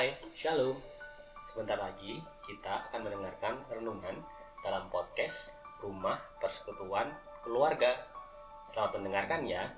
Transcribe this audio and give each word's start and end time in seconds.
Hai, 0.00 0.16
Shalom. 0.32 0.80
Sebentar 1.44 1.76
lagi 1.76 2.24
kita 2.40 2.88
akan 2.88 3.04
mendengarkan 3.04 3.60
renungan 3.68 4.16
dalam 4.64 4.88
podcast 4.88 5.60
Rumah 5.76 6.16
Persekutuan 6.40 7.12
Keluarga. 7.44 8.00
Selamat 8.64 8.96
mendengarkan 8.96 9.44
ya. 9.44 9.68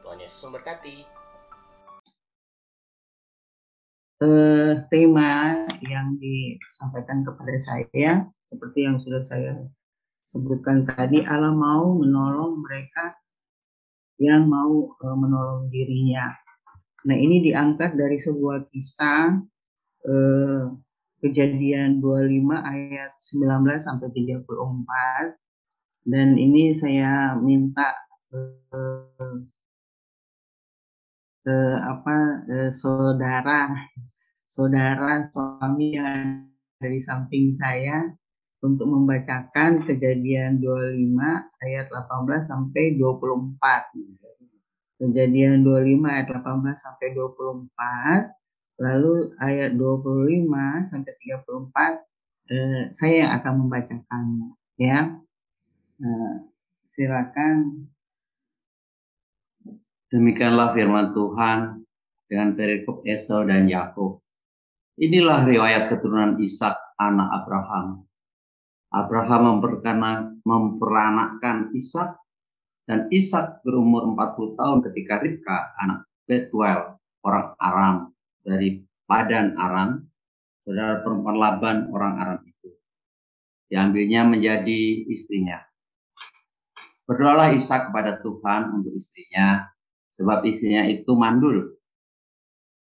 Tuhan 0.00 0.16
Yesus 0.16 0.48
memberkati. 0.48 0.96
eh, 4.24 4.72
tema 4.88 5.68
yang 5.84 6.16
disampaikan 6.16 7.20
kepada 7.28 7.52
saya 7.60 8.24
seperti 8.48 8.78
yang 8.80 8.96
sudah 8.96 9.20
saya 9.20 9.60
sebutkan 10.24 10.88
tadi 10.88 11.20
Allah 11.20 11.52
mau 11.52 11.92
menolong 11.92 12.64
mereka 12.64 13.12
yang 14.16 14.48
mau 14.48 14.88
eh, 14.88 15.16
menolong 15.20 15.68
dirinya. 15.68 16.32
Nah 17.04 17.16
ini 17.16 17.44
diangkat 17.44 18.00
dari 18.00 18.16
sebuah 18.16 18.72
kisah 18.72 19.36
eh, 20.08 20.64
kejadian 21.20 22.00
25 22.00 22.52
ayat 22.56 23.12
19 23.20 23.80
sampai 23.80 24.08
34 24.12 24.48
dan 26.08 26.28
ini 26.36 26.72
saya 26.76 27.36
minta 27.36 27.92
eh, 28.32 29.40
eh, 31.48 31.78
apa 31.80 32.16
eh, 32.48 32.70
saudara 32.72 33.68
saudara 34.48 35.28
suami 35.32 35.96
yang 35.96 36.48
ada 36.80 36.88
di 36.88 37.00
samping 37.00 37.56
saya 37.60 38.04
untuk 38.64 38.88
membacakan 38.88 39.84
kejadian 39.84 40.56
25 40.56 41.20
ayat 41.68 41.86
18 41.92 42.48
sampai 42.48 42.96
24. 42.96 44.23
Kejadian 45.04 45.60
25 45.60 46.00
ayat 46.08 46.28
18 46.32 46.80
sampai 46.80 47.12
24, 47.12 48.80
lalu 48.80 49.36
ayat 49.36 49.76
25 49.76 50.88
sampai 50.88 51.12
34 51.20 52.00
eh, 52.48 52.82
saya 52.96 53.36
akan 53.36 53.52
membacakannya 53.68 54.48
ya. 54.80 55.20
Eh, 56.00 56.34
silakan 56.88 57.84
Demikianlah 60.14 60.78
firman 60.78 61.10
Tuhan 61.10 61.82
dengan 62.30 62.54
perikop 62.54 63.02
Esau 63.02 63.42
dan 63.42 63.66
Yakub. 63.66 64.22
Inilah 64.94 65.42
riwayat 65.42 65.90
keturunan 65.90 66.38
Ishak 66.38 66.78
anak 67.02 67.42
Abraham. 67.42 68.06
Abraham 68.94 69.58
memperkana- 69.58 70.38
memperanakkan 70.46 71.74
Ishak 71.74 72.14
dan 72.84 73.08
Ishak 73.08 73.64
berumur 73.64 74.04
40 74.12 74.60
tahun 74.60 74.78
ketika 74.90 75.24
Ribka 75.24 75.72
anak 75.80 76.04
Betuel 76.28 77.00
orang 77.24 77.48
Aram 77.56 77.96
dari 78.44 78.84
Padan 79.04 79.56
Aram, 79.56 80.04
saudara 80.64 81.00
perempuan 81.00 81.36
Laban 81.40 81.88
orang 81.92 82.14
Aram 82.20 82.40
itu. 82.44 82.68
Diambilnya 83.68 84.28
menjadi 84.28 85.08
istrinya. 85.08 85.60
Berdoalah 87.04 87.52
Ishak 87.56 87.92
kepada 87.92 88.20
Tuhan 88.20 88.72
untuk 88.80 88.96
istrinya 88.96 89.68
sebab 90.12 90.44
istrinya 90.44 90.88
itu 90.88 91.12
mandul. 91.12 91.76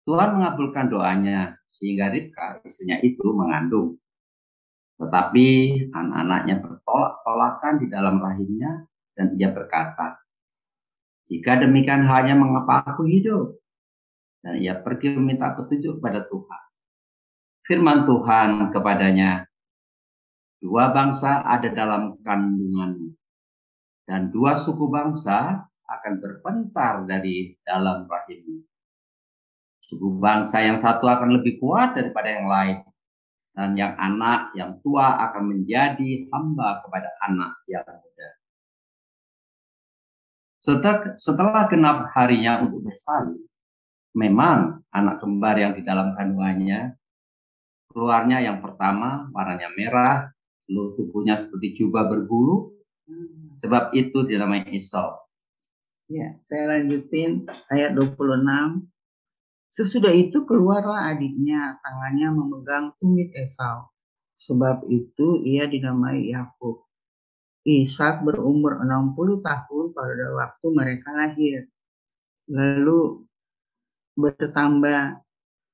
Tuhan 0.07 0.39
mengabulkan 0.39 0.91
doanya 0.91 1.55
sehingga 1.71 2.11
Ribka 2.11 2.63
istrinya 2.63 2.99
itu 3.03 3.25
mengandung. 3.31 3.99
Tetapi 4.95 5.47
anak-anaknya 5.91 6.63
bertolak-tolakan 6.63 7.73
di 7.83 7.87
dalam 7.91 8.23
rahimnya 8.23 8.87
dan 9.15 9.33
ia 9.39 9.49
berkata, 9.55 10.19
jika 11.25 11.57
demikian 11.57 12.05
hanya 12.05 12.37
mengapa 12.37 12.85
aku 12.85 13.07
hidup? 13.09 13.57
Dan 14.45 14.61
ia 14.61 14.77
pergi 14.77 15.17
meminta 15.17 15.57
petunjuk 15.57 15.97
kepada 15.97 16.27
Tuhan. 16.29 16.63
Firman 17.65 18.05
Tuhan 18.05 18.69
kepadanya, 18.69 19.49
dua 20.61 20.93
bangsa 20.93 21.41
ada 21.41 21.65
dalam 21.73 22.21
kandunganmu, 22.21 23.17
dan 24.05 24.29
dua 24.29 24.53
suku 24.53 24.85
bangsa 24.85 25.65
akan 25.89 26.13
berpentar 26.21 27.09
dari 27.09 27.57
dalam 27.65 28.05
rahimmu. 28.05 28.61
Suku 29.85 30.17
bangsa 30.17 30.65
yang 30.65 30.77
satu 30.81 31.05
akan 31.05 31.41
lebih 31.41 31.61
kuat 31.61 31.93
daripada 31.93 32.29
yang 32.29 32.49
lain. 32.49 32.77
Dan 33.55 33.71
yang 33.79 33.95
anak 33.95 34.51
yang 34.51 34.83
tua 34.83 35.15
akan 35.29 35.55
menjadi 35.55 36.27
hamba 36.27 36.83
kepada 36.83 37.07
anak 37.23 37.55
yang 37.71 37.87
muda. 37.87 38.29
Setelah, 40.65 41.13
setelah 41.21 41.69
genap 41.69 42.09
harinya 42.17 42.65
untuk 42.65 42.89
bersalin, 42.89 43.37
memang 44.17 44.81
anak 44.89 45.21
kembar 45.21 45.61
yang 45.61 45.77
di 45.77 45.85
dalam 45.85 46.17
kandungannya, 46.17 46.97
keluarnya 47.93 48.41
yang 48.41 48.65
pertama 48.65 49.29
warnanya 49.29 49.69
merah, 49.77 50.33
seluruh 50.65 50.97
tubuhnya 50.97 51.37
seperti 51.37 51.77
jubah 51.77 52.09
berbulu, 52.09 52.73
sebab 53.61 53.93
itu 53.93 54.25
dinamai 54.25 54.65
Esau. 54.73 55.21
Ya, 56.09 56.37
saya 56.41 56.81
lanjutin 56.81 57.45
ayat 57.69 57.93
26. 57.93 58.89
Sesudah 59.69 60.13
itu 60.17 60.49
keluarlah 60.49 61.13
adiknya, 61.13 61.77
tangannya 61.85 62.33
memegang 62.33 62.85
tumit 62.97 63.29
Esau. 63.37 63.93
Sebab 64.33 64.89
itu 64.89 65.45
ia 65.45 65.69
dinamai 65.69 66.33
Yakub. 66.33 66.84
Ishak 67.65 68.21
berumur 68.21 68.77
60 68.77 69.41
tahun 69.41 69.85
pada 69.97 70.25
waktu 70.37 70.67
mereka 70.69 71.09
lahir. 71.17 71.65
Lalu 72.45 73.25
bertambah 74.13 75.17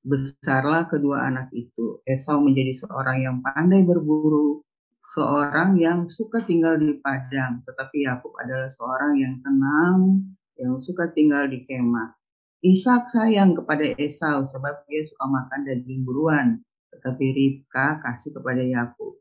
besarlah 0.07 0.87
kedua 0.87 1.27
anak 1.27 1.51
itu. 1.51 1.99
Esau 2.07 2.39
menjadi 2.39 2.79
seorang 2.79 3.17
yang 3.21 3.37
pandai 3.43 3.83
berburu, 3.83 4.63
seorang 5.11 5.75
yang 5.75 6.07
suka 6.07 6.39
tinggal 6.47 6.79
di 6.79 6.95
padang, 7.03 7.59
tetapi 7.67 8.07
Yakub 8.07 8.39
adalah 8.39 8.71
seorang 8.71 9.19
yang 9.19 9.35
tenang, 9.43 10.31
yang 10.55 10.79
suka 10.79 11.11
tinggal 11.11 11.51
di 11.51 11.67
kemah. 11.67 12.15
Ishak 12.63 13.11
sayang 13.11 13.51
kepada 13.57 13.83
Esau 13.99 14.47
sebab 14.47 14.87
dia 14.87 15.03
suka 15.11 15.25
makan 15.27 15.67
daging 15.67 16.07
buruan, 16.07 16.63
tetapi 16.95 17.25
Ribka 17.35 17.99
kasih 17.99 18.31
kepada 18.31 18.63
Yakub. 18.63 19.17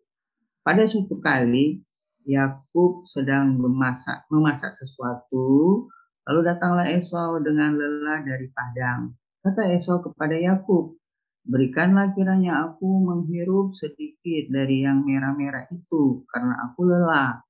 Pada 0.62 0.84
suatu 0.84 1.18
kali 1.18 1.80
Yakub 2.26 3.08
sedang 3.08 3.56
memasak 3.56 4.28
memasak 4.28 4.72
sesuatu, 4.76 5.88
lalu 6.28 6.40
datanglah 6.44 6.88
Esau 6.88 7.40
dengan 7.40 7.76
lelah 7.76 8.20
dari 8.24 8.48
padang. 8.52 9.14
Kata 9.40 9.72
Esau 9.72 10.04
kepada 10.04 10.36
Yakub, 10.36 11.00
Berikanlah 11.40 12.12
kiranya 12.12 12.68
aku 12.68 13.00
menghirup 13.00 13.72
sedikit 13.72 14.52
dari 14.52 14.84
yang 14.84 15.08
merah-merah 15.08 15.72
itu, 15.72 16.22
karena 16.28 16.68
aku 16.68 16.84
lelah. 16.84 17.40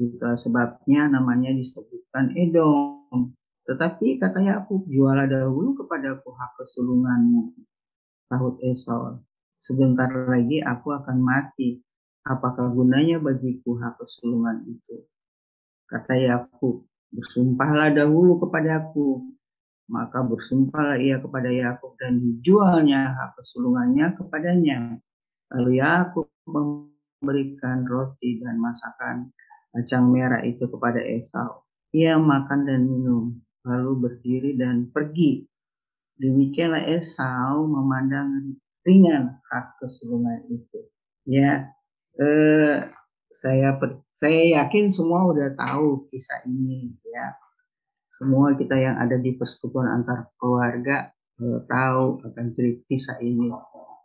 Itulah 0.00 0.34
sebabnya 0.34 1.12
namanya 1.12 1.52
disebutkan 1.52 2.32
Edom. 2.40 3.36
Tetapi 3.68 4.16
kata 4.16 4.40
Yakub, 4.40 4.88
jualah 4.88 5.28
dahulu 5.28 5.76
kepadaku 5.76 6.32
hak 6.32 6.56
kesulunganmu. 6.56 7.52
Sahut 8.32 8.56
Esau, 8.64 9.20
sebentar 9.60 10.08
lagi 10.08 10.64
aku 10.64 10.96
akan 10.96 11.20
mati. 11.20 11.84
Apakah 12.24 12.72
gunanya 12.72 13.20
bagiku 13.20 13.76
hak 13.76 14.00
kesulungan 14.00 14.64
itu? 14.64 15.04
Kata 15.84 16.16
Yakub, 16.16 16.88
bersumpahlah 17.12 17.92
dahulu 17.92 18.40
kepadaku, 18.40 19.28
maka 19.92 20.24
bersumpahlah 20.24 20.96
ia 20.96 21.20
kepada 21.20 21.52
Yakub 21.52 21.92
dan 22.00 22.16
dijualnya 22.16 23.12
hak 23.12 23.36
kesulungannya 23.36 24.16
kepadanya. 24.16 24.96
Lalu 25.52 25.84
Yakub 25.84 26.32
memberikan 26.48 27.84
roti 27.84 28.40
dan 28.40 28.56
masakan 28.56 29.28
kacang 29.76 30.08
merah 30.08 30.40
itu 30.40 30.64
kepada 30.64 31.04
Esau. 31.04 31.60
Ia 31.92 32.16
makan 32.16 32.64
dan 32.64 32.88
minum, 32.88 33.36
lalu 33.68 33.92
berdiri 34.00 34.56
dan 34.56 34.88
pergi. 34.88 35.44
Demikianlah 36.16 36.88
Esau 36.88 37.68
memandang 37.68 38.56
ringan 38.88 39.36
hak 39.52 39.76
kesulungan 39.84 40.48
itu. 40.48 40.80
Ya, 41.28 41.74
eh, 42.18 42.76
saya 43.34 43.76
saya 44.14 44.40
yakin 44.62 44.94
semua 44.94 45.26
udah 45.26 45.58
tahu 45.58 46.06
kisah 46.10 46.46
ini 46.46 46.94
ya 47.02 47.34
semua 48.14 48.54
kita 48.54 48.78
yang 48.78 48.94
ada 49.02 49.18
di 49.18 49.34
persekutuan 49.34 49.90
antar 49.90 50.30
keluarga 50.38 51.10
eh, 51.42 51.60
tahu 51.66 52.22
akan 52.22 52.46
cerita 52.54 52.82
kisah 52.86 53.18
ini. 53.18 53.50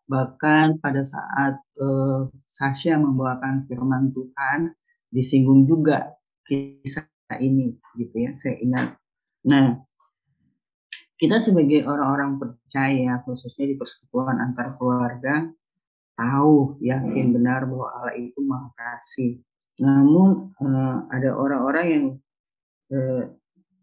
Bahkan 0.10 0.82
pada 0.82 1.06
saat 1.06 1.62
eh, 1.78 2.22
Sasha 2.50 2.98
membawakan 2.98 3.70
firman 3.70 4.10
Tuhan, 4.10 4.74
disinggung 5.14 5.70
juga 5.70 6.18
kisah 6.50 7.06
ini, 7.38 7.78
gitu 8.02 8.16
ya. 8.18 8.34
Saya 8.42 8.58
ingat. 8.66 8.98
Nah, 9.46 9.78
kita 11.22 11.38
sebagai 11.38 11.86
orang-orang 11.86 12.42
percaya, 12.42 13.22
khususnya 13.22 13.70
di 13.70 13.78
persekutuan 13.78 14.42
antar 14.42 14.74
keluarga, 14.82 15.54
tahu, 16.20 16.76
yakin 16.84 17.32
benar 17.32 17.64
bahwa 17.64 17.88
Allah 17.96 18.16
itu 18.20 18.40
maha 18.44 18.68
kasih. 18.76 19.40
Namun 19.80 20.52
eh, 20.60 20.98
ada 21.16 21.30
orang-orang 21.40 21.86
yang 21.88 22.06
eh, 22.92 23.24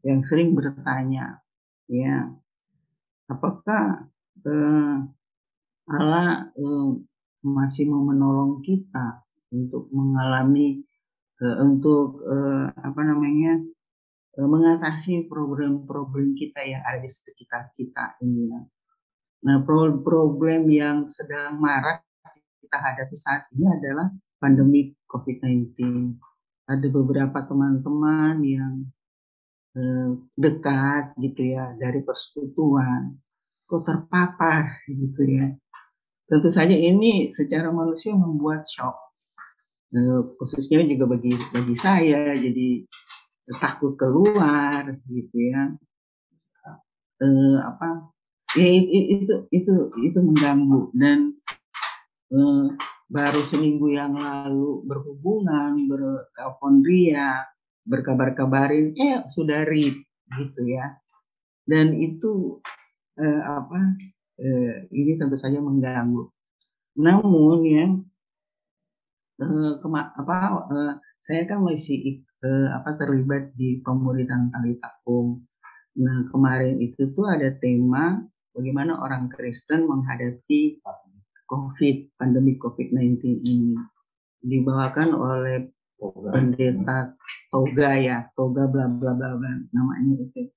yang 0.04 0.20
sering 0.28 0.52
bertanya, 0.52 1.40
ya, 1.88 2.28
apakah 3.32 4.04
eh, 4.44 4.96
Allah 5.88 6.52
eh, 6.52 6.88
masih 7.40 7.88
mau 7.88 8.04
menolong 8.04 8.60
kita 8.60 9.24
untuk 9.56 9.88
mengalami 9.88 10.84
eh, 11.40 11.56
untuk 11.64 12.20
eh, 12.28 12.68
apa 12.76 13.00
namanya 13.00 13.64
eh, 14.36 14.44
mengatasi 14.44 15.24
problem-problem 15.24 16.36
kita 16.36 16.60
yang 16.68 16.84
ada 16.84 17.00
di 17.00 17.08
sekitar 17.08 17.72
kita 17.72 18.20
ini 18.20 18.52
ya. 18.52 18.60
Nah, 19.46 19.62
problem 20.02 20.66
yang 20.66 21.06
sedang 21.06 21.62
marak 21.62 22.02
kita 22.66 22.82
hadapi 22.82 23.14
saat 23.14 23.46
ini 23.54 23.70
adalah 23.70 24.10
pandemi 24.42 24.90
COVID-19. 25.06 25.78
Ada 26.66 26.86
beberapa 26.90 27.46
teman-teman 27.46 28.42
yang 28.42 28.74
eh, 29.78 30.10
dekat 30.34 31.14
gitu 31.22 31.54
ya 31.54 31.78
dari 31.78 32.02
persekutuan 32.02 33.22
kok 33.66 33.82
terpapar 33.86 34.82
gitu 34.90 35.22
ya. 35.26 35.54
Tentu 36.26 36.50
saja 36.50 36.74
ini 36.74 37.30
secara 37.30 37.70
manusia 37.70 38.14
membuat 38.18 38.66
shock. 38.66 38.98
Eh, 39.94 40.20
khususnya 40.38 40.82
juga 40.82 41.06
bagi 41.14 41.30
bagi 41.54 41.76
saya 41.78 42.34
jadi 42.34 42.82
takut 43.62 43.94
keluar 43.94 44.90
gitu 45.06 45.38
ya. 45.38 45.70
Eh, 47.22 47.56
apa 47.62 48.10
ya 48.58 48.66
itu 48.66 49.34
itu 49.54 49.74
itu 50.02 50.18
mengganggu. 50.18 50.90
Dan 50.94 51.38
eh, 52.32 52.66
baru 53.06 53.40
seminggu 53.44 53.94
yang 53.94 54.18
lalu 54.18 54.82
berhubungan 54.86 55.86
bertelepon 55.86 56.82
Ria 56.82 57.46
berkabar-kabarin 57.86 58.98
eh 58.98 59.22
sudah 59.30 59.62
rip 59.62 59.94
gitu 60.34 60.62
ya 60.66 60.98
dan 61.66 61.94
itu 61.98 62.62
eh, 63.18 63.42
apa 63.42 63.78
eh, 64.40 64.86
ini 64.92 65.18
tentu 65.18 65.36
saja 65.36 65.58
mengganggu. 65.58 66.30
Namun 67.02 67.58
ya 67.66 67.86
eh, 69.42 69.72
apa 69.92 70.36
eh, 70.72 70.94
saya 71.20 71.42
kan 71.50 71.58
masih 71.66 72.22
eh, 72.22 72.68
apa 72.70 72.96
terlibat 73.00 73.52
di 73.58 73.82
pemuridan 73.82 74.54
tali 74.54 74.78
takung. 74.78 75.42
Nah 75.98 76.28
kemarin 76.30 76.78
itu 76.78 77.10
tuh 77.16 77.26
ada 77.26 77.50
tema 77.56 78.20
bagaimana 78.54 79.00
orang 79.00 79.28
Kristen 79.32 79.88
menghadapi 79.88 80.80
COVID 81.46 82.18
pandemi 82.18 82.58
COVID-19 82.58 83.22
ini 83.46 83.78
dibawakan 84.42 85.14
oleh 85.14 85.70
pendeta 86.30 87.16
Toga 87.48 87.90
ya 87.96 88.28
Toga 88.36 88.68
bla 88.68 88.86
bla 88.90 89.16
bla 89.16 89.30
bla 89.38 89.50
namanya 89.72 90.26
itu 90.26 90.52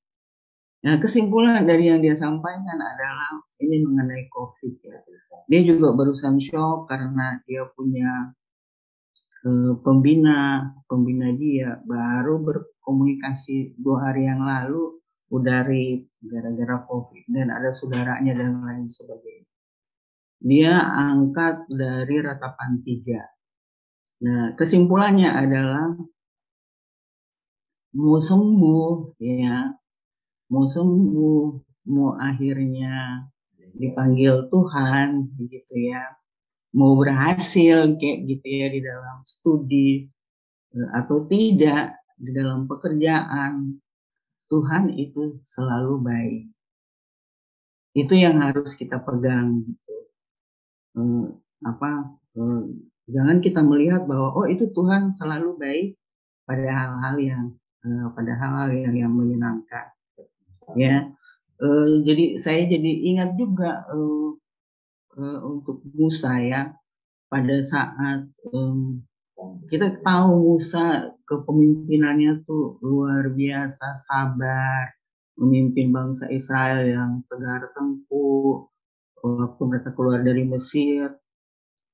Nah, 0.80 0.96
kesimpulan 0.96 1.68
dari 1.68 1.92
yang 1.92 2.00
dia 2.00 2.16
sampaikan 2.16 2.80
adalah 2.80 3.44
ini 3.60 3.84
mengenai 3.84 4.32
COVID 4.32 4.80
ya. 4.80 4.96
Dia 5.52 5.62
juga 5.68 5.92
barusan 5.92 6.40
shock 6.40 6.88
karena 6.88 7.36
dia 7.44 7.68
punya 7.76 8.32
uh, 9.44 9.76
pembina, 9.84 10.72
pembina 10.88 11.36
dia 11.36 11.84
baru 11.84 12.40
berkomunikasi 12.40 13.76
dua 13.76 14.08
hari 14.08 14.32
yang 14.32 14.40
lalu 14.40 15.04
udah 15.36 15.68
gara-gara 16.24 16.78
COVID 16.88 17.24
dan 17.28 17.52
ada 17.52 17.76
saudaranya 17.76 18.40
dan 18.40 18.64
lain 18.64 18.88
sebagainya. 18.88 19.49
Dia 20.40 20.80
angkat 20.80 21.68
dari 21.68 22.16
ratapan 22.24 22.80
tiga. 22.84 23.22
Nah, 24.24 24.56
kesimpulannya 24.56 25.30
adalah 25.32 25.96
mau 27.96 28.18
sembuh 28.22 29.20
ya 29.20 29.80
mau 30.50 30.66
sembuh, 30.66 31.42
mau 31.94 32.18
akhirnya 32.18 33.22
dipanggil 33.78 34.50
Tuhan 34.50 35.10
gitu 35.46 35.76
ya, 35.78 36.04
mau 36.74 36.98
berhasil 36.98 37.78
kayak 38.02 38.18
gitu 38.26 38.48
ya 38.50 38.68
di 38.74 38.82
dalam 38.82 39.18
studi 39.22 40.10
eh, 40.74 40.90
atau 41.00 41.30
tidak 41.30 42.02
di 42.18 42.32
dalam 42.34 42.66
pekerjaan, 42.66 43.78
Tuhan 44.50 44.84
itu 44.98 45.38
selalu 45.46 45.94
baik. 46.02 46.44
Itu 47.94 48.14
yang 48.18 48.42
harus 48.42 48.74
kita 48.74 48.98
pegang 49.06 49.70
gitu. 49.70 49.89
Eh, 51.00 51.26
apa 51.64 51.90
eh, 52.40 52.62
jangan 53.12 53.38
kita 53.40 53.64
melihat 53.64 54.04
bahwa 54.08 54.36
oh 54.36 54.48
itu 54.48 54.68
Tuhan 54.72 55.12
selalu 55.16 55.56
baik 55.60 55.90
pada 56.44 56.68
hal-hal 56.68 57.16
yang 57.20 57.46
eh, 57.88 58.08
pada 58.12 58.32
hal-hal 58.36 58.70
yang, 58.76 58.96
yang 59.08 59.14
menyenangkan. 59.16 59.96
Ya. 60.78 61.16
Uh, 61.60 62.00
jadi 62.08 62.40
saya 62.40 62.72
jadi 62.72 62.92
ingat 63.12 63.36
juga 63.36 63.84
uh, 63.92 64.32
uh, 65.20 65.40
untuk 65.44 65.84
Musa 65.92 66.40
ya. 66.40 66.72
Pada 67.28 67.60
saat 67.68 68.32
um, 68.56 69.04
kita 69.68 70.00
tahu 70.00 70.56
Musa 70.56 71.12
kepemimpinannya 71.28 72.48
tuh 72.48 72.80
luar 72.80 73.28
biasa 73.36 73.86
sabar 74.08 74.96
memimpin 75.36 75.92
bangsa 75.92 76.32
Israel 76.32 76.80
yang 76.88 77.12
tegar 77.28 77.68
tengkuk 77.76 78.72
waktu 79.24 79.62
mereka 79.68 79.90
keluar 79.96 80.20
dari 80.24 80.44
Mesir 80.48 81.12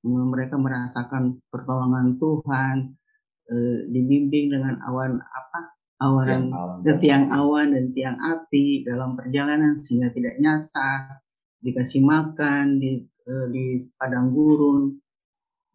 mereka 0.06 0.62
merasakan 0.62 1.42
pertolongan 1.50 2.22
Tuhan 2.22 2.94
dibimbing 3.90 4.54
dengan 4.54 4.78
awan 4.86 5.18
apa? 5.18 5.62
Awan 6.06 6.54
dan 6.86 7.02
tiang 7.02 7.34
awan 7.34 7.74
dan 7.74 7.90
tiang 7.90 8.18
api 8.20 8.86
dalam 8.86 9.18
perjalanan 9.18 9.74
sehingga 9.74 10.14
tidak 10.14 10.38
nyasar 10.38 11.26
dikasih 11.66 12.06
makan 12.06 12.78
di 12.78 13.02
uh, 13.26 13.48
di 13.50 13.82
padang 13.98 14.30
gurun 14.30 14.94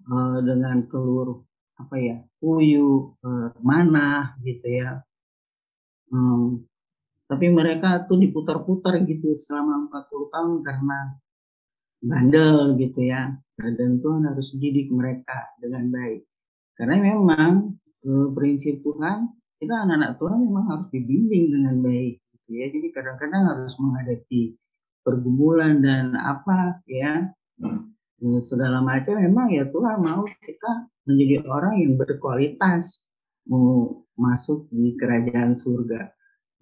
uh, 0.06 0.38
dengan 0.38 0.86
telur 0.86 1.42
apa 1.74 1.96
ya 1.98 2.16
puyuh 2.38 3.18
uh, 3.26 3.50
mana 3.58 4.38
gitu 4.46 4.70
ya. 4.70 5.02
Um, 6.14 6.66
tapi 7.26 7.46
mereka 7.50 8.06
tuh 8.10 8.18
diputar-putar 8.18 9.02
gitu 9.06 9.38
selama 9.38 9.86
40 9.90 10.34
tahun 10.34 10.54
karena 10.66 10.98
bandel 12.00 12.76
gitu 12.80 13.00
ya. 13.06 13.32
Dan 13.60 14.00
Tuhan 14.00 14.24
harus 14.24 14.56
didik 14.56 14.88
mereka 14.88 15.52
dengan 15.60 15.92
baik. 15.92 16.24
Karena 16.76 16.96
memang 16.96 17.76
prinsip 18.32 18.80
Tuhan 18.80 19.28
kita 19.60 19.84
anak-anak 19.84 20.16
Tuhan 20.16 20.38
memang 20.40 20.64
harus 20.72 20.88
dibimbing 20.88 21.52
dengan 21.52 21.84
baik 21.84 22.16
gitu 22.32 22.50
ya. 22.56 22.66
Jadi 22.72 22.88
kadang-kadang 22.96 23.42
harus 23.44 23.76
menghadapi 23.76 24.56
pergumulan 25.04 25.84
dan 25.84 26.16
apa 26.16 26.80
ya 26.88 27.28
hmm. 27.60 28.40
segala 28.40 28.80
macam. 28.80 29.20
Memang 29.20 29.52
ya 29.52 29.68
Tuhan 29.68 30.00
mau 30.00 30.24
kita 30.24 30.88
menjadi 31.04 31.44
orang 31.44 31.76
yang 31.76 31.92
berkualitas 32.00 33.04
mau 33.52 34.00
masuk 34.16 34.64
di 34.72 34.96
kerajaan 34.96 35.52
surga. 35.52 36.08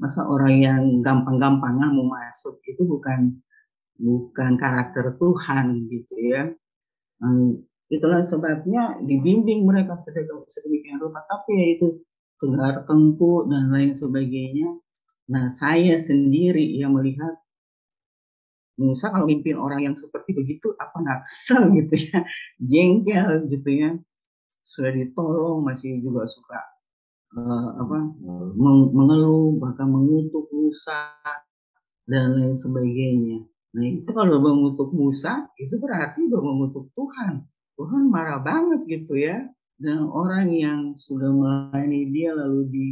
Masa 0.02 0.26
orang 0.26 0.58
yang 0.58 0.82
gampang-gampangan 1.02 1.94
mau 1.94 2.06
masuk 2.10 2.58
itu 2.66 2.82
bukan 2.82 3.38
bukan 3.98 4.56
karakter 4.56 5.18
Tuhan 5.18 5.90
gitu 5.90 6.14
ya 6.30 6.42
hmm, 7.20 7.62
itulah 7.90 8.22
sebabnya 8.22 8.98
dibimbing 9.02 9.66
mereka 9.66 9.98
sedemikian 10.48 11.02
rupa 11.02 11.26
tapi 11.26 11.50
ya 11.54 11.66
itu 11.76 11.86
gelar 12.38 12.86
tengku 12.86 13.50
dan 13.50 13.68
lain 13.74 13.92
sebagainya. 13.92 14.78
Nah, 15.28 15.50
saya 15.52 15.98
sendiri 15.98 16.64
yang 16.78 16.96
melihat 16.96 17.36
Musa 18.78 19.10
kalau 19.10 19.26
mimpin 19.26 19.58
orang 19.58 19.90
yang 19.90 19.96
seperti 19.98 20.38
begitu 20.38 20.70
apa 20.78 20.94
nggak 21.02 21.20
kesel 21.26 21.66
gitu 21.82 21.94
ya, 21.98 22.22
jengkel 22.62 23.50
gitu 23.50 23.68
ya, 23.74 23.90
sudah 24.62 24.94
ditolong 24.94 25.66
masih 25.66 25.98
juga 25.98 26.30
suka 26.30 26.62
uh, 27.34 27.74
apa 27.74 27.98
mengeluh 28.94 29.58
bahkan 29.58 29.90
mengutuk 29.90 30.46
Musa 30.54 31.10
dan 32.06 32.38
lain 32.38 32.54
sebagainya. 32.54 33.42
Nah 33.76 33.84
itu 33.84 34.10
kalau 34.16 34.40
mengutuk 34.40 34.90
Musa 34.96 35.52
itu 35.60 35.76
berarti 35.76 36.24
udah 36.24 36.40
mengutuk 36.40 36.88
Tuhan. 36.96 37.44
Tuhan 37.78 38.10
marah 38.10 38.40
banget 38.42 38.88
gitu 38.88 39.14
ya 39.14 39.44
dan 39.78 40.10
orang 40.10 40.50
yang 40.50 40.80
sudah 40.98 41.30
melayani 41.30 42.10
dia 42.10 42.34
lalu 42.34 42.60
di 42.66 42.86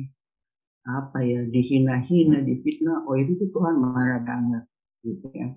apa 0.87 1.19
ya 1.19 1.43
dihina-hina, 1.43 2.47
difitnah, 2.47 3.03
oh 3.11 3.19
itu 3.19 3.35
tuh 3.43 3.51
Tuhan 3.51 3.75
marah 3.83 4.23
banget 4.23 4.65
gitu 5.03 5.27
ya. 5.35 5.51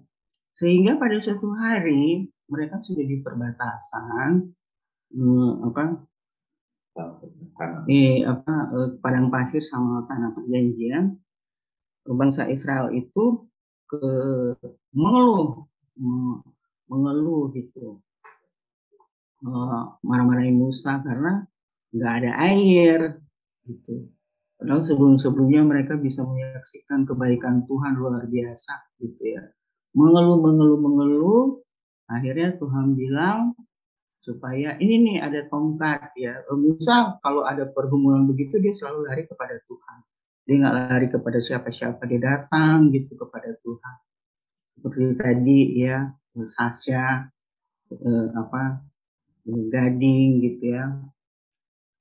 Sehingga 0.58 0.98
pada 0.98 1.22
suatu 1.22 1.54
hari 1.54 2.34
mereka 2.50 2.82
sudah 2.82 3.06
di 3.06 3.22
perbatasan 3.22 4.50
hmm, 5.14 5.70
apa 5.70 5.82
eh 7.88 8.26
apa 8.26 8.54
eh, 8.74 8.90
padang 9.00 9.30
pasir 9.30 9.62
sama 9.62 10.04
tanah 10.10 10.34
perjanjian 10.34 11.16
bangsa 12.10 12.50
Israel 12.50 12.90
itu 12.92 13.46
ke 13.90 14.06
mengeluh 14.94 15.66
mengeluh 16.90 17.50
gitu 17.58 18.00
marah-marahin 20.06 20.60
Musa 20.60 21.00
karena 21.02 21.48
nggak 21.96 22.14
ada 22.24 22.32
air 22.44 23.00
gitu. 23.66 24.10
Padahal 24.60 24.84
sebelum-sebelumnya 24.84 25.64
mereka 25.64 25.96
bisa 25.96 26.28
menyaksikan 26.28 27.08
kebaikan 27.08 27.64
Tuhan 27.64 27.96
luar 27.96 28.28
biasa 28.28 29.00
gitu 29.00 29.40
ya. 29.40 29.44
Mengeluh, 29.96 30.44
mengeluh, 30.44 30.80
mengeluh, 30.84 31.44
akhirnya 32.12 32.60
Tuhan 32.60 33.00
bilang 33.00 33.56
supaya 34.20 34.76
ini 34.84 35.00
nih 35.00 35.18
ada 35.24 35.48
tongkat 35.48 36.12
ya 36.20 36.44
Musa 36.52 37.18
kalau 37.24 37.48
ada 37.48 37.72
pergumulan 37.72 38.28
begitu 38.28 38.60
dia 38.60 38.76
selalu 38.76 39.08
lari 39.08 39.24
kepada 39.24 39.56
Tuhan 39.64 40.00
dia 40.50 40.66
nggak 40.66 40.78
lari 40.90 41.08
kepada 41.14 41.38
siapa-siapa 41.38 42.02
dia 42.10 42.18
datang 42.26 42.90
gitu 42.90 43.14
kepada 43.14 43.54
Tuhan. 43.62 43.98
Seperti 44.66 45.14
tadi 45.14 45.60
ya 45.78 46.10
Sasha 46.50 47.30
eh, 47.94 48.28
apa 48.34 48.82
Gading 49.46 50.42
gitu 50.42 50.74
ya 50.74 50.90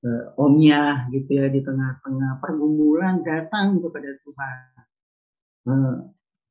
eh, 0.00 0.24
Omnya 0.40 1.12
gitu 1.12 1.28
ya 1.36 1.52
di 1.52 1.60
tengah-tengah 1.60 2.40
pergumulan 2.40 3.20
datang 3.20 3.84
kepada 3.84 4.16
Tuhan. 4.24 4.58
Eh, 5.68 5.94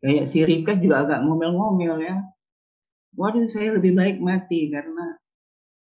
kayak 0.06 0.26
si 0.30 0.46
Rika 0.46 0.78
juga 0.78 1.02
agak 1.02 1.26
ngomel-ngomel 1.26 1.98
ya. 2.06 2.22
Waduh 3.18 3.50
saya 3.50 3.74
lebih 3.74 3.98
baik 3.98 4.22
mati 4.22 4.70
karena 4.70 5.18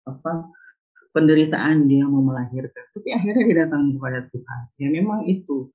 apa 0.05 0.53
penderitaan 1.17 1.89
dia 1.89 2.05
mau 2.05 2.21
melahirkan. 2.21 2.93
Tapi 2.93 3.09
akhirnya 3.09 3.43
dia 3.49 3.57
datang 3.65 3.89
kepada 3.97 4.29
Tuhan. 4.29 4.61
Ya 4.77 4.93
memang 4.93 5.25
itu 5.25 5.73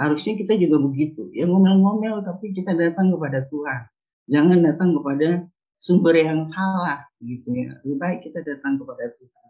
harusnya 0.00 0.32
kita 0.40 0.56
juga 0.56 0.80
begitu. 0.80 1.28
Ya 1.36 1.44
ngomel-ngomel 1.44 2.24
tapi 2.24 2.56
kita 2.56 2.72
datang 2.72 3.12
kepada 3.12 3.44
Tuhan. 3.52 3.80
Jangan 4.32 4.58
datang 4.64 4.96
kepada 4.96 5.44
sumber 5.76 6.14
yang 6.16 6.48
salah 6.48 7.04
gitu 7.20 7.52
ya. 7.52 7.76
Lebih 7.84 7.98
baik 8.00 8.18
kita 8.24 8.40
datang 8.40 8.80
kepada 8.80 9.12
Tuhan. 9.12 9.48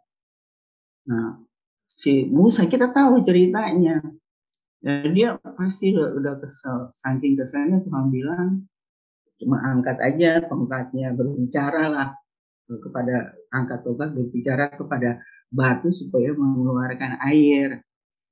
Nah 1.07 1.29
si 1.95 2.27
Musa 2.27 2.67
kita 2.67 2.91
tahu 2.91 3.23
ceritanya. 3.23 4.03
Dan 4.81 5.13
dia 5.13 5.37
pasti 5.37 5.93
udah, 5.93 6.19
udah 6.19 6.35
kesel. 6.41 6.89
Saking 6.91 7.37
keselnya 7.39 7.85
Tuhan 7.87 8.11
bilang 8.11 8.67
cuma 9.41 9.61
angkat 9.65 9.97
aja 10.05 10.45
tongkatnya 10.45 11.17
berbicara 11.17 11.89
lah 11.89 12.09
kepada 12.69 13.37
angkat 13.53 13.81
tongkat 13.85 14.13
berbicara 14.13 14.73
kepada 14.73 15.21
batu 15.53 15.95
supaya 15.95 16.35
mengeluarkan 16.35 17.23
air. 17.23 17.85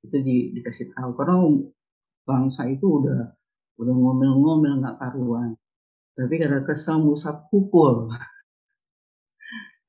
Itu 0.03 0.19
di, 0.19 0.57
dikasih 0.57 0.95
tahu. 0.95 1.13
Karena 1.13 1.37
bangsa 2.29 2.69
itu 2.69 3.01
udah 3.01 3.33
udah 3.81 3.93
ngomel-ngomel 3.97 4.85
nggak 4.85 4.97
karuan 5.01 5.57
tapi 6.13 6.37
karena 6.37 6.61
kesal 6.61 7.01
Musa 7.01 7.33
pukul 7.49 8.13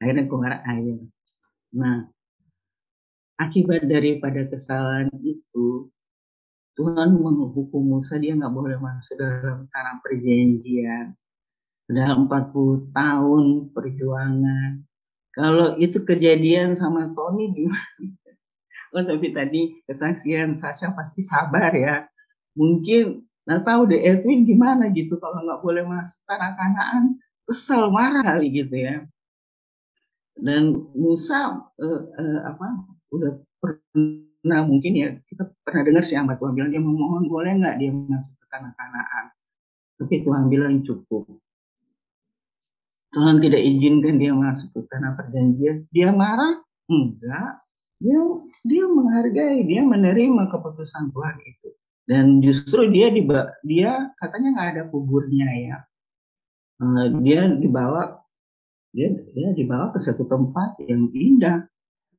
akhirnya 0.00 0.24
keluar 0.24 0.64
air 0.64 1.04
nah 1.76 2.08
akibat 3.36 3.84
daripada 3.84 4.48
kesalahan 4.48 5.12
itu 5.20 5.92
Tuhan 6.80 7.12
menghukum 7.12 7.82
Musa 7.84 8.16
dia 8.16 8.32
nggak 8.32 8.56
boleh 8.56 8.80
masuk 8.80 9.20
dalam 9.20 9.68
tanah 9.68 10.00
perjanjian. 10.00 11.12
Dalam 11.84 12.24
40 12.24 12.94
tahun 12.96 13.44
perjuangan. 13.76 14.80
Kalau 15.36 15.76
itu 15.76 16.00
kejadian 16.06 16.72
sama 16.72 17.12
Tony 17.12 17.52
gimana? 17.52 18.16
Oh 18.96 19.04
tapi 19.06 19.30
tadi 19.30 19.84
kesaksian 19.86 20.56
Sasha 20.56 20.90
pasti 20.96 21.20
sabar 21.20 21.70
ya. 21.76 22.08
Mungkin 22.58 23.26
nggak 23.46 23.62
tahu 23.66 23.80
deh 23.90 24.00
Edwin 24.00 24.46
gimana 24.46 24.90
gitu 24.94 25.16
kalau 25.18 25.42
nggak 25.42 25.60
boleh 25.64 25.82
masuk 25.86 26.18
tanah 26.28 26.54
kanaan 26.54 27.18
kesel 27.48 27.90
marah 27.90 28.22
kali 28.22 28.48
gitu 28.52 28.74
ya. 28.74 29.06
Dan 30.38 30.88
Musa 30.96 31.68
eh, 31.78 32.00
eh, 32.16 32.40
apa 32.46 32.66
udah 33.10 33.32
pernah 33.60 34.30
Nah 34.40 34.64
mungkin 34.64 34.92
ya 34.96 35.08
kita 35.28 35.52
pernah 35.60 35.82
dengar 35.84 36.04
si 36.08 36.16
hamba 36.16 36.40
Tuhan 36.40 36.56
bilang 36.56 36.72
dia 36.72 36.80
memohon 36.80 37.28
boleh 37.28 37.60
nggak 37.60 37.76
dia 37.76 37.92
masuk 37.92 38.32
ke 38.40 38.46
tanah 38.48 38.72
kanaan. 38.72 39.24
Tapi 40.00 40.14
Tuhan 40.24 40.44
bilang 40.48 40.80
cukup. 40.80 41.28
Tuhan 43.10 43.36
tidak 43.42 43.60
izinkan 43.60 44.16
dia 44.16 44.32
masuk 44.32 44.72
ke 44.72 44.80
tanah 44.88 45.12
perjanjian. 45.18 45.84
Dia 45.92 46.08
marah? 46.14 46.56
Enggak. 46.88 47.60
Dia 48.00 48.20
dia 48.64 48.84
menghargai, 48.88 49.60
dia 49.68 49.84
menerima 49.84 50.48
keputusan 50.48 51.12
Tuhan 51.12 51.36
itu. 51.44 51.68
Dan 52.10 52.42
justru 52.42 52.90
dia 52.90 53.14
diba, 53.14 53.54
dia 53.62 54.10
katanya 54.18 54.58
nggak 54.58 54.68
ada 54.74 54.82
kuburnya 54.90 55.48
ya. 55.54 55.78
Uh, 56.82 57.06
dia 57.22 57.46
dibawa 57.46 58.24
dia 58.90 59.14
dia 59.14 59.54
dibawa 59.54 59.94
ke 59.94 60.02
satu 60.02 60.26
tempat 60.26 60.82
yang 60.82 61.06
indah. 61.14 61.70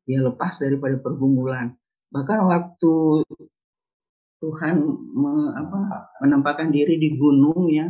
Dia 0.07 0.23
lepas 0.23 0.63
daripada 0.63 0.95
pergumulan 0.97 1.75
Bahkan 2.11 2.39
waktu 2.43 2.93
Tuhan 4.43 4.75
me, 5.15 5.31
apa, 5.55 6.11
menempatkan 6.19 6.69
diri 6.75 6.99
di 6.99 7.15
gunung 7.15 7.71
ya, 7.71 7.87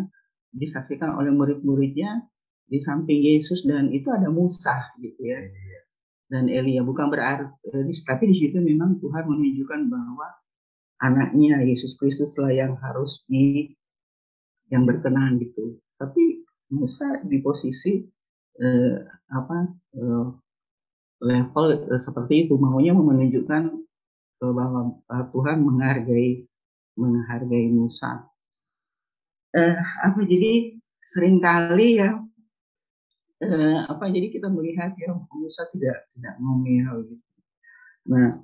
disaksikan 0.53 1.17
oleh 1.17 1.33
murid-muridnya 1.33 2.21
di 2.69 2.77
samping 2.77 3.19
Yesus 3.19 3.65
dan 3.65 3.89
itu 3.89 4.13
ada 4.13 4.29
Musa 4.29 4.93
gitu 5.01 5.21
ya. 5.25 5.41
Iya. 5.41 5.79
Dan 6.31 6.47
Elia 6.47 6.85
bukan 6.85 7.11
berarti 7.11 7.91
tapi 8.07 8.31
di 8.31 8.35
situ 8.37 8.55
memang 8.61 9.03
Tuhan 9.03 9.27
menunjukkan 9.27 9.81
bahwa 9.91 10.27
anaknya 11.01 11.65
Yesus 11.65 11.97
Kristus 11.97 12.31
lah 12.37 12.53
yang 12.53 12.77
harus 12.77 13.25
di 13.25 13.73
yang 14.69 14.85
berkenan 14.87 15.41
gitu. 15.41 15.81
Tapi 15.97 16.45
Musa 16.71 17.19
di 17.27 17.41
posisi 17.43 17.99
eh, 18.61 18.97
apa 19.33 19.57
eh, 19.97 20.27
level 21.21 21.65
eh, 21.91 22.01
seperti 22.01 22.47
itu 22.47 22.55
maunya 22.55 22.95
menunjukkan 22.95 23.63
bahwa 24.41 24.97
Tuhan 25.29 25.61
menghargai 25.61 26.45
menghargai 26.97 27.67
Musa. 27.69 28.25
Eh, 29.51 29.77
apa 29.77 30.23
jadi 30.23 30.79
sering 31.01 31.43
kali 31.43 31.99
ya 31.99 32.15
eh, 33.41 33.79
apa 33.89 34.07
jadi 34.07 34.29
kita 34.29 34.47
melihat 34.47 34.93
ya 34.95 35.11
Musa 35.33 35.65
tidak 35.73 36.07
tidak 36.15 36.33
ngomel 36.39 37.09
gitu. 37.09 37.25
Nah, 38.09 38.41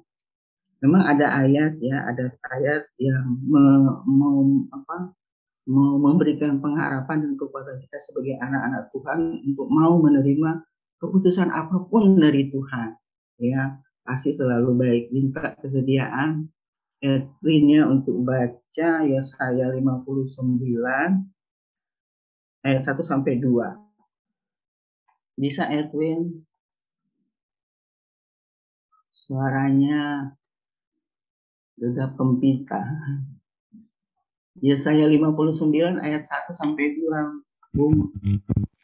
memang 0.84 1.02
ada 1.06 1.28
ayat 1.42 1.78
ya, 1.82 1.98
ada 2.06 2.34
ayat 2.54 2.84
yang 3.02 3.26
mau, 3.46 4.04
mau 4.06 4.38
apa 4.74 5.14
mau 5.68 6.00
memberikan 6.00 6.64
pengharapan 6.64 7.28
dan 7.28 7.36
kekuatan 7.36 7.84
kita 7.84 8.00
sebagai 8.00 8.40
anak-anak 8.40 8.88
Tuhan 8.96 9.20
untuk 9.52 9.68
mau 9.68 10.00
menerima 10.00 10.64
keputusan 11.04 11.52
apa 11.52 11.92
pun 11.92 12.16
dari 12.16 12.48
Tuhan 12.48 12.96
ya 13.44 13.76
kasih 14.08 14.40
selalu 14.40 14.80
baik. 14.80 15.12
Minta 15.12 15.52
kesediaan 15.60 16.48
Edwinnya 17.04 17.84
untuk 17.86 18.24
baca 18.24 18.90
Yesaya 19.06 19.70
59 19.70 20.26
ayat 22.66 22.82
1 22.82 22.98
sampai 23.04 23.38
2. 23.38 23.78
Bisa 25.38 25.70
Edwin? 25.70 26.42
Suaranya 29.14 30.34
gegap 31.78 32.18
gempita. 32.18 32.82
Yesaya 34.58 35.06
59 35.06 36.02
ayat 36.02 36.26
1 36.26 36.50
sampai 36.58 36.98
2. 36.98 37.78
Bung. 37.78 38.10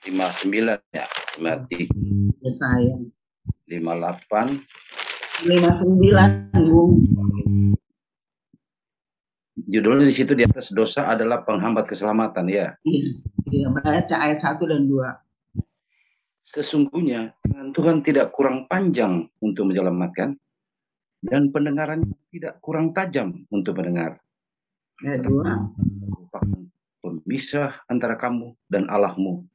59 0.05 0.77
ya, 0.93 1.05
berarti. 1.41 1.89
Yesaya. 2.45 3.01
58 3.65 4.61
59 5.49 6.69
Bung. 6.69 6.93
Judulnya 9.63 10.05
di 10.05 10.13
situ 10.13 10.37
di 10.37 10.45
atas 10.45 10.69
dosa 10.69 11.09
adalah 11.09 11.41
penghambat 11.41 11.89
keselamatan 11.89 12.45
ya. 12.45 12.77
Iya, 12.85 13.17
iya 13.49 13.67
baca 13.73 14.15
ayat 14.21 14.37
1 14.37 14.69
dan 14.69 14.85
2. 14.85 15.09
Sesungguhnya 16.45 17.33
Tuhan 17.73 18.05
tidak 18.05 18.29
kurang 18.37 18.69
panjang 18.69 19.25
untuk 19.41 19.73
menyelamatkan 19.73 20.37
dan 21.23 21.55
pendengarannya 21.55 22.19
tidak 22.35 22.59
kurang 22.59 22.91
tajam 22.91 23.47
untuk 23.47 23.79
mendengar. 23.79 24.19
Ayat 24.99 25.23
2. 25.23 25.31
Merupakan 26.03 26.67
pemisah 26.99 27.71
antara 27.87 28.19
kamu 28.19 28.51
dan 28.67 28.91
Allahmu 28.91 29.47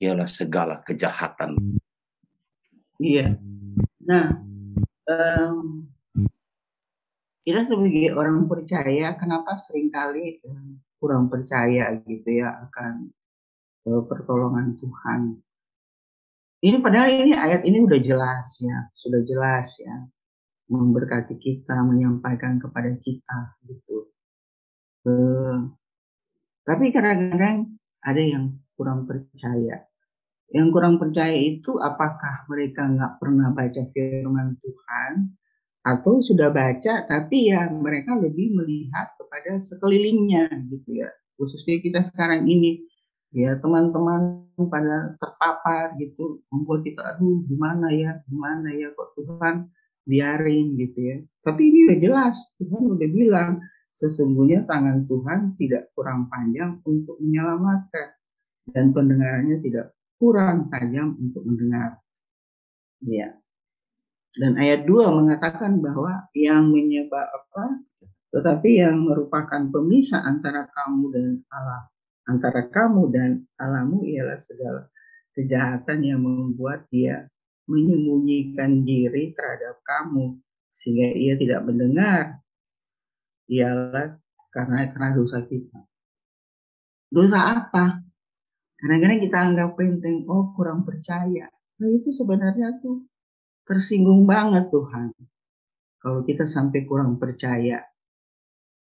ialah 0.00 0.28
segala 0.28 0.80
kejahatan. 0.84 1.56
Iya. 2.96 3.36
Nah, 4.08 4.40
um, 5.08 5.84
kita 7.44 7.60
sebagai 7.68 8.16
orang 8.16 8.48
percaya 8.48 9.12
kenapa 9.20 9.60
sering 9.60 9.92
kali 9.92 10.40
um, 10.48 10.80
kurang 10.96 11.28
percaya 11.28 11.92
gitu 12.08 12.40
ya 12.40 12.56
akan 12.68 13.12
uh, 13.84 14.02
pertolongan 14.08 14.80
Tuhan. 14.80 15.44
Ini 16.64 16.80
padahal 16.80 17.28
ini 17.28 17.36
ayat 17.36 17.68
ini 17.68 17.84
udah 17.84 18.00
jelas 18.00 18.56
ya, 18.64 18.88
sudah 18.96 19.20
jelas 19.28 19.76
ya 19.76 20.08
memberkati 20.66 21.38
kita, 21.38 21.76
menyampaikan 21.86 22.58
kepada 22.58 22.90
kita 22.98 23.38
gitu. 23.66 24.10
Uh, 25.06 25.70
tapi 26.66 26.90
kadang-kadang 26.90 27.78
ada 28.02 28.22
yang 28.22 28.58
kurang 28.74 29.06
percaya. 29.06 29.86
Yang 30.50 30.68
kurang 30.74 30.98
percaya 30.98 31.34
itu 31.34 31.78
apakah 31.78 32.46
mereka 32.50 32.86
nggak 32.86 33.18
pernah 33.18 33.50
baca 33.50 33.82
firman 33.90 34.58
Tuhan 34.62 35.12
atau 35.86 36.18
sudah 36.18 36.50
baca 36.50 37.06
tapi 37.06 37.54
ya 37.54 37.70
mereka 37.70 38.18
lebih 38.18 38.58
melihat 38.58 39.14
kepada 39.14 39.62
sekelilingnya 39.62 40.50
gitu 40.70 41.02
ya. 41.02 41.10
Khususnya 41.38 41.78
kita 41.82 42.02
sekarang 42.02 42.46
ini. 42.46 42.82
Ya 43.34 43.58
teman-teman 43.58 44.48
pada 44.70 45.18
terpapar 45.18 45.98
gitu. 45.98 46.42
Membuat 46.50 46.86
kita 46.86 47.02
aduh 47.14 47.42
gimana 47.46 47.90
ya 47.92 48.22
gimana 48.30 48.70
ya 48.74 48.90
kok 48.94 49.12
Tuhan 49.18 49.70
biarin 50.06 50.78
gitu 50.78 50.98
ya. 51.02 51.16
Tapi 51.42 51.60
ini 51.66 51.78
udah 51.90 51.98
jelas 51.98 52.36
Tuhan 52.62 52.82
udah 52.96 53.08
bilang 53.10 53.60
sesungguhnya 53.92 54.64
tangan 54.64 55.04
Tuhan 55.10 55.58
tidak 55.58 55.92
kurang 55.92 56.30
panjang 56.30 56.80
untuk 56.86 57.18
menyelamatkan 57.18 58.14
dan 58.70 58.94
pendengarannya 58.94 59.58
tidak 59.60 59.92
kurang 60.16 60.70
tajam 60.72 61.18
untuk 61.18 61.42
mendengar. 61.44 62.00
Ya 63.04 63.36
dan 64.36 64.60
ayat 64.60 64.84
2 64.84 65.18
mengatakan 65.24 65.80
bahwa 65.80 66.28
yang 66.36 66.68
menyebab 66.68 67.24
apa 67.24 67.80
tetapi 68.36 68.84
yang 68.84 69.00
merupakan 69.00 69.64
pemisah 69.72 70.20
antara 70.20 70.68
kamu 70.68 71.04
dan 71.08 71.28
Allah 71.48 71.88
antara 72.28 72.68
kamu 72.68 73.02
dan 73.08 73.30
Allahmu 73.56 74.04
ialah 74.04 74.36
segala 74.36 74.92
kejahatan 75.32 75.98
yang 76.04 76.20
membuat 76.20 76.84
dia 76.92 77.32
menyembunyikan 77.66 78.86
diri 78.86 79.34
terhadap 79.34 79.82
kamu 79.82 80.38
sehingga 80.76 81.08
ia 81.14 81.34
tidak 81.34 81.66
mendengar 81.66 82.24
ialah 83.50 84.18
karena 84.50 84.90
karena 84.90 85.10
dosa 85.14 85.42
kita. 85.42 85.86
Dosa 87.10 87.38
apa? 87.62 88.02
Kadang-kadang 88.76 89.20
kita 89.22 89.38
anggap 89.40 89.70
penting, 89.78 90.26
oh 90.28 90.52
kurang 90.52 90.84
percaya. 90.84 91.48
Nah 91.80 91.88
itu 91.92 92.12
sebenarnya 92.12 92.76
tuh 92.82 93.08
tersinggung 93.64 94.28
banget 94.28 94.68
Tuhan. 94.68 95.16
Kalau 96.02 96.22
kita 96.22 96.44
sampai 96.44 96.84
kurang 96.84 97.16
percaya, 97.16 97.82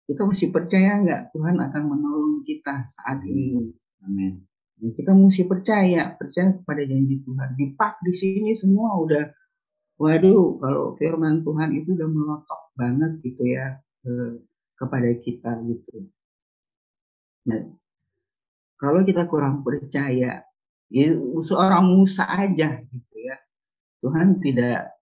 kita 0.08 0.22
mesti 0.24 0.50
percaya 0.50 1.00
nggak 1.04 1.36
Tuhan 1.36 1.56
akan 1.60 1.84
menolong 1.84 2.36
kita 2.44 2.88
saat 2.90 3.24
ini. 3.28 3.72
Amin. 4.04 4.53
Kita 4.84 5.16
mesti 5.16 5.48
percaya, 5.48 6.12
percaya 6.20 6.52
kepada 6.60 6.84
janji 6.84 7.24
Tuhan. 7.24 7.56
Di 7.56 7.72
pak 7.72 8.04
di 8.04 8.12
sini 8.12 8.52
semua 8.52 9.00
udah, 9.00 9.32
waduh, 9.96 10.60
kalau 10.60 11.00
firman 11.00 11.40
Tuhan 11.48 11.72
itu 11.72 11.96
udah 11.96 12.10
melotok 12.12 12.62
banget 12.76 13.24
gitu 13.24 13.44
ya 13.48 13.80
ke, 14.04 14.44
kepada 14.76 15.10
kita 15.24 15.52
gitu. 15.64 16.12
Nah, 17.48 17.64
kalau 18.76 19.08
kita 19.08 19.24
kurang 19.32 19.64
percaya, 19.64 20.44
ya 20.92 21.08
seorang 21.40 21.88
Musa 21.88 22.28
aja 22.28 22.84
gitu 22.84 23.16
ya, 23.24 23.40
Tuhan 24.04 24.44
tidak 24.44 25.00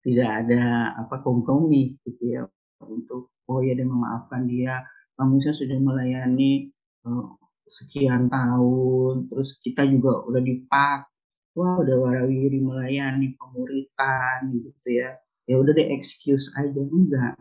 tidak 0.00 0.28
ada 0.44 0.96
apa 0.96 1.20
kompromi 1.20 2.00
gitu 2.08 2.24
ya 2.24 2.42
untuk 2.80 3.28
oh 3.44 3.60
ya 3.60 3.76
dia 3.76 3.84
memaafkan 3.84 4.48
dia 4.48 4.80
manusia 5.20 5.52
sudah 5.52 5.76
melayani 5.76 6.72
uh, 7.04 7.36
sekian 7.70 8.26
tahun 8.26 9.30
terus 9.30 9.62
kita 9.62 9.86
juga 9.86 10.26
udah 10.26 10.42
dipak 10.42 11.10
wah 11.54 11.82
udah 11.82 11.96
warawiri 11.98 12.58
melayani 12.62 13.34
pemuritan 13.34 14.54
gitu 14.54 14.88
ya. 14.90 15.18
Ya 15.48 15.58
udah 15.58 15.72
deh 15.74 15.88
excuse 15.94 16.54
aja. 16.54 16.78
Enggak. 16.78 17.34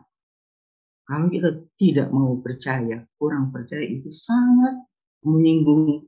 Kalau 1.05 1.27
kita 1.29 1.49
tidak 1.77 2.07
mau 2.13 2.37
percaya 2.37 3.05
kurang 3.17 3.49
percaya 3.49 3.81
itu 3.81 4.09
sangat 4.13 4.85
menyinggung 5.25 6.05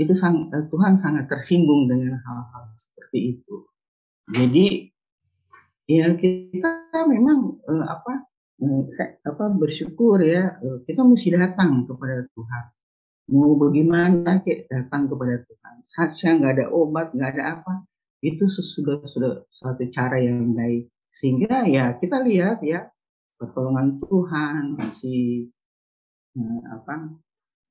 itu 0.00 0.16
sang, 0.16 0.48
eh, 0.48 0.64
Tuhan 0.72 0.96
sangat 0.96 1.28
tersinggung 1.28 1.84
dengan 1.84 2.16
hal-hal 2.24 2.72
seperti 2.76 3.36
itu. 3.36 3.56
Jadi 4.32 4.66
ya 5.90 6.14
kita 6.16 7.04
memang 7.04 7.60
eh, 7.68 7.84
apa 7.84 8.30
apa 9.26 9.44
bersyukur 9.56 10.20
ya 10.24 10.56
eh, 10.60 10.78
kita 10.88 11.04
mesti 11.04 11.28
datang 11.36 11.84
kepada 11.88 12.24
Tuhan 12.32 12.64
mau 13.30 13.54
bagaimana 13.56 14.42
kayak 14.42 14.66
datang 14.68 15.06
kepada 15.06 15.40
Tuhan. 15.46 15.76
Saja 15.86 16.28
nggak 16.36 16.52
ada 16.58 16.66
obat 16.70 17.14
nggak 17.14 17.30
ada 17.38 17.42
apa. 17.58 17.74
Itu 18.20 18.50
sesudah 18.50 19.06
sudah 19.06 19.46
suatu 19.48 19.86
cara 19.88 20.20
yang 20.20 20.52
baik. 20.52 20.90
Sehingga 21.10 21.64
ya 21.66 21.96
kita 21.96 22.20
lihat 22.26 22.60
ya 22.60 22.90
pertolongan 23.40 24.02
Tuhan 24.02 24.64
si 24.92 25.46
eh, 26.36 26.60
apa 26.68 27.16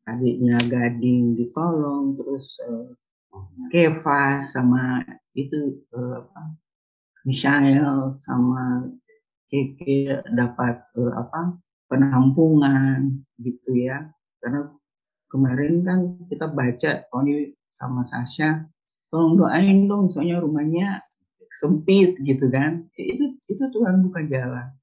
adiknya 0.10 0.58
Gading 0.66 1.38
ditolong 1.38 2.18
terus 2.18 2.58
eh, 2.66 2.90
Keva 3.70 4.42
sama 4.42 5.06
itu 5.38 5.86
eh, 5.94 6.14
apa 6.18 6.42
Michael 7.28 8.18
sama 8.24 8.90
Keke 9.50 10.22
dapat 10.30 10.78
uh, 10.94 11.14
apa 11.18 11.58
penampungan 11.90 13.26
gitu 13.42 13.74
ya. 13.74 14.14
Karena 14.38 14.70
kemarin 15.30 15.86
kan 15.86 16.00
kita 16.28 16.50
baca 16.50 17.06
Tony 17.08 17.54
sama 17.70 18.02
Sasha. 18.04 18.66
Tolong 19.10 19.38
doain 19.38 19.90
dong 19.90 20.10
soalnya 20.10 20.42
rumahnya 20.42 21.02
sempit 21.54 22.18
gitu 22.22 22.50
kan. 22.50 22.90
Ya, 22.98 23.06
itu 23.16 23.26
itu 23.50 23.64
Tuhan 23.70 24.06
buka 24.06 24.26
jalan. 24.26 24.74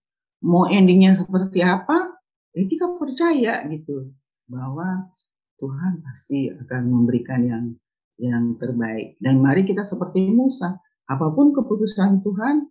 Mau 0.43 0.71
endingnya 0.71 1.15
seperti 1.15 1.63
apa 1.63 2.15
ya 2.55 2.65
kita 2.65 2.97
percaya 2.97 3.67
gitu 3.69 4.15
bahwa 4.47 5.11
Tuhan 5.61 6.01
pasti 6.05 6.49
akan 6.53 6.83
memberikan 6.87 7.41
yang 7.45 7.65
yang 8.17 8.57
terbaik. 8.57 9.19
Dan 9.21 9.43
mari 9.43 9.67
kita 9.67 9.83
seperti 9.83 10.31
Musa 10.31 10.79
apa 11.07 11.27
pun 11.35 11.53
keputusan 11.55 12.23
Tuhan 12.23 12.67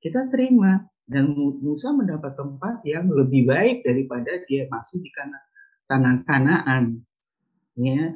kita 0.00 0.30
terima. 0.30 0.86
Dan 1.08 1.32
Musa 1.64 1.88
mendapat 1.96 2.36
tempat 2.36 2.84
yang 2.84 3.08
lebih 3.08 3.48
baik 3.48 3.80
daripada 3.80 4.44
dia 4.44 4.68
masuk 4.68 5.00
di 5.00 5.08
tanah 5.08 5.40
tanah 5.88 6.22
Kanaan. 6.28 7.02
Ya 7.74 8.14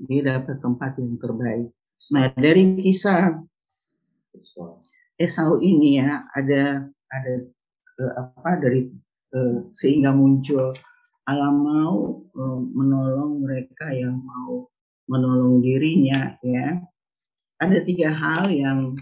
dia 0.00 0.20
dapat 0.26 0.58
tempat 0.58 0.98
yang 0.98 1.16
terbaik. 1.22 1.70
Nah 2.10 2.34
dari 2.34 2.82
kisah 2.82 3.38
Esau 5.14 5.62
ini 5.62 6.02
ya 6.02 6.26
ada 6.34 6.90
ada 6.90 7.34
uh, 8.02 8.12
apa 8.18 8.58
dari 8.58 8.90
uh, 9.30 9.70
sehingga 9.70 10.10
muncul 10.10 10.74
Allah 11.30 11.54
mau 11.54 12.26
uh, 12.34 12.60
menolong 12.74 13.46
mereka 13.46 13.94
yang 13.94 14.18
mau 14.18 14.66
menolong 15.06 15.62
dirinya 15.62 16.34
ya. 16.42 16.82
Ada 17.62 17.86
tiga 17.86 18.10
hal 18.10 18.50
yang 18.50 18.98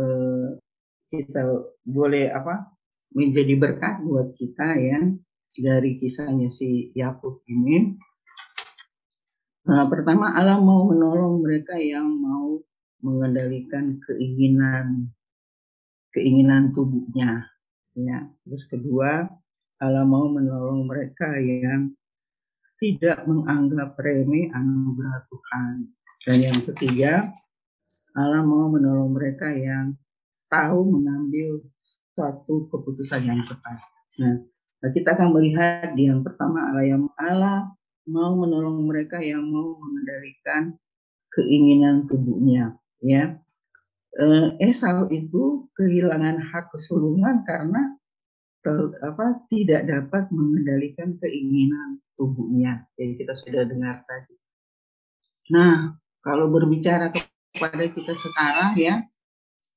uh, 0.00 0.56
kita 1.12 1.68
boleh 1.84 2.32
apa 2.32 2.72
menjadi 3.12 3.54
berkat 3.60 4.00
buat 4.00 4.32
kita 4.40 4.68
ya 4.80 5.00
dari 5.58 5.98
kisahnya 5.98 6.48
si 6.48 6.94
Yakub 6.94 7.42
ini. 7.50 7.98
Nah, 9.68 9.84
pertama 9.90 10.32
Allah 10.32 10.56
mau 10.56 10.88
menolong 10.88 11.44
mereka 11.44 11.76
yang 11.76 12.08
mau 12.08 12.62
mengendalikan 13.04 14.00
keinginan 14.00 15.12
keinginan 16.14 16.72
tubuhnya 16.72 17.46
ya. 17.94 18.26
Terus 18.46 18.64
kedua 18.64 19.28
Allah 19.78 20.02
mau 20.02 20.26
menolong 20.26 20.88
mereka 20.88 21.38
yang 21.38 21.94
tidak 22.78 23.26
menganggap 23.26 23.98
remeh 23.98 24.50
anugerah 24.54 25.26
Tuhan. 25.30 25.74
Dan 26.26 26.38
yang 26.42 26.60
ketiga, 26.66 27.30
Allah 28.14 28.42
mau 28.42 28.70
menolong 28.70 29.14
mereka 29.14 29.50
yang 29.54 29.94
tahu 30.50 30.98
mengambil 30.98 31.62
suatu 32.14 32.66
keputusan 32.70 33.22
yang 33.22 33.42
tepat. 33.46 33.78
Nah, 34.18 34.42
kita 34.78 35.18
akan 35.18 35.34
melihat 35.34 35.92
di 35.98 36.06
yang 36.06 36.22
pertama 36.22 36.70
Allah 36.70 36.86
yang 36.86 37.10
Allah 37.18 37.74
mau 38.06 38.38
menolong 38.38 38.86
mereka 38.86 39.18
yang 39.18 39.44
mau 39.44 39.76
mengendalikan 39.76 40.78
keinginan 41.34 42.06
tubuhnya, 42.08 42.78
ya. 43.02 43.36
Eh, 44.18 44.48
Esau 44.70 45.06
itu 45.12 45.68
kehilangan 45.76 46.40
hak 46.40 46.74
kesulungan 46.74 47.44
karena 47.46 47.98
ter, 48.64 48.74
apa 49.04 49.46
tidak 49.52 49.86
dapat 49.86 50.32
mengendalikan 50.32 51.14
keinginan 51.20 52.02
tubuhnya. 52.18 52.88
Jadi 52.98 53.12
kita 53.20 53.34
sudah 53.36 53.62
dengar 53.68 54.02
tadi. 54.08 54.34
Nah, 55.54 55.94
kalau 56.24 56.50
berbicara 56.50 57.12
kepada 57.14 57.84
kita 57.92 58.12
sekarang 58.16 58.74
ya, 58.74 59.04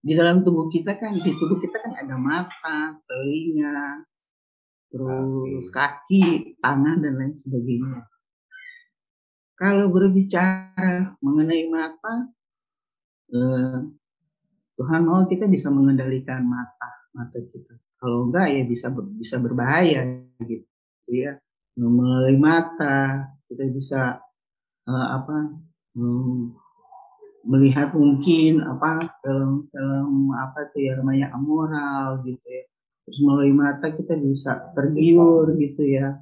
di 0.02 0.18
dalam 0.18 0.42
tubuh 0.42 0.66
kita 0.74 0.98
kan 0.98 1.14
di 1.14 1.32
tubuh 1.38 1.62
kita 1.62 1.78
kan 1.78 1.94
ada 2.02 2.16
mata, 2.18 2.98
telinga, 3.06 4.02
terus 4.91 5.71
kaki, 5.71 6.60
tangan 6.60 6.99
dan 6.99 7.15
lain 7.15 7.34
sebagainya. 7.34 8.04
Kalau 9.56 9.88
berbicara 9.88 11.15
mengenai 11.23 11.65
mata, 11.71 12.15
eh, 13.32 13.80
Tuhan 14.75 15.01
mau 15.08 15.23
kita 15.23 15.47
bisa 15.47 15.71
mengendalikan 15.71 16.43
mata 16.43 16.91
mata 17.15 17.39
kita. 17.39 17.77
Kalau 18.01 18.27
enggak 18.27 18.49
ya 18.51 18.63
bisa 18.65 18.89
bisa 19.15 19.38
berbahaya 19.39 20.25
gitu 20.43 20.65
ya. 21.08 21.38
Melalui 21.77 22.36
mata 22.36 23.30
kita 23.47 23.63
bisa 23.71 24.19
eh, 24.89 25.08
apa 25.15 25.56
hmm, 25.95 26.58
melihat 27.45 27.93
mungkin 27.93 28.62
apa 28.65 29.17
film-film 29.21 30.34
apa 30.38 30.60
tuh 30.73 30.82
ya 30.82 30.93
namanya 30.99 31.34
amoral 31.34 32.21
gitu 32.25 32.45
ya 32.45 32.70
terus 33.06 33.20
melalui 33.26 33.54
mata 33.54 33.90
kita 33.92 34.14
bisa 34.18 34.72
tergiur 34.78 35.54
gitu 35.58 35.82
ya 35.84 36.18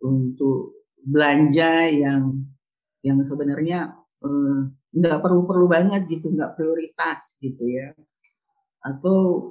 untuk 0.00 0.80
belanja 1.04 1.88
yang 1.88 2.44
yang 3.00 3.20
sebenarnya 3.24 3.96
eh, 4.24 4.60
nggak 4.92 5.18
uh, 5.18 5.22
perlu-perlu 5.24 5.66
banget 5.68 6.04
gitu, 6.08 6.32
nggak 6.32 6.56
prioritas 6.56 7.40
gitu 7.40 7.64
ya. 7.64 7.96
Atau 8.84 9.48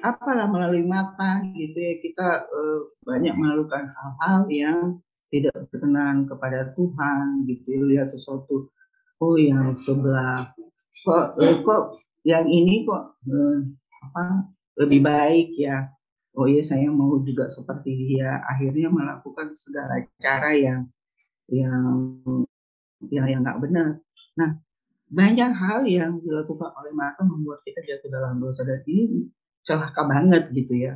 apalah 0.00 0.48
melalui 0.48 0.84
mata 0.88 1.44
gitu 1.52 1.76
ya 1.76 1.94
kita 2.00 2.28
uh, 2.48 2.80
banyak 3.04 3.36
melakukan 3.36 3.92
hal-hal 3.92 4.40
yang 4.48 4.80
tidak 5.28 5.52
berkenan 5.68 6.24
kepada 6.24 6.72
Tuhan 6.74 7.44
gitu 7.44 7.66
ya, 7.68 7.80
lihat 7.84 8.08
sesuatu 8.08 8.72
oh 9.20 9.36
yang 9.36 9.76
sebelah 9.76 10.56
kok 11.04 11.36
uh, 11.36 11.56
kok 11.60 12.00
yang 12.24 12.48
ini 12.48 12.88
kok 12.88 13.14
uh, 13.28 13.58
apa 14.08 14.48
lebih 14.78 15.00
baik 15.02 15.56
ya. 15.58 15.90
Oh 16.38 16.46
iya 16.46 16.62
saya 16.62 16.86
mau 16.90 17.18
juga 17.26 17.50
seperti 17.50 17.90
dia. 18.14 18.38
Akhirnya 18.46 18.86
melakukan 18.90 19.50
segala 19.58 19.98
cara 20.22 20.54
yang 20.54 20.86
yang 21.50 22.22
yang 23.10 23.26
yang 23.26 23.40
nggak 23.42 23.60
benar. 23.62 23.98
Nah 24.38 24.50
banyak 25.10 25.50
hal 25.50 25.82
yang 25.90 26.22
dilakukan 26.22 26.70
oleh 26.70 26.94
mata 26.94 27.26
membuat 27.26 27.66
kita 27.66 27.82
jatuh 27.82 28.10
dalam 28.14 28.38
dosa. 28.38 28.62
Dan 28.62 28.86
ini 28.86 29.26
celaka 29.66 30.06
banget 30.06 30.54
gitu 30.54 30.74
ya. 30.86 30.94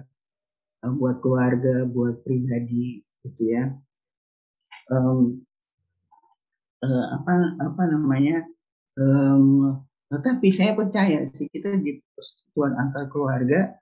Buat 0.84 1.18
keluarga 1.18 1.82
buat 1.88 2.22
pribadi 2.22 3.02
gitu 3.26 3.42
ya. 3.50 3.74
Um, 4.92 5.42
uh, 6.84 7.06
apa 7.18 7.32
apa 7.58 7.82
namanya? 7.90 8.44
Um, 8.94 9.82
tapi 10.10 10.52
saya 10.52 10.76
percaya 10.76 11.24
sih 11.32 11.48
kita 11.48 11.74
di 11.80 11.98
persekutuan 12.14 12.76
antar 12.76 13.08
keluarga 13.08 13.72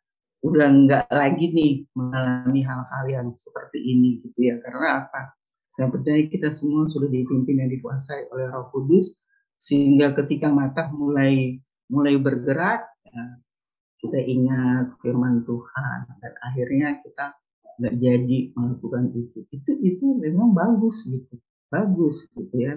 udah 0.43 0.69
nggak 0.71 1.07
lagi 1.11 1.47
nih 1.55 1.73
mengalami 1.95 2.61
hal-hal 2.67 3.05
yang 3.07 3.29
seperti 3.39 3.79
ini 3.79 4.19
gitu 4.23 4.39
ya. 4.51 4.59
Karena 4.59 5.07
apa? 5.07 5.35
Saya 5.73 5.89
percaya 5.89 6.21
kita 6.29 6.51
semua 6.53 6.91
sudah 6.91 7.09
dipimpin 7.09 7.63
dan 7.63 7.71
dikuasai 7.71 8.29
oleh 8.35 8.47
Roh 8.51 8.69
Kudus 8.75 9.15
sehingga 9.57 10.13
ketika 10.19 10.51
mata 10.51 10.91
mulai 10.91 11.63
mulai 11.87 12.19
bergerak 12.19 12.91
ya, 13.07 13.23
kita 14.03 14.19
ingat 14.19 14.99
firman 14.99 15.47
Tuhan 15.47 15.99
dan 16.19 16.33
akhirnya 16.43 16.89
kita 17.07 17.39
nggak 17.79 17.95
jadi 18.03 18.39
melakukan 18.59 19.05
itu. 19.15 19.39
Itu 19.49 19.71
itu 19.81 20.07
memang 20.19 20.53
bagus 20.53 21.07
gitu 21.07 21.39
bagus 21.73 22.29
gitu 22.37 22.53
ya 22.53 22.77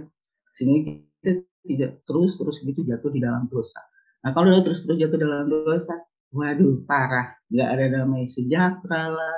sehingga 0.56 1.04
kita 1.20 1.44
tidak 1.68 1.92
terus 2.08 2.40
terus 2.40 2.64
gitu 2.64 2.80
jatuh 2.88 3.12
di 3.12 3.20
dalam 3.20 3.52
dosa. 3.52 3.84
Nah 4.24 4.32
kalau 4.32 4.56
udah 4.56 4.64
terus 4.64 4.88
terus 4.88 4.96
jatuh 4.96 5.20
dalam 5.20 5.52
dosa 5.52 6.00
waduh 6.32 6.80
parah. 6.88 7.36
Nggak 7.52 7.70
ada 7.76 7.86
damai 8.00 8.32
sejahtera 8.32 9.12
lah 9.12 9.38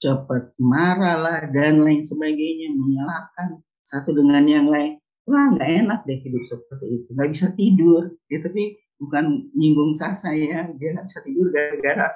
cepat 0.00 0.56
marah 0.56 1.16
lah 1.20 1.40
dan 1.52 1.84
lain 1.84 2.00
sebagainya. 2.00 2.72
Menyalahkan 2.72 3.60
satu 3.84 4.16
dengan 4.16 4.48
yang 4.48 4.66
lain. 4.72 4.96
Wah 5.28 5.52
nggak 5.52 5.70
enak 5.84 6.00
deh 6.08 6.18
hidup 6.24 6.44
seperti 6.48 6.86
itu. 7.00 7.08
Nggak 7.12 7.30
bisa 7.36 7.46
tidur. 7.52 8.02
Ya 8.32 8.40
tapi 8.40 8.80
bukan 8.96 9.52
nyinggung 9.52 10.00
sasa 10.00 10.32
ya. 10.32 10.72
Dia 10.80 10.96
nggak 10.96 11.06
bisa 11.12 11.20
tidur 11.20 11.46
gara-gara 11.52 12.08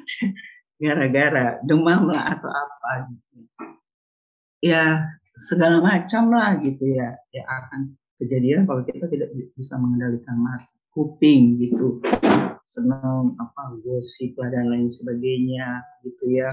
gara-gara 0.82 1.46
demam 1.64 2.08
lah 2.08 2.36
atau 2.36 2.50
apa 2.52 2.90
gitu. 3.08 3.36
Ya 4.60 5.08
segala 5.40 5.80
macam 5.80 6.28
lah 6.28 6.60
gitu 6.60 6.84
ya. 6.84 7.16
Ya 7.32 7.42
akan 7.48 7.96
kejadian 8.20 8.68
kalau 8.68 8.84
kita 8.84 9.08
tidak 9.08 9.32
bisa 9.56 9.80
mengendalikan 9.80 10.36
mata 10.36 10.68
kuping 10.92 11.56
gitu. 11.56 12.04
Senang 12.68 13.34
apa 13.40 13.80
gosip 13.82 14.38
lah 14.38 14.52
dan 14.52 14.70
lain 14.70 14.92
sebagainya 14.92 15.82
gitu 16.06 16.24
ya. 16.30 16.52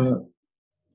Eh, 0.00 0.18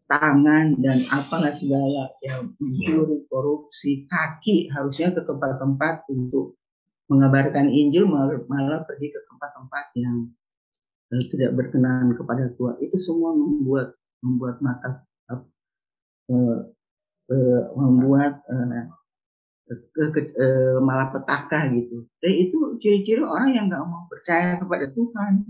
tangan 0.10 0.76
dan 0.82 0.98
apalah 1.14 1.54
segala 1.54 2.12
yang 2.26 2.52
mencuri 2.58 3.24
korupsi. 3.30 4.10
Kaki 4.10 4.74
harusnya 4.74 5.14
ke 5.14 5.22
tempat-tempat 5.24 6.10
untuk 6.10 6.60
mengabarkan 7.08 7.70
Injil 7.70 8.10
malah 8.10 8.82
pergi 8.84 9.08
ke 9.14 9.20
tempat-tempat 9.30 9.86
yang 9.96 10.34
eh, 11.14 11.24
tidak 11.30 11.54
berkenan 11.56 12.18
kepada 12.18 12.50
Tuhan. 12.58 12.82
Itu 12.82 12.98
semua 12.98 13.38
membuat 13.38 13.96
membuat 14.20 14.60
mata 14.60 15.06
eh, 16.28 16.60
eh, 17.30 17.62
membuat 17.78 18.44
eh, 18.50 18.86
ke, 19.70 20.04
ke, 20.14 20.22
e, 20.34 20.48
malapetaka 20.82 21.70
gitu. 21.78 22.10
Dan 22.18 22.34
itu 22.34 22.58
ciri-ciri 22.82 23.22
orang 23.22 23.54
yang 23.54 23.66
nggak 23.70 23.86
mau 23.86 24.10
percaya 24.10 24.58
kepada 24.58 24.90
Tuhan. 24.90 25.46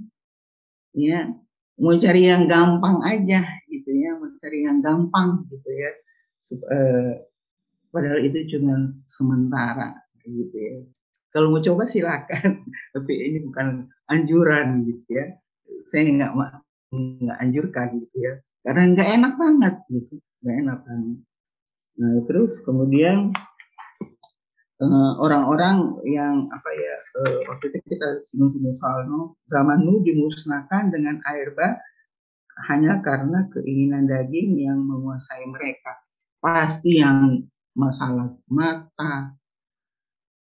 Ya, 0.91 1.31
mau 1.79 1.95
cari 1.95 2.27
yang 2.27 2.49
gampang 2.51 2.99
aja 3.05 3.41
gitu 3.71 3.89
ya, 3.95 4.19
mau 4.19 4.27
cari 4.41 4.67
yang 4.67 4.83
gampang 4.83 5.47
gitu 5.47 5.69
ya. 5.71 5.91
Padahal 7.89 8.19
itu 8.21 8.57
cuma 8.57 8.91
sementara 9.07 9.95
gitu 10.27 10.57
ya. 10.57 10.75
Kalau 11.29 11.53
mau 11.53 11.61
coba 11.61 11.85
silakan, 11.85 12.65
tapi 12.93 13.13
ini 13.13 13.37
bukan 13.45 13.87
anjuran 14.09 14.83
gitu 14.83 15.07
ya. 15.13 15.25
Saya 15.87 16.09
nggak 16.09 16.31
nggak 16.89 17.37
anjurkan 17.37 17.87
gitu 18.01 18.17
ya, 18.17 18.33
karena 18.65 18.81
nggak 18.93 19.09
enak 19.13 19.33
banget 19.37 19.75
gitu, 19.93 20.13
nggak 20.41 20.55
enak 20.65 20.79
banget. 20.85 21.17
Nah 21.99 22.23
terus 22.25 22.63
kemudian 22.63 23.35
Eh, 24.79 25.13
orang-orang 25.19 25.99
yang 26.07 26.47
apa 26.55 26.71
ya 26.71 26.95
uh, 27.19 27.37
waktu 27.51 27.67
itu 27.67 27.83
kita 27.83 28.23
singgung-singgung 28.31 28.79
soal 28.79 29.03
no, 29.11 29.35
zaman 29.51 29.83
nu 29.83 29.99
dimusnahkan 29.99 30.87
dengan 30.87 31.19
air 31.27 31.51
bah 31.51 31.75
hanya 32.71 33.03
karena 33.03 33.51
keinginan 33.51 34.07
daging 34.07 34.55
yang 34.55 34.79
menguasai 34.79 35.43
mereka. 35.51 35.99
Pasti 36.39 37.03
yang 37.03 37.43
masalah 37.75 38.31
mata 38.47 39.35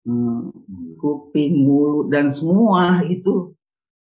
uh, 0.08 0.48
kuping 0.96 1.68
mulut 1.68 2.08
dan 2.08 2.32
semua 2.32 3.04
itu 3.04 3.52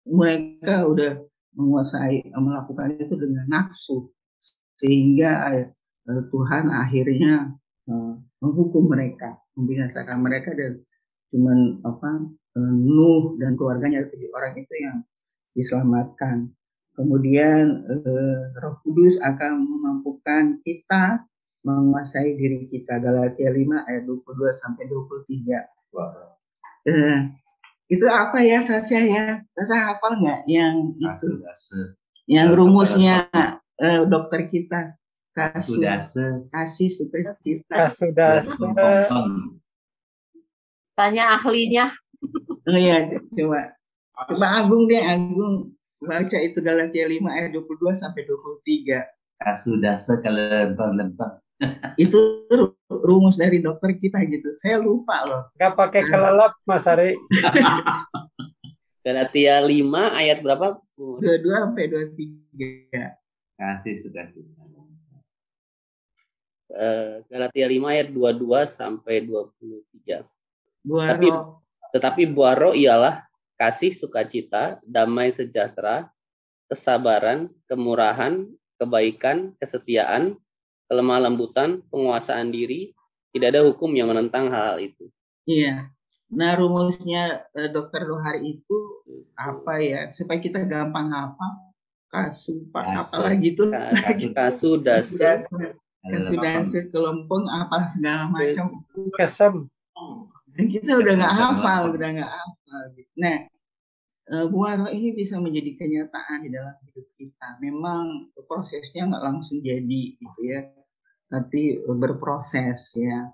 mereka 0.07 0.87
udah 0.87 1.19
menguasai 1.59 2.31
melakukan 2.39 3.03
itu 3.03 3.19
dengan 3.19 3.51
nafsu. 3.51 4.15
Sehingga 4.79 5.43
Tuhan 6.05 6.69
akhirnya 6.69 7.53
uh, 7.89 8.13
menghukum 8.41 8.85
mereka 8.85 9.41
membinasakan 9.55 10.19
mereka 10.21 10.51
dan 10.53 10.83
cuman 11.31 11.81
apa 11.83 12.09
eh, 12.55 12.73
Nuh 12.75 13.39
dan 13.39 13.55
keluarganya 13.55 14.05
tujuh 14.07 14.29
orang 14.35 14.53
itu 14.59 14.73
yang 14.77 14.97
diselamatkan. 15.55 16.51
Kemudian 16.95 17.87
eh, 17.87 18.41
Roh 18.59 18.75
Kudus 18.83 19.19
akan 19.23 19.63
memampukan 19.63 20.59
kita 20.63 21.23
menguasai 21.65 22.37
diri 22.37 22.69
kita. 22.69 23.01
Galatia 23.01 23.49
5 23.49 23.89
ayat 23.89 24.03
22 24.05 24.53
sampai 24.53 24.83
23. 24.87 25.65
Wow. 25.95 26.37
Eh, 26.85 27.19
itu 27.89 28.05
apa 28.05 28.37
ya 28.43 28.61
Sasya 28.61 29.01
ya? 29.01 29.25
Sasya 29.57 29.77
hafal 29.91 30.21
nggak 30.21 30.41
yang 30.45 30.93
itu? 30.93 31.29
Yang 32.29 32.47
rumusnya 32.53 33.27
eh, 33.81 34.03
dokter 34.05 34.45
kita. 34.47 34.93
Kasudase. 35.35 36.47
Kasih 36.47 36.87
sukacita. 36.87 37.91
Kasudase. 37.91 38.55
Tanya 40.95 41.35
ahlinya. 41.35 41.91
Oh 42.63 42.79
iya, 42.79 43.11
coba. 43.11 43.75
Coba 44.31 44.47
Agung 44.63 44.87
deh, 44.87 45.03
Agung 45.03 45.75
baca 45.99 46.37
itu 46.39 46.63
Galatia 46.63 47.03
5 47.03 47.19
ayat 47.27 47.51
22 47.51 47.91
sampai 47.91 48.23
23. 48.23 49.03
Kasudase 49.43 50.23
kalau 50.23 50.39
lempar-lempar. 50.39 51.43
itu 51.95 52.19
rumus 52.87 53.39
dari 53.39 53.63
dokter 53.63 53.95
kita 53.95 54.23
gitu. 54.27 54.55
Saya 54.59 54.79
lupa 54.79 55.23
loh. 55.23 55.43
Gak 55.55 55.75
pakai 55.75 56.03
kelelep 56.03 56.51
Mas 56.67 56.87
Ari. 56.87 57.15
Galatia 59.05 59.63
5 59.63 59.71
ayat 60.19 60.39
berapa? 60.43 60.79
22 60.99 61.43
sampai 61.43 61.83
23. 61.91 63.59
Kasih 63.59 63.95
sudah 63.99 64.25
kita. 64.35 64.64
Galatia 67.31 67.67
5 67.71 67.93
ayat 67.93 68.07
22 68.11 68.67
sampai 68.67 69.23
23. 69.23 70.23
Buaro. 70.85 71.09
Tapi 71.09 71.27
tetapi 71.95 72.27
buaro 72.27 72.75
ialah 72.75 73.23
kasih 73.55 73.95
sukacita, 73.95 74.83
damai 74.83 75.31
sejahtera, 75.31 76.11
kesabaran, 76.67 77.47
kemurahan, 77.71 78.51
kebaikan, 78.75 79.55
kesetiaan, 79.63 80.35
kelemah 80.91 81.23
lembutan, 81.23 81.79
penguasaan 81.87 82.51
diri, 82.51 82.91
tidak 83.31 83.55
ada 83.55 83.61
hukum 83.63 83.95
yang 83.95 84.11
menentang 84.11 84.51
hal-hal 84.51 84.83
itu. 84.83 85.07
Iya. 85.47 85.87
Nah 86.35 86.51
rumusnya 86.59 87.47
eh, 87.55 87.71
dokter 87.71 88.03
Dohar 88.03 88.43
itu 88.43 88.77
apa 89.39 89.79
ya 89.79 90.11
supaya 90.11 90.39
kita 90.41 90.67
gampang 90.67 91.13
hafal 91.13 91.71
kasu 92.09 92.65
pak 92.71 92.85
apalagi 92.95 93.51
itu 93.51 93.67
kasu, 93.67 94.27
kasu 94.31 94.69
dasar 94.79 95.37
sudah 96.21 96.55
sekelompong 96.69 97.45
apa 97.49 97.89
segala 97.89 98.29
macam. 98.29 98.85
Kesem. 99.17 99.69
Dan 100.55 100.65
kita 100.71 101.01
udah 101.01 101.13
nggak 101.19 101.35
hafal 101.35 101.81
udah 101.91 102.09
nggak 102.15 102.31
hafal 102.31 102.83
gitu. 102.95 103.11
nah 103.19 103.37
buah 104.49 104.89
ini 104.89 105.13
bisa 105.13 105.37
menjadi 105.37 105.77
kenyataan 105.77 106.45
di 106.45 106.49
dalam 106.53 106.75
hidup 106.89 107.07
kita. 107.19 107.47
Memang 107.61 108.31
prosesnya 108.49 109.09
nggak 109.09 109.23
langsung 109.23 109.59
jadi 109.61 110.01
gitu 110.17 110.39
ya. 110.45 110.65
Tapi 111.29 111.83
berproses 111.85 112.93
ya. 112.95 113.29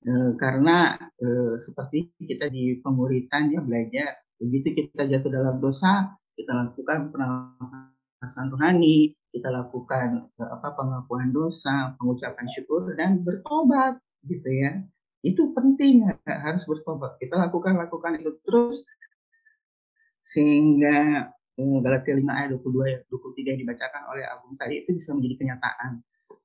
Eh, 0.00 0.32
karena 0.40 0.96
eh, 1.20 1.60
seperti 1.60 2.08
kita 2.24 2.48
di 2.48 2.80
pemuritan 2.80 3.52
ya 3.52 3.60
belajar 3.60 4.16
begitu 4.40 4.72
kita 4.72 5.04
jatuh 5.04 5.28
dalam 5.28 5.60
dosa 5.60 6.16
kita 6.32 6.56
lakukan 6.56 7.12
pernafasan 7.12 8.48
rohani 8.48 9.12
kita 9.30 9.48
lakukan 9.48 10.26
eh, 10.36 10.50
apa 10.50 10.74
pengakuan 10.74 11.30
dosa 11.30 11.94
pengucapan 11.96 12.46
syukur 12.50 12.94
dan 12.98 13.22
bertobat 13.22 13.98
gitu 14.26 14.50
ya. 14.50 14.82
Itu 15.22 15.52
penting 15.54 16.08
harus 16.26 16.64
bertobat. 16.66 17.16
Kita 17.22 17.38
lakukan 17.38 17.78
lakukan 17.78 18.18
itu 18.18 18.36
terus 18.44 18.82
sehingga 20.26 21.30
eh, 21.56 21.78
Galatia 21.82 22.14
5 22.14 22.26
ayat 22.26 22.48
22 22.58 22.88
ayat 22.90 23.02
23 23.08 23.50
yang 23.54 23.60
dibacakan 23.62 24.02
oleh 24.10 24.24
Agung 24.26 24.54
tadi 24.58 24.82
itu 24.84 24.90
bisa 24.98 25.14
menjadi 25.14 25.34
kenyataan 25.46 25.90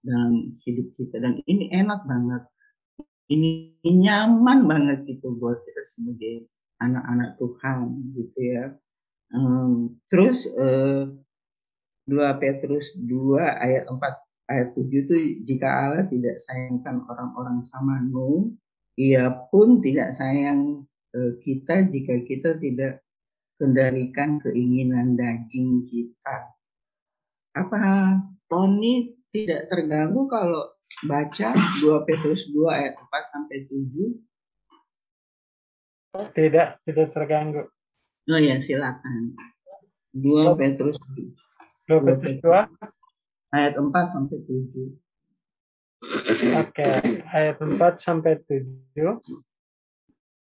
dalam 0.06 0.34
hidup 0.62 0.88
kita. 0.94 1.18
Dan 1.18 1.42
ini 1.50 1.74
enak 1.74 2.06
banget. 2.06 2.44
Ini 3.26 3.82
nyaman 3.82 4.70
banget 4.70 5.10
gitu 5.10 5.34
buat 5.42 5.58
kita 5.66 5.82
sebagai 5.82 6.46
anak-anak 6.78 7.42
Tuhan 7.42 7.78
gitu 8.14 8.40
ya. 8.40 8.66
Um, 9.34 9.98
terus 10.14 10.46
uh, 10.54 11.10
2 12.06 12.42
Petrus 12.42 12.94
2 12.98 13.42
ayat 13.42 13.90
4 13.90 14.52
ayat 14.52 14.68
7 14.78 14.86
itu 14.86 15.16
jika 15.46 15.68
Allah 15.68 16.06
tidak 16.06 16.38
sayangkan 16.38 17.02
orang-orang 17.10 17.66
sama 17.66 17.98
ia 18.96 19.34
pun 19.52 19.82
tidak 19.82 20.14
sayang 20.16 20.86
uh, 21.12 21.34
kita 21.42 21.90
jika 21.90 22.14
kita 22.24 22.50
tidak 22.62 23.06
kendalikan 23.56 24.40
keinginan 24.44 25.16
daging 25.16 25.88
kita. 25.88 26.52
Apa 27.56 28.20
Tony 28.52 29.16
tidak 29.32 29.72
terganggu 29.72 30.28
kalau 30.28 30.76
baca 31.08 31.56
2 31.56 32.08
Petrus 32.08 32.52
2 32.52 32.68
ayat 32.68 33.00
4 33.00 33.32
sampai 33.32 33.58
7? 33.68 34.12
Tidak, 36.16 36.88
tidak 36.88 37.08
terganggu. 37.12 37.68
Oh 38.32 38.40
ya, 38.40 38.56
silakan. 38.60 39.36
2 40.16 40.56
Petrus 40.56 40.96
2 40.96 41.45
Petrus 41.86 42.42
2 42.42 43.54
ayat 43.54 43.74
4 43.78 43.94
sampai 44.14 44.38
7. 44.42 44.98
Oke, 46.58 46.90
ayat 47.30 47.58
4 47.62 47.78
sampai 48.02 48.42
7. 48.42 49.22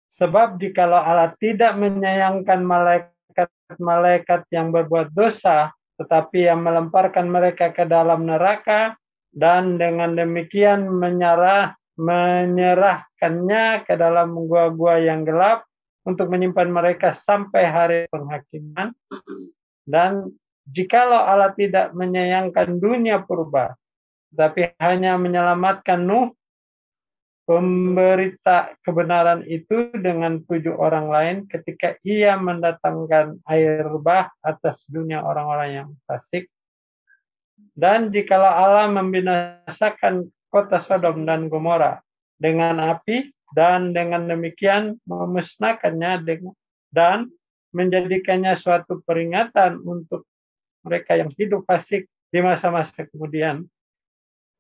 Sebab 0.10 0.58
jikalau 0.58 0.98
Allah 0.98 1.38
tidak 1.38 1.78
menyayangkan 1.78 2.66
malaikat-malaikat 2.66 4.42
yang 4.50 4.74
berbuat 4.74 5.14
dosa, 5.14 5.70
tetapi 6.02 6.50
yang 6.50 6.66
melemparkan 6.66 7.30
mereka 7.30 7.70
ke 7.70 7.86
dalam 7.86 8.26
neraka, 8.26 8.98
dan 9.36 9.78
dengan 9.78 10.16
demikian 10.16 10.88
menyerah 10.88 11.76
menyerahkannya 11.96 13.88
ke 13.88 13.96
dalam 13.96 14.36
gua-gua 14.36 15.00
yang 15.00 15.24
gelap 15.24 15.64
untuk 16.04 16.28
menyimpan 16.28 16.68
mereka 16.68 17.16
sampai 17.16 17.64
hari 17.64 18.00
penghakiman 18.12 18.92
dan 19.88 20.28
jikalau 20.70 21.22
Allah 21.22 21.54
tidak 21.54 21.94
menyayangkan 21.94 22.78
dunia 22.82 23.22
purba 23.22 23.78
tapi 24.36 24.74
hanya 24.82 25.16
menyelamatkan 25.16 26.04
Nuh 26.04 26.36
pemberita 27.46 28.74
kebenaran 28.82 29.46
itu 29.46 29.94
dengan 29.94 30.42
tujuh 30.44 30.74
orang 30.76 31.08
lain 31.08 31.38
ketika 31.46 31.96
ia 32.02 32.36
mendatangkan 32.42 33.40
air 33.46 33.86
bah 34.02 34.34
atas 34.42 34.84
dunia 34.90 35.22
orang-orang 35.22 35.70
yang 35.72 35.90
fasik. 36.10 36.50
Dan 37.78 38.12
jikalau 38.12 38.50
Allah 38.50 38.90
membinasakan 38.92 40.28
kota 40.50 40.82
Sodom 40.82 41.24
dan 41.24 41.48
Gomora 41.48 42.02
dengan 42.36 42.82
api 42.82 43.32
dan 43.54 43.94
dengan 43.96 44.28
demikian 44.28 45.00
memusnahkannya 45.08 46.26
dan 46.92 47.32
menjadikannya 47.72 48.58
suatu 48.58 49.06
peringatan 49.06 49.80
untuk 49.86 50.28
mereka 50.86 51.18
yang 51.18 51.34
hidup 51.34 51.66
fasik 51.66 52.06
di 52.30 52.40
masa-masa 52.46 53.10
kemudian. 53.10 53.66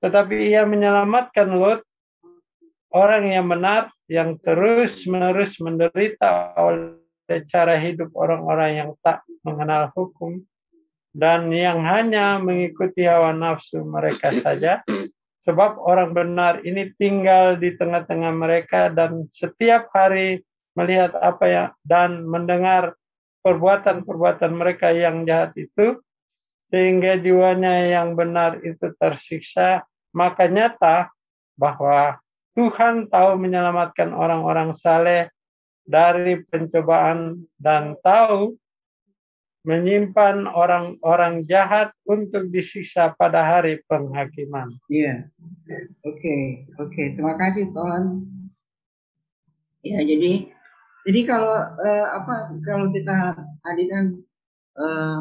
Tetapi 0.01 0.49
ia 0.49 0.65
menyelamatkan 0.65 1.53
Lot, 1.53 1.85
orang 2.89 3.29
yang 3.29 3.45
benar, 3.45 3.93
yang 4.09 4.41
terus-menerus 4.41 5.61
menderita 5.61 6.57
oleh 6.57 7.41
cara 7.49 7.77
hidup 7.77 8.13
orang-orang 8.17 8.71
yang 8.85 8.89
tak 9.05 9.21
mengenal 9.45 9.93
hukum 9.93 10.41
dan 11.15 11.47
yang 11.49 11.81
hanya 11.87 12.37
mengikuti 12.43 13.07
hawa 13.07 13.31
nafsu 13.31 13.81
mereka 13.87 14.35
saja. 14.35 14.83
Sebab 15.45 15.77
orang 15.77 16.11
benar 16.11 16.53
ini 16.65 16.89
tinggal 16.97 17.55
di 17.61 17.77
tengah-tengah 17.77 18.33
mereka 18.33 18.89
dan 18.89 19.29
setiap 19.29 19.93
hari 19.93 20.41
melihat 20.73 21.13
apa 21.21 21.45
yang 21.45 21.69
dan 21.85 22.25
mendengar 22.25 22.97
perbuatan-perbuatan 23.45 24.51
mereka 24.57 24.89
yang 24.89 25.21
jahat 25.23 25.53
itu 25.53 26.01
sehingga 26.73 27.19
jiwanya 27.21 27.89
yang 27.89 28.17
benar 28.17 28.61
itu 28.65 28.91
tersiksa 28.97 29.85
maka 30.15 30.47
nyata 30.47 31.11
bahwa 31.59 32.15
Tuhan 32.55 33.11
tahu 33.11 33.35
menyelamatkan 33.35 34.15
orang-orang 34.15 34.71
saleh 34.71 35.27
dari 35.83 36.39
pencobaan 36.47 37.43
dan 37.59 37.99
tahu 37.99 38.55
menyimpan 39.65 40.45
orang-orang 40.45 41.41
jahat 41.49 41.89
untuk 42.05 42.53
disiksa 42.53 43.11
pada 43.17 43.43
hari 43.43 43.81
penghakiman. 43.89 44.77
Iya, 44.87 45.25
oke, 46.05 46.15
okay. 46.15 46.43
oke, 46.77 46.93
okay. 46.93 47.05
terima 47.17 47.35
kasih 47.35 47.73
Tuhan. 47.73 48.03
Ya, 49.81 49.99
jadi, 50.05 50.53
jadi 51.09 51.21
kalau 51.25 51.53
uh, 51.59 52.07
apa 52.13 52.55
kalau 52.61 52.93
kita 52.93 53.37
tadi 53.65 53.83
kan 53.89 54.05
uh, 54.77 54.85
uh, 54.85 55.19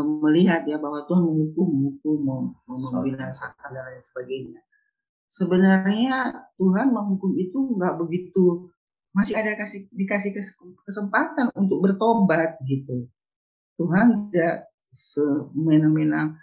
melihat 0.00 0.64
ya 0.64 0.80
bahwa 0.80 1.04
Tuhan 1.04 1.22
menghukum, 1.28 1.68
menghukum, 1.68 2.16
membinasakan 2.64 3.68
dan 3.76 3.84
lain 3.84 4.02
sebagainya. 4.02 4.60
Sebenarnya 5.28 6.48
Tuhan 6.56 6.92
menghukum 6.92 7.36
itu 7.36 7.76
nggak 7.76 8.00
begitu 8.00 8.72
masih 9.12 9.36
ada 9.36 9.52
kasih 9.60 9.92
dikasih 9.92 10.32
kesempatan 10.88 11.52
untuk 11.52 11.84
bertobat 11.84 12.56
gitu. 12.64 13.12
Tuhan 13.76 14.32
tidak 14.32 14.72
semena-mena 14.92 16.36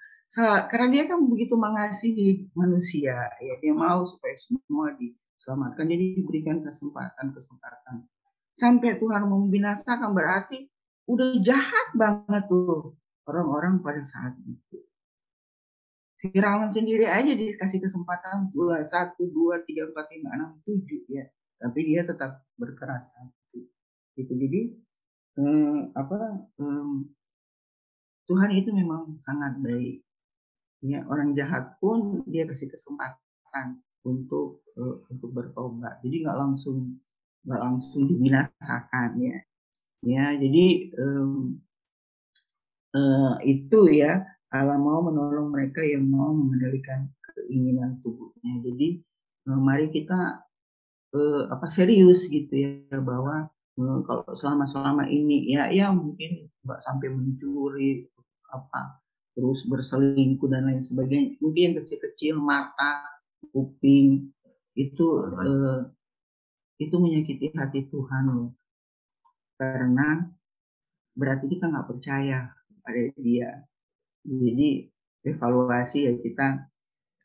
karena 0.70 0.88
dia 0.94 1.04
kan 1.10 1.26
begitu 1.26 1.58
mengasihi 1.58 2.54
manusia 2.54 3.34
ya 3.42 3.54
dia 3.58 3.74
mau 3.74 4.06
supaya 4.06 4.38
semua 4.38 4.94
diselamatkan 4.94 5.90
jadi 5.90 6.22
diberikan 6.22 6.62
kesempatan 6.62 7.34
kesempatan 7.34 8.06
sampai 8.54 9.02
Tuhan 9.02 9.26
membinasakan 9.26 10.14
berarti 10.14 10.70
udah 11.10 11.42
jahat 11.42 11.88
banget 11.98 12.46
tuh 12.46 12.94
orang-orang 13.30 13.86
pada 13.86 14.02
saat 14.02 14.34
itu 14.42 14.82
Firaun 16.20 16.68
sendiri 16.68 17.08
aja 17.08 17.32
dikasih 17.32 17.80
kesempatan 17.80 18.52
dua 18.52 18.84
satu 18.89 19.30
dua 19.30 19.62
tiga 19.63 19.88
empat 19.88 20.10
lima 20.12 20.30
enam 20.36 20.52
tujuh 20.65 21.08
ya 21.08 21.30
tapi 21.62 21.86
dia 21.88 22.04
tetap 22.04 22.44
berkeras 22.58 23.08
hati 23.13 23.70
gitu 24.18 24.34
jadi 24.36 24.62
eh, 25.39 25.80
apa 25.96 26.18
eh, 26.60 26.98
Tuhan 28.30 28.54
itu 28.54 28.70
memang 28.70 29.18
sangat 29.26 29.58
baik. 29.65 30.06
Ya, 30.86 31.02
orang 31.10 31.34
jahat 31.34 31.82
pun 31.82 32.22
dia 32.30 32.46
kasih 32.46 32.70
kesempatan 32.70 33.82
untuk 34.06 34.62
uh, 34.78 35.02
untuk 35.10 35.34
bertobat. 35.34 36.00
Jadi 36.06 36.24
nggak 36.24 36.38
langsung 36.38 37.02
nggak 37.44 37.62
langsung 37.65 38.06
dibinasakan 38.06 39.10
ya. 39.18 39.38
Ya, 40.06 40.26
jadi 40.38 40.94
um, 40.96 41.58
uh, 42.95 43.36
itu 43.43 43.80
ya 43.93 44.23
Allah 44.49 44.78
mau 44.82 45.06
menolong 45.06 45.54
mereka 45.54 45.86
yang 45.86 46.10
mau 46.10 46.34
mengendalikan 46.34 47.10
keinginan 47.36 48.02
tubuhnya. 48.02 48.54
Jadi 48.65 48.88
uh, 49.49 49.60
mari 49.62 49.93
kita 49.93 50.41
uh, 51.13 51.43
apa 51.54 51.67
serius 51.69 52.25
gitu 52.30 52.54
ya 52.54 52.97
bahwa 53.02 53.49
kalau 53.80 54.28
selama 54.36 54.67
selama 54.67 55.08
ini 55.08 55.56
ya 55.56 55.71
ya 55.71 55.88
mungkin 55.95 56.52
nggak 56.67 56.84
sampai 56.84 57.15
mencuri 57.15 58.12
apa 58.52 58.99
terus 59.39 59.63
berselingkuh 59.63 60.52
dan 60.52 60.67
lain 60.67 60.84
sebagainya. 60.84 61.39
Mungkin 61.39 61.62
yang 61.63 61.75
kecil-kecil 61.80 62.36
mata 62.43 63.08
kuping 63.56 64.36
itu 64.75 65.08
eh, 65.23 65.80
itu 66.84 66.95
menyakiti 66.99 67.56
hati 67.56 67.88
Tuhan 67.88 68.23
loh. 68.28 68.52
Karena 69.56 70.28
berarti 71.15 71.45
kita 71.47 71.71
nggak 71.71 71.88
percaya 71.88 72.52
pada 72.82 73.02
dia 73.20 73.63
jadi 74.24 74.89
evaluasi 75.26 76.10
ya 76.10 76.13
kita 76.20 76.48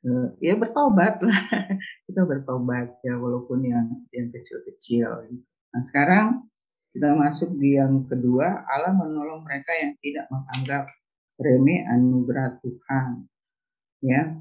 eh, 0.07 0.29
ya 0.43 0.55
bertobat 0.59 1.23
lah 1.23 1.41
kita 2.11 2.23
bertobat 2.27 2.99
ya 3.07 3.15
walaupun 3.17 3.65
yang 3.65 3.87
yang 4.15 4.31
kecil-kecil 4.31 5.31
nah 5.75 5.83
sekarang 5.83 6.47
kita 6.95 7.11
masuk 7.19 7.59
di 7.59 7.75
yang 7.75 8.07
kedua 8.07 8.63
Allah 8.71 8.95
menolong 8.95 9.43
mereka 9.43 9.75
yang 9.75 9.99
tidak 9.99 10.31
menganggap 10.31 10.87
remeh 11.39 11.83
anugerah 11.91 12.59
Tuhan. 12.63 13.27
Ya. 14.05 14.39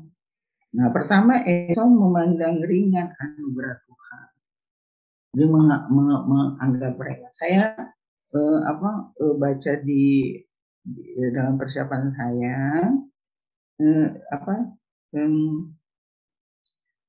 Nah, 0.74 0.90
pertama 0.90 1.42
Esau 1.46 1.90
memandang 1.90 2.62
ringan 2.62 3.14
anugerah 3.18 3.78
Tuhan. 3.86 4.28
Dia 5.34 5.48
menganggap 5.50 6.94
mereka. 6.98 7.28
Saya 7.34 7.74
eh, 8.34 8.60
apa 8.66 9.14
eh, 9.18 9.36
baca 9.38 9.74
di, 9.82 10.06
di 10.38 10.53
dalam 11.32 11.56
persiapan 11.56 12.12
saya 12.12 12.60
eh, 13.80 14.08
apa 14.32 14.54
eh, 15.16 15.32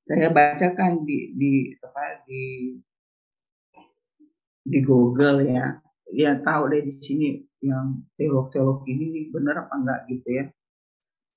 saya 0.05 0.29
bacakan 0.29 1.09
di 1.09 1.33
di 1.33 1.53
apa 1.81 2.25
di 2.29 2.77
di 4.65 4.79
Google 4.85 5.45
ya. 5.49 5.81
Ya 6.15 6.37
tahu 6.39 6.71
deh 6.71 6.85
di 6.85 6.95
sini 7.01 7.29
yang 7.65 8.05
teolog-teolog 8.21 8.85
ini 8.87 9.33
benar 9.33 9.67
apa 9.67 9.75
enggak 9.81 10.01
gitu 10.13 10.29
ya. 10.31 10.45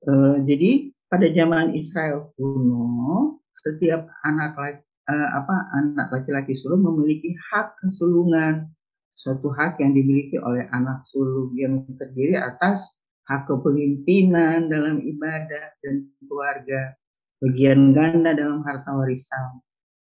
E, 0.03 0.11
jadi 0.43 0.91
pada 1.07 1.27
zaman 1.31 1.73
Israel 1.73 2.35
kuno 2.35 3.39
setiap 3.55 4.11
anak 4.27 4.53
laki, 4.59 4.83
e, 4.83 5.15
apa 5.15 5.55
anak 5.73 6.07
laki-laki 6.13 6.53
sulung 6.53 6.83
memiliki 6.83 7.33
hak 7.49 7.79
kesulungan 7.81 8.69
suatu 9.17 9.49
hak 9.49 9.81
yang 9.81 9.97
dimiliki 9.97 10.37
oleh 10.37 10.69
anak 10.69 11.01
sulung 11.09 11.49
yang 11.57 11.81
terdiri 11.97 12.37
atas 12.37 12.93
hak 13.25 13.49
kepemimpinan 13.49 14.69
dalam 14.69 15.01
ibadah 15.01 15.73
dan 15.81 16.05
keluarga 16.21 16.93
bagian 17.41 17.97
ganda 17.97 18.37
dalam 18.37 18.61
harta 18.61 18.93
warisan, 18.93 19.57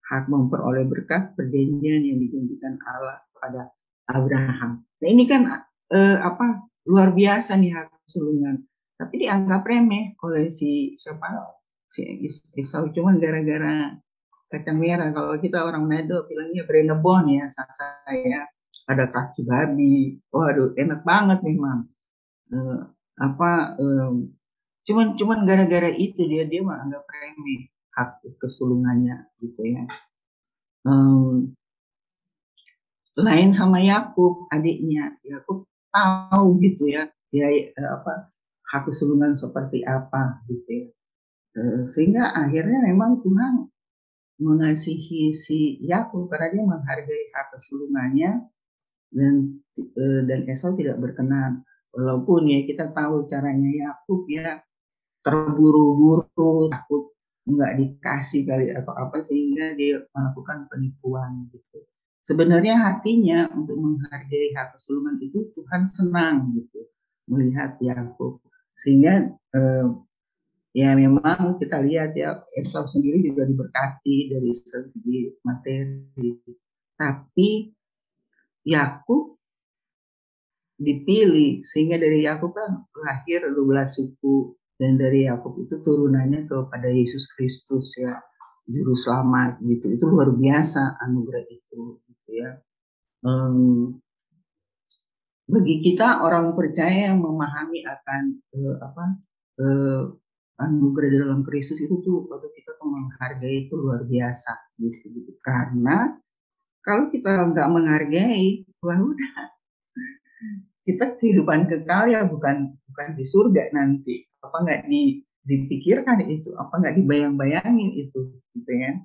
hak 0.08 0.32
memperoleh 0.32 0.88
berkat 0.88 1.36
perjanjian 1.36 2.08
yang 2.08 2.18
dijanjikan 2.24 2.80
Allah 2.88 3.20
kepada 3.36 3.60
Abraham. 4.08 4.80
Nah 4.80 5.08
ini 5.08 5.24
kan 5.28 5.44
eh, 5.92 6.16
apa 6.18 6.64
luar 6.88 7.12
biasa 7.12 7.60
nih 7.60 7.72
hak 7.76 8.08
sulungan, 8.08 8.64
tapi 8.96 9.28
dianggap 9.28 9.60
remeh 9.68 10.16
oleh 10.24 10.48
si 10.48 10.96
siapa 10.96 11.52
si 11.92 12.16
Esau 12.56 12.88
cuman 12.88 13.20
gara-gara 13.20 13.92
kacang 14.48 14.80
merah. 14.80 15.12
Kalau 15.12 15.36
kita 15.36 15.68
orang 15.68 15.84
Manado 15.84 16.24
bilangnya 16.24 16.64
brenebon 16.64 17.28
ya, 17.28 17.44
saya 17.52 18.48
ada 18.86 19.04
kaki 19.08 19.46
babi, 19.46 20.18
waduh 20.34 20.74
enak 20.74 21.06
banget 21.06 21.38
memang. 21.46 21.86
Eh, 22.52 22.80
apa 23.20 23.50
eh, 23.78 24.12
cuman 24.88 25.06
cuman 25.14 25.38
gara-gara 25.46 25.90
itu 25.94 26.26
dia 26.26 26.44
dia 26.48 26.60
mah 26.66 26.82
anggap 26.82 27.06
remeh 27.06 27.70
hak 27.94 28.24
kesulungannya 28.42 29.30
gitu 29.38 29.62
ya. 29.62 29.84
Um, 30.82 31.54
lain 33.14 33.54
sama 33.54 33.78
Yakub 33.84 34.50
adiknya. 34.50 35.14
Yakub 35.22 35.68
tahu 35.92 36.58
gitu 36.64 36.88
ya 36.90 37.06
dia 37.30 37.48
eh, 37.48 37.70
apa 37.88 38.32
hak 38.72 38.88
kesulungan 38.88 39.38
seperti 39.38 39.84
apa 39.86 40.42
gitu 40.50 40.70
ya. 40.70 40.86
Uh, 41.52 41.84
sehingga 41.84 42.32
akhirnya 42.32 42.80
memang 42.88 43.20
Tuhan 43.20 43.68
mengasihi 44.40 45.36
si 45.36 45.76
Yakub 45.84 46.32
karena 46.32 46.48
dia 46.48 46.64
menghargai 46.64 47.24
hak 47.36 47.54
kesulungannya 47.54 48.51
dan 49.12 49.62
uh, 49.78 50.20
dan 50.26 50.40
Esau 50.48 50.74
tidak 50.74 50.98
berkenan. 50.98 51.62
Walaupun 51.92 52.48
ya 52.48 52.64
kita 52.64 52.90
tahu 52.96 53.28
caranya 53.28 53.68
Yakub 53.68 54.24
ya 54.26 54.64
terburu-buru 55.22 56.72
takut 56.72 57.12
nggak 57.42 57.72
dikasih 57.78 58.46
kali 58.46 58.70
atau 58.70 58.94
apa 58.94 59.20
sehingga 59.22 59.74
dia 59.76 60.00
melakukan 60.14 60.70
penipuan 60.70 61.52
gitu. 61.52 61.84
Sebenarnya 62.22 62.78
hatinya 62.78 63.50
untuk 63.50 63.82
menghargai 63.82 64.54
hak 64.54 64.78
kesulungan 64.78 65.18
itu 65.18 65.50
Tuhan 65.50 65.82
senang 65.90 66.54
gitu 66.54 66.86
melihat 67.26 67.74
Yakub. 67.82 68.38
Sehingga 68.78 69.26
eh, 69.58 69.86
ya 70.70 70.94
memang 70.94 71.58
kita 71.58 71.82
lihat 71.82 72.14
ya 72.14 72.46
Esau 72.54 72.86
sendiri 72.86 73.26
juga 73.26 73.42
diberkati 73.42 74.16
dari 74.30 74.50
segi 74.54 75.34
materi. 75.42 76.30
Tapi 76.94 77.48
Yakub 78.62 79.38
dipilih 80.82 81.62
sehingga 81.62 81.98
dari 81.98 82.26
Yakub 82.26 82.54
kan 82.54 82.86
lahir 82.98 83.46
12 83.46 83.58
suku. 83.86 84.58
Dan 84.82 84.98
dari 84.98 85.30
Yakub 85.30 85.54
itu 85.62 85.78
turunannya 85.78 86.50
kepada 86.50 86.90
Yesus 86.90 87.30
Kristus 87.30 87.94
ya 87.94 88.18
juru 88.66 88.98
selamat 88.98 89.62
gitu. 89.62 89.94
Itu 89.94 90.10
luar 90.10 90.34
biasa 90.34 90.98
anugerah 91.06 91.44
itu 91.46 92.02
gitu 92.02 92.30
ya. 92.34 92.58
Um, 93.22 94.02
bagi 95.46 95.78
kita 95.78 96.24
orang 96.26 96.56
percaya 96.58 97.14
yang 97.14 97.22
memahami 97.22 97.86
akan 97.86 98.22
uh, 98.58 98.76
apa 98.82 99.04
uh, 99.62 100.02
anugerah 100.62 101.30
dalam 101.30 101.40
Kristus 101.46 101.78
itu 101.78 102.02
tuh 102.02 102.26
waktu 102.26 102.50
kita 102.54 102.78
menghargai 102.82 103.66
itu 103.66 103.74
luar 103.78 104.02
biasa 104.06 104.52
gitu, 104.78 105.04
gitu. 105.14 105.30
karena 105.42 106.18
kalau 106.82 107.06
kita 107.08 107.50
nggak 107.54 107.70
menghargai 107.70 108.66
wah 108.82 108.98
udah. 108.98 109.32
Kita 110.82 111.14
kehidupan 111.14 111.70
kekal 111.70 112.10
ya 112.10 112.26
bukan 112.26 112.74
bukan 112.90 113.08
di 113.14 113.22
surga 113.22 113.70
nanti. 113.70 114.26
Apa 114.42 114.66
nggak 114.66 114.90
di, 114.90 115.22
dipikirkan 115.46 116.26
itu? 116.26 116.50
Apa 116.58 116.82
nggak 116.82 116.98
dibayang-bayangin 116.98 117.90
itu 117.94 118.34
gitu 118.34 118.72
ya. 118.74 118.98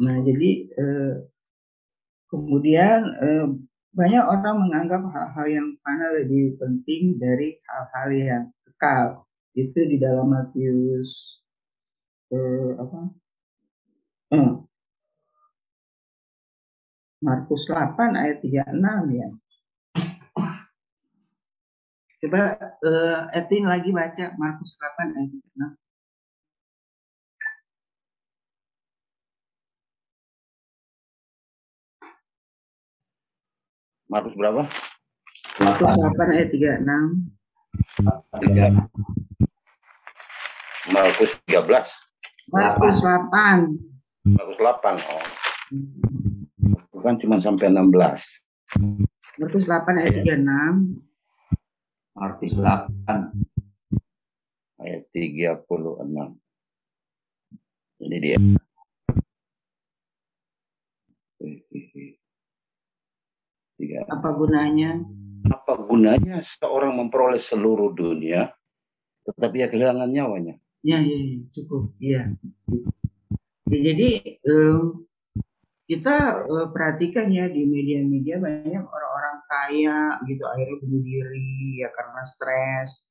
Nah 0.00 0.16
jadi 0.24 0.50
eh, 0.72 1.14
kemudian 2.32 3.00
eh, 3.20 3.46
banyak 3.92 4.24
orang 4.24 4.56
menganggap 4.56 5.02
hal-hal 5.08 5.46
yang 5.48 5.68
mana 5.84 6.16
lebih 6.16 6.56
penting 6.56 7.20
dari 7.20 7.60
hal-hal 7.68 8.08
yang 8.16 8.44
kekal. 8.64 9.28
Itu 9.52 9.84
di 9.84 10.00
dalam 10.00 10.32
Matius 10.32 11.40
eh, 12.32 12.72
apa? 12.80 13.00
Eh, 14.32 14.52
Markus 17.26 17.66
8 17.66 17.98
ayat 18.14 18.38
36 18.38 19.18
ya 19.18 19.26
Coba 22.16 22.56
uh, 22.86 23.28
Etin 23.34 23.66
lagi 23.66 23.90
baca 23.92 24.32
Markus 24.40 24.72
8 24.78 25.20
ayat 25.20 25.36
6. 25.36 25.76
Markus 34.06 34.38
berapa? 34.38 34.62
Markus 35.60 35.92
8 35.92 35.98
ayat 36.30 36.54
36. 36.54 37.26
3. 38.38 40.94
Markus 40.94 41.34
13. 41.50 41.90
Markus 42.54 43.02
8. 43.04 43.74
Markus 44.24 44.56
8. 44.62 44.94
Oh. 45.04 45.20
Bukan 47.06 47.22
cuma 47.22 47.38
sampai 47.38 47.70
16. 47.70 47.86
Markus 49.38 49.62
8 49.62 49.94
ayat 49.94 50.26
36. 50.26 50.98
Markus 52.18 52.52
8 52.58 53.30
ayat 54.82 55.06
36. 55.14 55.62
Ini 58.02 58.16
dia. 58.18 58.42
Tiga. 63.78 64.02
Apa 64.10 64.34
gunanya? 64.34 64.98
Apa 65.46 65.78
gunanya 65.78 66.42
seorang 66.42 66.98
memperoleh 66.98 67.38
seluruh 67.38 67.94
dunia, 67.94 68.50
tetapi 69.30 69.62
ya 69.62 69.70
kehilangan 69.70 70.10
nyawanya? 70.10 70.58
Ya, 70.82 70.98
ya, 70.98 71.14
ya 71.22 71.38
cukup. 71.54 71.86
Ya. 72.02 72.34
ya 73.70 73.78
jadi 73.94 74.42
um, 74.50 75.05
kita 75.86 76.42
uh, 76.50 76.66
perhatikan 76.74 77.30
ya 77.30 77.46
di 77.46 77.62
media-media 77.62 78.42
banyak 78.42 78.82
orang-orang 78.82 79.36
kaya 79.46 80.18
gitu 80.26 80.42
akhirnya 80.42 80.76
bunuh 80.82 81.02
diri 81.06 81.78
ya 81.78 81.88
karena 81.94 82.22
stres 82.26 83.06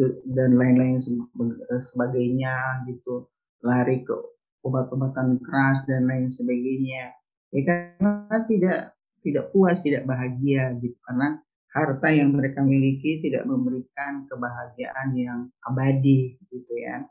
uh, 0.00 0.12
dan 0.32 0.56
lain-lain 0.56 0.96
eh, 0.96 1.82
sebagainya 1.84 2.88
gitu. 2.88 3.28
Lari 3.60 4.00
ke 4.08 4.16
obat-obatan 4.64 5.44
keras 5.44 5.84
dan 5.84 6.08
lain 6.08 6.32
sebagainya. 6.32 7.12
Ya 7.52 7.60
karena 7.68 8.36
tidak 8.48 8.80
tidak 9.20 9.52
puas 9.52 9.84
tidak 9.84 10.08
bahagia 10.08 10.72
gitu. 10.80 10.96
Karena 11.04 11.36
harta 11.76 12.08
yang 12.08 12.32
mereka 12.32 12.64
miliki 12.64 13.20
tidak 13.20 13.44
memberikan 13.44 14.24
kebahagiaan 14.24 15.08
yang 15.12 15.40
abadi 15.68 16.40
gitu 16.48 16.72
ya. 16.80 17.04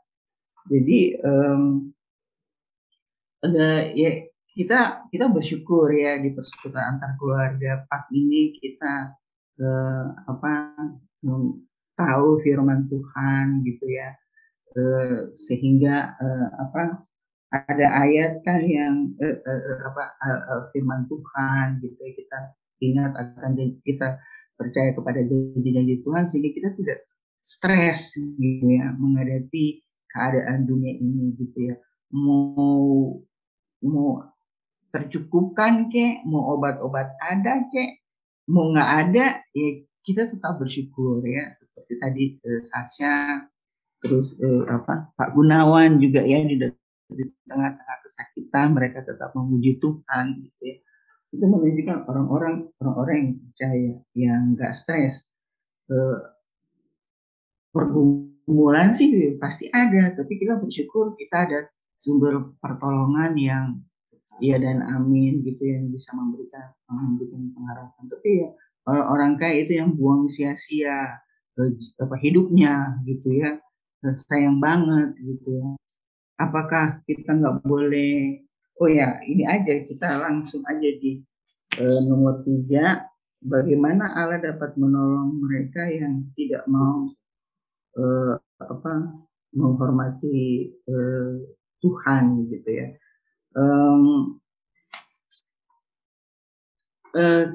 Jadi 0.66 1.14
um, 1.22 1.94
ada 3.40 3.88
ya 3.94 4.29
kita 4.54 5.06
kita 5.10 5.30
bersyukur 5.30 5.90
ya 5.94 6.18
di 6.18 6.34
persekutuan 6.34 6.96
antar 6.96 7.14
keluarga 7.16 7.86
Pak 7.86 8.10
ini 8.10 8.58
kita 8.58 9.14
eh, 9.62 10.06
apa 10.26 10.52
tahu 11.94 12.40
firman 12.42 12.88
Tuhan 12.90 13.62
gitu 13.62 13.86
ya. 13.86 14.10
Eh, 14.70 15.34
sehingga 15.34 16.14
eh, 16.18 16.48
apa 16.62 17.02
ada 17.50 17.86
ayat 18.06 18.46
kan 18.46 18.62
yang 18.62 19.10
eh, 19.18 19.34
eh, 19.34 19.60
eh 19.66 19.78
apa 19.86 20.04
eh, 20.22 20.62
firman 20.74 21.06
Tuhan 21.10 21.82
gitu 21.82 21.98
ya 21.98 22.12
kita 22.14 22.38
ingat 22.80 23.12
akan 23.18 23.50
kita 23.82 24.16
percaya 24.54 24.94
kepada 24.94 25.20
janji-janji 25.26 26.04
Tuhan 26.06 26.24
sehingga 26.30 26.50
kita 26.54 26.68
tidak 26.78 26.98
stres 27.42 28.14
gitu 28.16 28.66
ya 28.68 28.92
menghadapi 28.94 29.82
keadaan 30.10 30.66
dunia 30.66 30.94
ini 30.98 31.34
gitu 31.38 31.58
ya. 31.72 31.76
Mau 32.10 33.22
mau 33.80 34.22
tercukupkan 34.90 35.88
ke 35.90 36.22
mau 36.26 36.58
obat-obat 36.58 37.14
ada 37.22 37.66
ke 37.70 38.02
mau 38.50 38.74
nggak 38.74 38.90
ada 39.06 39.24
ya 39.54 39.70
kita 40.02 40.30
tetap 40.30 40.58
bersyukur 40.58 41.22
ya. 41.24 41.54
Seperti 41.60 41.92
tadi 42.02 42.24
eh, 42.42 42.62
Sasha 42.66 43.46
terus 44.00 44.36
eh, 44.40 44.64
apa 44.66 45.12
Pak 45.14 45.36
Gunawan 45.36 46.00
juga 46.00 46.24
ya 46.24 46.40
di, 46.42 46.56
di 47.10 47.24
tengah-tengah 47.46 47.98
kesakitan 48.06 48.66
mereka 48.72 49.04
tetap 49.06 49.30
memuji 49.36 49.78
Tuhan 49.78 50.26
gitu 50.42 50.62
ya. 50.66 50.76
Itu 51.30 51.44
menunjukkan 51.46 52.10
orang-orang 52.10 52.54
orang-orang 52.82 53.14
yang 53.14 53.32
percaya 53.38 53.92
yang 54.18 54.40
nggak 54.58 54.72
stres 54.74 55.30
eh, 55.92 56.18
pergumulan 57.70 58.90
sih 58.90 59.38
pasti 59.38 59.70
ada 59.70 60.10
tapi 60.18 60.42
kita 60.42 60.58
bersyukur 60.58 61.14
kita 61.14 61.36
ada 61.46 61.58
sumber 62.02 62.50
pertolongan 62.58 63.32
yang 63.38 63.66
ya 64.40 64.56
dan 64.58 64.82
amin 64.82 65.44
gitu 65.44 65.62
yang 65.62 65.92
bisa 65.92 66.12
memberikan 66.16 66.72
memberikan 66.88 67.52
pengharapan. 67.54 68.04
Tapi 68.10 68.28
ya 68.44 68.48
orang-orang 68.88 69.32
kaya 69.38 69.56
itu 69.64 69.72
yang 69.78 69.90
buang 69.94 70.26
sia-sia 70.26 71.20
eh, 71.60 71.70
apa 72.00 72.16
hidupnya 72.18 73.00
gitu 73.04 73.28
ya 73.36 73.60
eh, 74.04 74.16
sayang 74.16 74.58
banget 74.58 75.16
gitu 75.20 75.48
ya. 75.60 75.68
Apakah 76.40 77.04
kita 77.04 77.36
nggak 77.36 77.60
boleh 77.62 78.40
oh 78.80 78.88
ya 78.88 79.20
ini 79.28 79.44
aja 79.44 79.84
kita 79.84 80.08
langsung 80.24 80.64
aja 80.64 80.90
di 80.98 81.20
eh, 81.76 82.00
nomor 82.08 82.40
tiga 82.42 83.04
bagaimana 83.44 84.12
Allah 84.16 84.40
dapat 84.40 84.76
menolong 84.80 85.36
mereka 85.44 85.88
yang 85.88 86.28
tidak 86.32 86.64
mau 86.64 87.12
eh, 87.96 88.34
apa 88.60 88.92
menghormati 89.52 90.68
eh, 90.72 91.34
Tuhan 91.80 92.24
gitu 92.48 92.68
ya 92.68 92.88
um, 93.56 94.36
uh, 97.16 97.46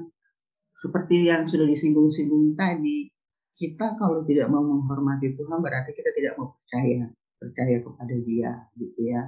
seperti 0.75 1.31
yang 1.31 1.47
sudah 1.47 1.67
disinggung-singgung 1.67 2.55
tadi, 2.59 3.07
kita 3.55 3.95
kalau 3.95 4.27
tidak 4.27 4.51
mau 4.51 4.63
menghormati 4.63 5.35
Tuhan 5.39 5.63
berarti 5.63 5.95
kita 5.95 6.11
tidak 6.11 6.33
mau 6.35 6.59
percaya, 6.59 7.07
percaya 7.39 7.77
kepada 7.79 8.15
Dia, 8.27 8.51
gitu 8.75 8.99
ya. 9.07 9.23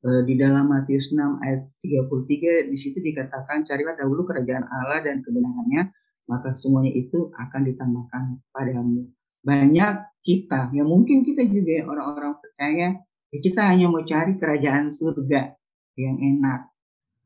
Uh, 0.00 0.24
di 0.24 0.40
dalam 0.40 0.72
Matius 0.72 1.12
6 1.12 1.44
ayat 1.44 1.68
33 1.84 2.72
di 2.72 2.76
situ 2.80 2.98
dikatakan 3.04 3.68
carilah 3.68 4.00
dahulu 4.00 4.24
kerajaan 4.24 4.64
Allah 4.64 5.04
dan 5.04 5.20
kebenarannya 5.20 5.92
maka 6.30 6.54
semuanya 6.54 6.94
itu 6.94 7.34
akan 7.34 7.60
ditambahkan 7.66 8.22
padamu. 8.54 9.10
Banyak 9.42 10.22
kita, 10.22 10.70
yang 10.70 10.86
mungkin 10.86 11.26
kita 11.26 11.42
juga 11.50 11.90
orang-orang 11.90 12.38
percaya, 12.38 12.88
ya 13.34 13.38
kita 13.42 13.66
hanya 13.66 13.90
mau 13.90 14.06
cari 14.06 14.38
kerajaan 14.38 14.94
surga, 14.94 15.58
yang 16.00 16.16
enak. 16.16 16.72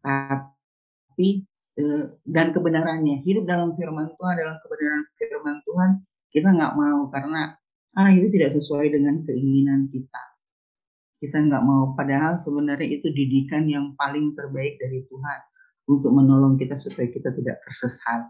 Tapi 0.02 1.46
eh, 1.78 2.04
dan 2.26 2.50
kebenarannya 2.50 3.22
hidup 3.22 3.46
dalam 3.46 3.78
firman 3.78 4.10
Tuhan 4.18 4.34
dalam 4.38 4.56
kebenaran 4.62 5.04
firman 5.18 5.56
Tuhan 5.62 5.90
kita 6.34 6.48
nggak 6.50 6.74
mau 6.74 7.06
karena 7.14 7.54
ah 7.94 8.10
itu 8.10 8.26
tidak 8.34 8.50
sesuai 8.58 8.90
dengan 8.90 9.22
keinginan 9.22 9.86
kita. 9.90 10.22
Kita 11.22 11.38
nggak 11.40 11.62
mau 11.62 11.94
padahal 11.94 12.36
sebenarnya 12.36 13.00
itu 13.00 13.08
didikan 13.14 13.70
yang 13.70 13.94
paling 13.94 14.34
terbaik 14.34 14.76
dari 14.82 15.06
Tuhan 15.06 15.40
untuk 15.88 16.10
menolong 16.10 16.58
kita 16.58 16.74
supaya 16.74 17.06
kita 17.08 17.30
tidak 17.32 17.62
tersesat. 17.64 18.28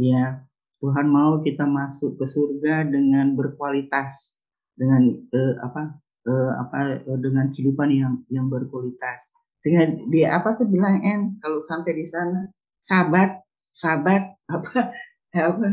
Ya, 0.00 0.40
Tuhan 0.80 1.12
mau 1.12 1.44
kita 1.44 1.68
masuk 1.68 2.16
ke 2.16 2.24
surga 2.26 2.88
dengan 2.88 3.36
berkualitas, 3.36 4.40
dengan 4.74 5.12
eh, 5.30 5.54
apa 5.60 6.00
eh, 6.26 6.52
apa 6.56 7.04
eh, 7.04 7.18
dengan 7.20 7.52
kehidupan 7.52 7.88
yang 7.92 8.14
yang 8.32 8.48
berkualitas 8.48 9.36
dengan 9.62 10.10
dia 10.10 10.36
apa 10.36 10.58
tuh 10.58 10.66
bilang 10.66 11.00
en 11.06 11.38
kalau 11.38 11.62
sampai 11.70 11.94
di 11.94 12.06
sana 12.06 12.50
sahabat 12.82 13.40
sahabat 13.70 14.34
apa 14.50 14.92
apa? 15.32 15.68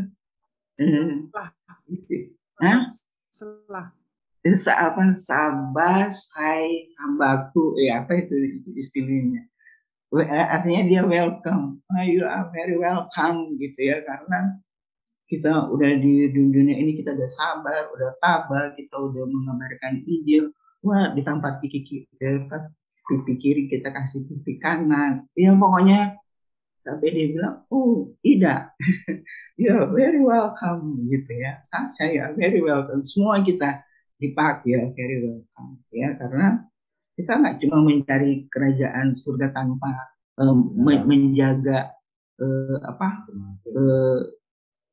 Setelah. 0.80 1.50
Gitu. 1.90 2.38
Hah? 2.64 2.80
setelah. 3.28 3.88
Sa 4.56 4.72
apa 4.72 5.20
sabas 5.20 6.32
hai 6.40 6.96
hambaku 6.96 7.76
ya 7.76 8.08
apa 8.08 8.24
itu, 8.24 8.36
itu 8.62 8.70
istilahnya. 8.80 9.44
Eh, 10.10 10.26
artinya 10.26 10.82
dia 10.88 11.02
welcome. 11.04 11.84
Oh, 11.92 12.06
you 12.08 12.24
are 12.24 12.48
very 12.50 12.80
welcome 12.80 13.60
gitu 13.60 13.78
ya 13.78 14.00
karena 14.08 14.58
kita 15.30 15.70
udah 15.70 15.92
di 16.02 16.34
dunia 16.34 16.74
ini 16.74 16.98
kita 16.98 17.14
udah 17.14 17.30
sabar 17.30 17.94
udah 17.94 18.18
tabah 18.18 18.74
kita 18.74 18.98
udah 18.98 19.30
mengabarkan 19.30 20.02
Injil 20.10 20.50
wah 20.82 21.14
ditampar 21.14 21.62
kiki 21.62 21.86
kiki 21.86 22.10
pipi 23.10 23.34
kiri 23.42 23.64
kita 23.66 23.90
kasih 23.90 24.30
pipi 24.30 24.62
kanan. 24.62 25.26
Ya 25.34 25.58
pokoknya 25.58 26.22
sampai 26.86 27.10
dia 27.12 27.28
bilang 27.34 27.68
oh 27.74 28.16
tidak 28.24 28.74
ya 29.66 29.90
very 29.90 30.22
welcome 30.22 31.10
gitu 31.10 31.32
ya. 31.34 31.60
Saya 31.66 32.08
ya 32.14 32.26
very 32.38 32.62
welcome. 32.62 33.02
Semua 33.02 33.42
kita 33.42 33.82
dipakai 34.22 34.78
ya 34.78 34.82
very 34.94 35.18
welcome 35.26 35.82
ya. 35.90 36.14
Karena 36.14 36.62
kita 37.18 37.32
nggak 37.36 37.58
cuma 37.66 37.78
mencari 37.84 38.48
kerajaan 38.48 39.12
surga 39.12 39.52
tanpa 39.52 39.92
um, 40.40 40.72
menjaga 40.80 41.92
uh, 42.40 42.78
apa 42.88 43.08
uh, 43.76 44.22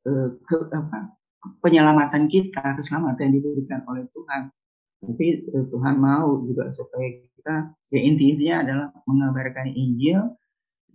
uh, 0.03 0.29
ke, 0.43 0.55
apa 0.75 1.15
penyelamatan 1.63 2.27
kita 2.27 2.75
keselamatan 2.75 3.31
yang 3.31 3.33
diberikan 3.39 3.81
oleh 3.87 4.03
Tuhan 4.11 4.51
tapi 4.97 5.45
uh, 5.53 5.65
Tuhan 5.69 5.95
mau 6.01 6.41
juga 6.41 6.73
supaya 6.73 7.05
kita 7.37 7.55
ya 7.93 7.99
intinya 8.01 8.55
adalah 8.65 8.87
mengabarkan 9.05 9.69
Injil 9.69 10.35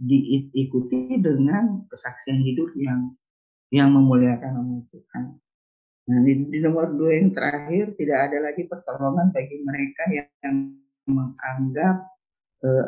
diikuti 0.02 1.22
dengan 1.22 1.86
kesaksian 1.86 2.42
hidup 2.42 2.74
yang 2.74 3.14
yang 3.70 3.94
memuliakan 3.94 4.58
nama 4.58 4.76
Tuhan. 4.90 5.24
Nah 6.02 6.18
di, 6.26 6.32
di 6.50 6.58
nomor 6.58 6.90
dua 6.92 7.14
yang 7.14 7.30
terakhir 7.30 7.94
tidak 7.94 8.18
ada 8.28 8.38
lagi 8.42 8.66
pertolongan 8.66 9.30
bagi 9.30 9.62
mereka 9.62 10.02
yang, 10.10 10.28
yang 10.42 10.56
menganggap 11.06 11.96
uh, 12.66 12.86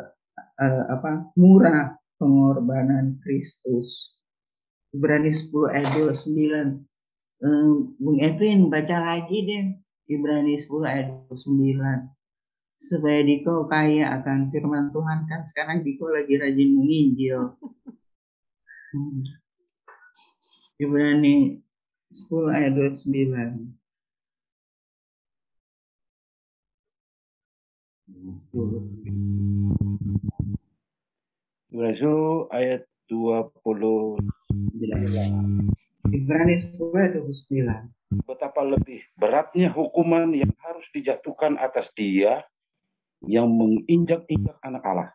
uh, 0.59 0.83
apa 0.91 1.31
murah 1.39 1.95
pengorbanan 2.19 3.23
Kristus. 3.23 4.19
Ibrani 4.95 5.31
10 5.31 5.75
ayat 5.75 5.89
29. 5.99 6.87
Um, 7.43 7.99
Bung 7.99 8.19
Edwin 8.23 8.71
baca 8.71 8.95
lagi 9.03 9.43
deh 9.43 9.84
Ibrani 10.05 10.61
10 10.61 10.85
ayat 10.85 11.07
29 11.33 12.13
supaya 12.75 13.23
Diko 13.25 13.65
kaya 13.65 14.13
akan 14.21 14.53
firman 14.53 14.93
Tuhan. 14.93 15.25
Kan 15.25 15.41
sekarang 15.49 15.81
Diko 15.81 16.13
lagi 16.13 16.37
rajin 16.37 16.77
menginjil. 16.77 17.57
Hmm. 18.93 19.25
Ibrani 20.75 21.63
10 22.11 22.51
ayat 22.51 22.75
29 22.75 23.79
Ibrani 31.71 31.95
10 31.99 32.55
ayat 32.55 32.87
29 33.11 35.75
Ibrani 36.11 36.55
10 36.55 36.95
ayat 36.95 37.19
29 37.19 38.04
betapa 38.11 38.61
lebih 38.61 39.01
beratnya 39.17 39.73
hukuman 39.73 40.31
yang 40.31 40.53
harus 40.61 40.85
dijatuhkan 40.93 41.57
atas 41.57 41.89
dia 41.97 42.45
yang 43.25 43.49
menginjak-injak 43.49 44.57
anak 44.61 44.83
Allah, 44.85 45.11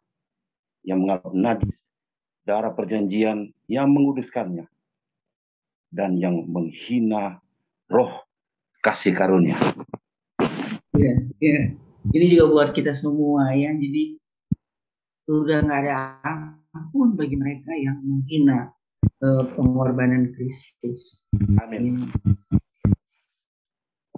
yang 0.83 1.05
menganggap 1.05 1.33
najis 1.33 1.77
darah 2.43 2.73
perjanjian 2.75 3.55
yang 3.71 3.87
menguduskannya, 3.93 4.67
dan 5.95 6.19
yang 6.19 6.47
menghina 6.51 7.39
roh 7.87 8.27
kasih 8.83 9.15
karunia. 9.15 9.59
Ya, 10.97 11.15
ya. 11.39 11.75
Ini 12.11 12.27
juga 12.33 12.45
buat 12.51 12.71
kita 12.73 12.97
semua 12.97 13.53
ya. 13.53 13.71
Jadi 13.77 14.17
sudah 15.29 15.63
nggak 15.63 15.81
ada 15.87 15.95
ampun 16.75 17.15
bagi 17.15 17.37
mereka 17.37 17.71
yang 17.77 18.01
menghina 18.03 18.73
uh, 19.23 19.45
pengorbanan 19.55 20.33
Kristus. 20.35 21.23
Amin. 21.61 22.09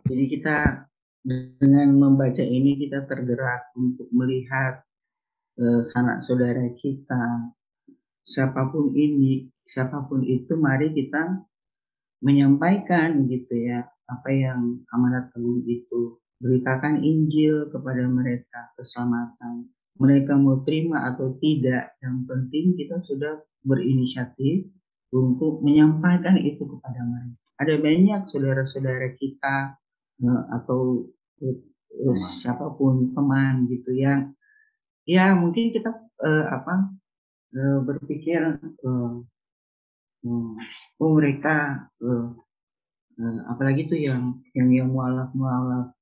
Jadi 0.02 0.24
kita 0.26 0.86
dengan 1.22 1.94
membaca 1.94 2.42
ini 2.42 2.74
kita 2.74 3.06
tergerak 3.06 3.70
untuk 3.78 4.10
melihat 4.10 4.82
eh, 5.58 5.80
sanak 5.86 6.26
saudara 6.26 6.66
kita, 6.74 7.54
siapa 8.26 8.70
pun 8.74 8.90
ini, 8.94 9.46
siapa 9.66 10.02
pun 10.10 10.26
itu, 10.26 10.58
mari 10.58 10.90
kita 10.90 11.42
menyampaikan 12.22 13.26
gitu 13.26 13.54
ya 13.54 13.86
apa 14.10 14.30
yang 14.30 14.82
amanat 14.94 15.30
agung 15.34 15.62
itu. 15.66 16.18
Beritakan 16.42 17.06
Injil 17.06 17.70
kepada 17.70 18.02
mereka 18.10 18.74
keselamatan. 18.74 19.70
Mereka 20.02 20.34
mau 20.34 20.58
terima 20.66 21.06
atau 21.06 21.38
tidak 21.38 21.94
yang 22.02 22.26
penting 22.26 22.74
kita 22.74 22.98
sudah 23.06 23.38
berinisiatif 23.62 24.66
untuk 25.14 25.62
menyampaikan 25.62 26.34
itu 26.40 26.66
kepada 26.66 26.98
mereka. 27.06 27.38
Ada 27.62 27.74
banyak 27.78 28.20
saudara-saudara 28.26 29.14
kita 29.14 29.78
atau 30.50 31.10
terus 31.92 32.20
siapa 32.40 32.72
pun 32.78 33.12
teman 33.12 33.68
gitu 33.68 33.92
yang 33.92 34.32
ya 35.04 35.34
mungkin 35.34 35.74
kita 35.74 35.90
uh, 36.22 36.46
apa 36.48 36.94
uh, 37.52 37.78
berpikir 37.82 38.40
uh, 38.62 39.14
uh, 40.24 40.52
oh 41.02 41.10
mereka 41.18 41.88
uh, 42.00 42.32
uh, 43.18 43.40
apalagi 43.50 43.90
tuh 43.90 43.98
yang 43.98 44.40
yang 44.56 44.68
yang 44.70 44.88
mualaf 44.90 45.30
mualaf. 45.36 45.92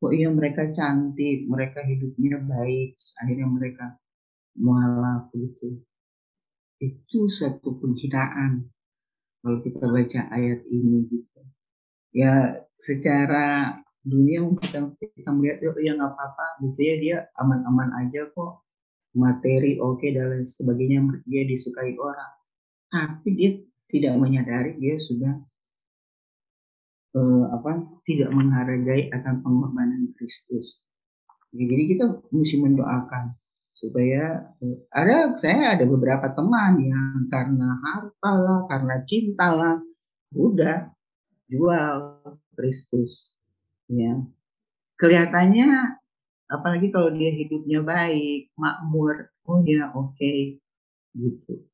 Oh 0.00 0.12
iya 0.16 0.32
mereka 0.32 0.72
cantik 0.72 1.44
mereka 1.44 1.84
hidupnya 1.84 2.40
baik 2.40 2.96
akhirnya 3.20 3.48
mereka 3.48 3.84
mualaf 4.56 5.28
gitu. 5.36 5.84
Itu 6.80 7.28
suatu 7.28 7.76
penghinaan 7.76 8.64
kalau 9.44 9.58
kita 9.60 9.84
baca 9.84 10.20
ayat 10.32 10.64
ini 10.68 11.04
gitu. 11.08 11.40
Ya 12.16 12.64
secara 12.80 13.76
dunia 14.00 14.48
kita 14.64 14.96
kita 14.96 15.30
melihat 15.30 15.60
ya 15.84 15.92
nggak 15.92 16.12
apa-apa 16.16 16.46
gitu 16.64 16.80
ya 16.80 16.94
dia 16.96 17.16
aman-aman 17.36 17.92
aja 18.04 18.26
kok. 18.32 18.64
Materi 19.10 19.74
oke 19.82 20.06
okay, 20.06 20.14
dan 20.14 20.30
lain 20.30 20.46
sebagainya 20.46 21.02
dia 21.26 21.42
disukai 21.44 21.98
orang. 21.98 22.32
Tapi 22.90 23.28
dia 23.34 23.50
tidak 23.90 24.14
menyadari 24.22 24.78
dia 24.78 24.96
sudah 25.02 25.34
uh, 27.18 27.44
apa 27.50 28.00
tidak 28.06 28.30
menghargai 28.30 29.10
akan 29.10 29.42
pengorbanan 29.42 30.14
Kristus. 30.14 30.82
Ya, 31.50 31.66
jadi 31.66 31.82
kita 31.90 32.04
mesti 32.30 32.56
mendoakan 32.62 33.34
supaya 33.74 34.54
uh, 34.62 34.78
ada 34.94 35.34
saya 35.34 35.74
ada 35.74 35.84
beberapa 35.90 36.30
teman 36.30 36.78
yang 36.78 37.26
karena 37.26 37.82
harta 37.82 38.32
lah 38.38 38.60
karena 38.70 38.94
cinta 39.10 39.48
lah 39.50 39.74
udah 40.30 40.94
jual 41.50 41.94
Kristus 42.54 43.30
ya. 43.90 44.20
Kelihatannya 45.00 45.98
apalagi 46.50 46.90
kalau 46.90 47.14
dia 47.14 47.30
hidupnya 47.32 47.80
baik 47.80 48.50
makmur 48.58 49.30
oh 49.46 49.62
ya 49.64 49.90
oke 49.94 50.14
okay. 50.14 50.60
gitu. 51.14 51.66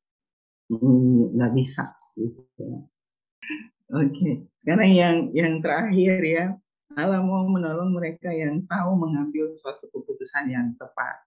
Hmm, 0.71 1.33
nggak 1.35 1.53
bisa 1.57 1.85
gitu 2.15 2.41
ya. 2.61 2.79
Oke 3.93 4.11
okay. 4.11 4.33
sekarang 4.59 4.91
yang 4.93 5.15
yang 5.33 5.53
terakhir 5.59 6.21
ya. 6.23 6.45
Allah 6.97 7.21
mau 7.21 7.45
menolong 7.45 7.93
mereka 7.93 8.33
yang 8.33 8.65
tahu 8.65 8.97
mengambil 8.97 9.53
suatu 9.61 9.85
keputusan 9.91 10.49
yang 10.49 10.65
tepat 10.79 11.21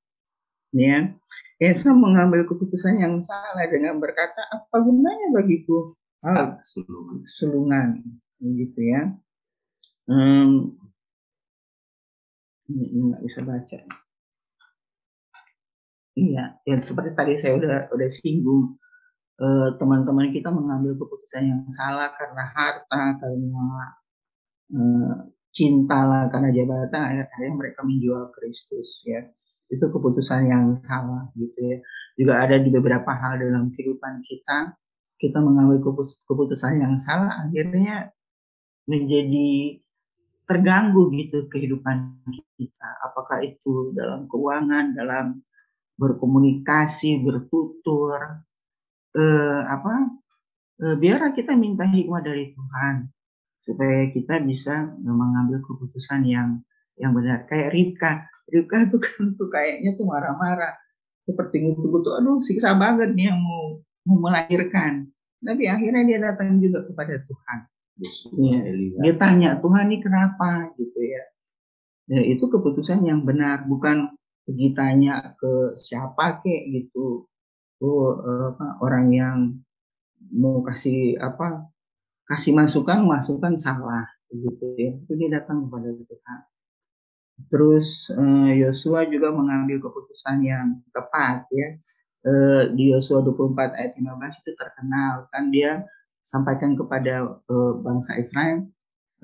ya. 0.75 1.15
Esa 1.61 1.93
mengambil 1.93 2.49
keputusan 2.49 3.05
yang 3.05 3.21
salah 3.21 3.69
dengan 3.69 4.01
berkata 4.01 4.41
apa 4.49 4.81
gunanya 4.81 5.29
bagiku? 5.37 5.93
Ah, 6.25 6.61
sulungan. 6.69 7.25
sulungan 7.25 7.89
gitu 8.41 8.81
ya 8.81 9.09
hmm, 10.11 10.51
ini 12.71 12.99
nggak 13.11 13.23
bisa 13.27 13.41
baca. 13.47 13.79
Iya 16.19 16.45
ya 16.67 16.77
seperti 16.83 17.11
tadi 17.15 17.33
saya 17.39 17.55
udah 17.57 17.77
udah 17.95 18.09
singgung 18.11 18.77
eh, 19.41 19.69
teman-teman 19.79 20.35
kita 20.35 20.51
mengambil 20.51 20.99
keputusan 20.99 21.43
yang 21.47 21.63
salah 21.71 22.11
karena 22.19 22.45
harta 22.51 23.03
karena 23.23 23.65
eh, 24.75 25.15
cinta 25.51 25.99
lah 26.07 26.23
karena 26.33 26.51
jabatan 26.55 27.01
akhirnya 27.27 27.55
mereka 27.55 27.81
menjual 27.87 28.35
Kristus 28.35 29.03
ya. 29.07 29.23
Itu 29.71 29.87
keputusan 29.95 30.51
yang 30.51 30.75
salah 30.83 31.31
gitu 31.39 31.59
ya. 31.63 31.79
Juga 32.19 32.43
ada 32.43 32.59
di 32.59 32.69
beberapa 32.75 33.11
hal 33.15 33.39
dalam 33.39 33.71
kehidupan 33.75 34.27
kita 34.27 34.75
kita 35.21 35.39
mengambil 35.39 35.79
keputusan 36.25 36.81
yang 36.81 36.97
salah 36.97 37.45
akhirnya 37.45 38.09
menjadi 38.89 39.79
terganggu 40.51 41.15
gitu 41.15 41.47
kehidupan 41.47 42.27
kita. 42.59 42.91
Apakah 43.07 43.39
itu 43.47 43.95
dalam 43.95 44.27
keuangan, 44.27 44.99
dalam 44.99 45.39
berkomunikasi, 45.95 47.23
bertutur, 47.23 48.43
eh, 49.15 49.63
apa? 49.63 50.11
Eh, 50.83 50.97
biar 50.99 51.31
kita 51.39 51.55
minta 51.55 51.87
hikmah 51.87 52.19
dari 52.19 52.51
Tuhan 52.51 53.07
supaya 53.63 54.11
kita 54.11 54.43
bisa 54.43 54.91
mengambil 54.99 55.63
keputusan 55.63 56.27
yang 56.27 56.59
yang 56.99 57.15
benar. 57.15 57.47
Kayak 57.47 57.71
Ribka, 57.71 58.13
Ribka 58.51 58.91
tuh 58.91 58.99
kan 59.07 59.39
tuh 59.39 59.47
kayaknya 59.55 59.95
tuh 59.95 60.11
marah-marah, 60.11 60.75
seperti 61.31 61.63
ngutu-ngutu, 61.63 62.11
aduh 62.19 62.43
siksa 62.43 62.75
banget 62.75 63.15
nih 63.15 63.31
yang 63.31 63.39
mau, 63.39 63.79
mau 64.03 64.19
melahirkan. 64.27 65.07
Tapi 65.47 65.71
akhirnya 65.71 66.03
dia 66.11 66.19
datang 66.19 66.59
juga 66.59 66.83
kepada 66.91 67.23
Tuhan 67.23 67.71
Ya, 68.01 68.61
dia 69.05 69.15
tanya 69.21 69.61
Tuhan 69.61 69.93
ini 69.93 70.01
kenapa? 70.01 70.73
Gitu 70.75 71.01
ya. 71.01 71.23
Ya 72.11 72.21
itu 72.27 72.49
keputusan 72.49 73.05
yang 73.07 73.23
benar, 73.29 73.69
bukan 73.69 74.17
pergi 74.49 74.73
tanya 74.75 75.37
ke 75.37 75.77
siapa 75.77 76.41
kek 76.43 76.63
gitu. 76.73 77.29
Oh, 77.81 78.09
apa, 78.53 78.81
orang 78.85 79.07
yang 79.13 79.37
mau 80.33 80.61
kasih 80.61 81.17
apa 81.17 81.73
kasih 82.29 82.53
masukan 82.53 83.05
masukan 83.05 83.55
salah 83.57 84.05
gitu 84.33 84.75
ya. 84.75 84.91
Itu 84.97 85.13
dia 85.17 85.29
datang 85.41 85.69
kepada 85.69 85.93
Tuhan. 85.93 86.41
Terus 87.49 88.13
eh, 88.13 88.53
Yosua 88.65 89.09
juga 89.09 89.33
mengambil 89.33 89.81
keputusan 89.81 90.45
yang 90.45 90.83
tepat 90.93 91.49
ya. 91.53 91.69
Eh, 92.21 92.63
di 92.77 92.93
Yosua 92.93 93.25
24 93.25 93.77
ayat 93.81 93.93
15 93.97 94.41
itu 94.45 94.51
terkenal 94.53 95.25
kan 95.33 95.49
dia 95.49 95.81
sampaikan 96.21 96.77
kepada 96.77 97.41
uh, 97.51 97.73
bangsa 97.81 98.17
Israel 98.21 98.69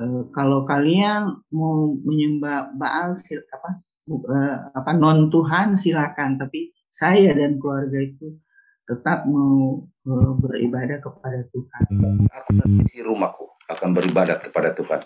uh, 0.01 0.27
kalau 0.33 0.65
kalian 0.65 1.41
mau 1.53 1.97
menyembah 2.05 2.75
Baal 2.77 3.15
sil 3.17 3.45
apa 3.53 3.81
uh, 4.11 4.57
apa 4.75 4.91
non 4.97 5.29
Tuhan 5.29 5.77
silakan 5.77 6.41
tapi 6.41 6.73
saya 6.91 7.37
dan 7.37 7.61
keluarga 7.61 8.01
itu 8.01 8.41
tetap 8.87 9.27
mau 9.27 9.83
uh, 10.07 10.33
beribadah 10.39 11.03
kepada 11.03 11.43
Tuhan. 11.51 11.85
Aku 12.31 12.51
isi 12.87 13.03
rumahku 13.03 13.51
akan 13.67 13.91
beribadah 13.93 14.39
kepada 14.39 14.71
Tuhan. 14.79 15.03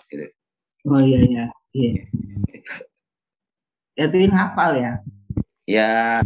Oh 0.85 1.01
iya 1.01 1.19
iya 1.25 1.45
iya. 1.73 2.05
Edwin 3.97 4.31
hafal 4.31 4.77
ya? 4.77 4.93
Ya 5.65 6.21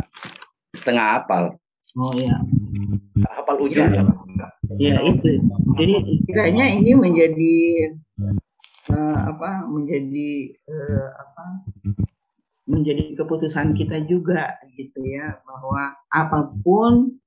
setengah 0.76 1.20
hafal. 1.20 1.56
Oh 1.96 2.12
iya. 2.14 2.36
Hafal 3.32 3.56
ujung 3.64 3.88
ya. 3.90 4.04
Ya 4.78 4.98
itu. 5.06 5.30
Jadi 5.78 5.94
kiranya 6.26 6.66
ini 6.70 6.92
menjadi 6.98 7.56
uh, 8.90 9.18
apa? 9.36 9.70
Menjadi 9.70 10.56
uh, 10.68 11.08
apa? 11.14 11.44
Menjadi 12.66 13.14
keputusan 13.14 13.78
kita 13.78 14.02
juga 14.10 14.58
gitu 14.74 15.06
ya 15.06 15.38
bahwa 15.46 15.94
apa 16.10 16.50
pun 16.66 17.22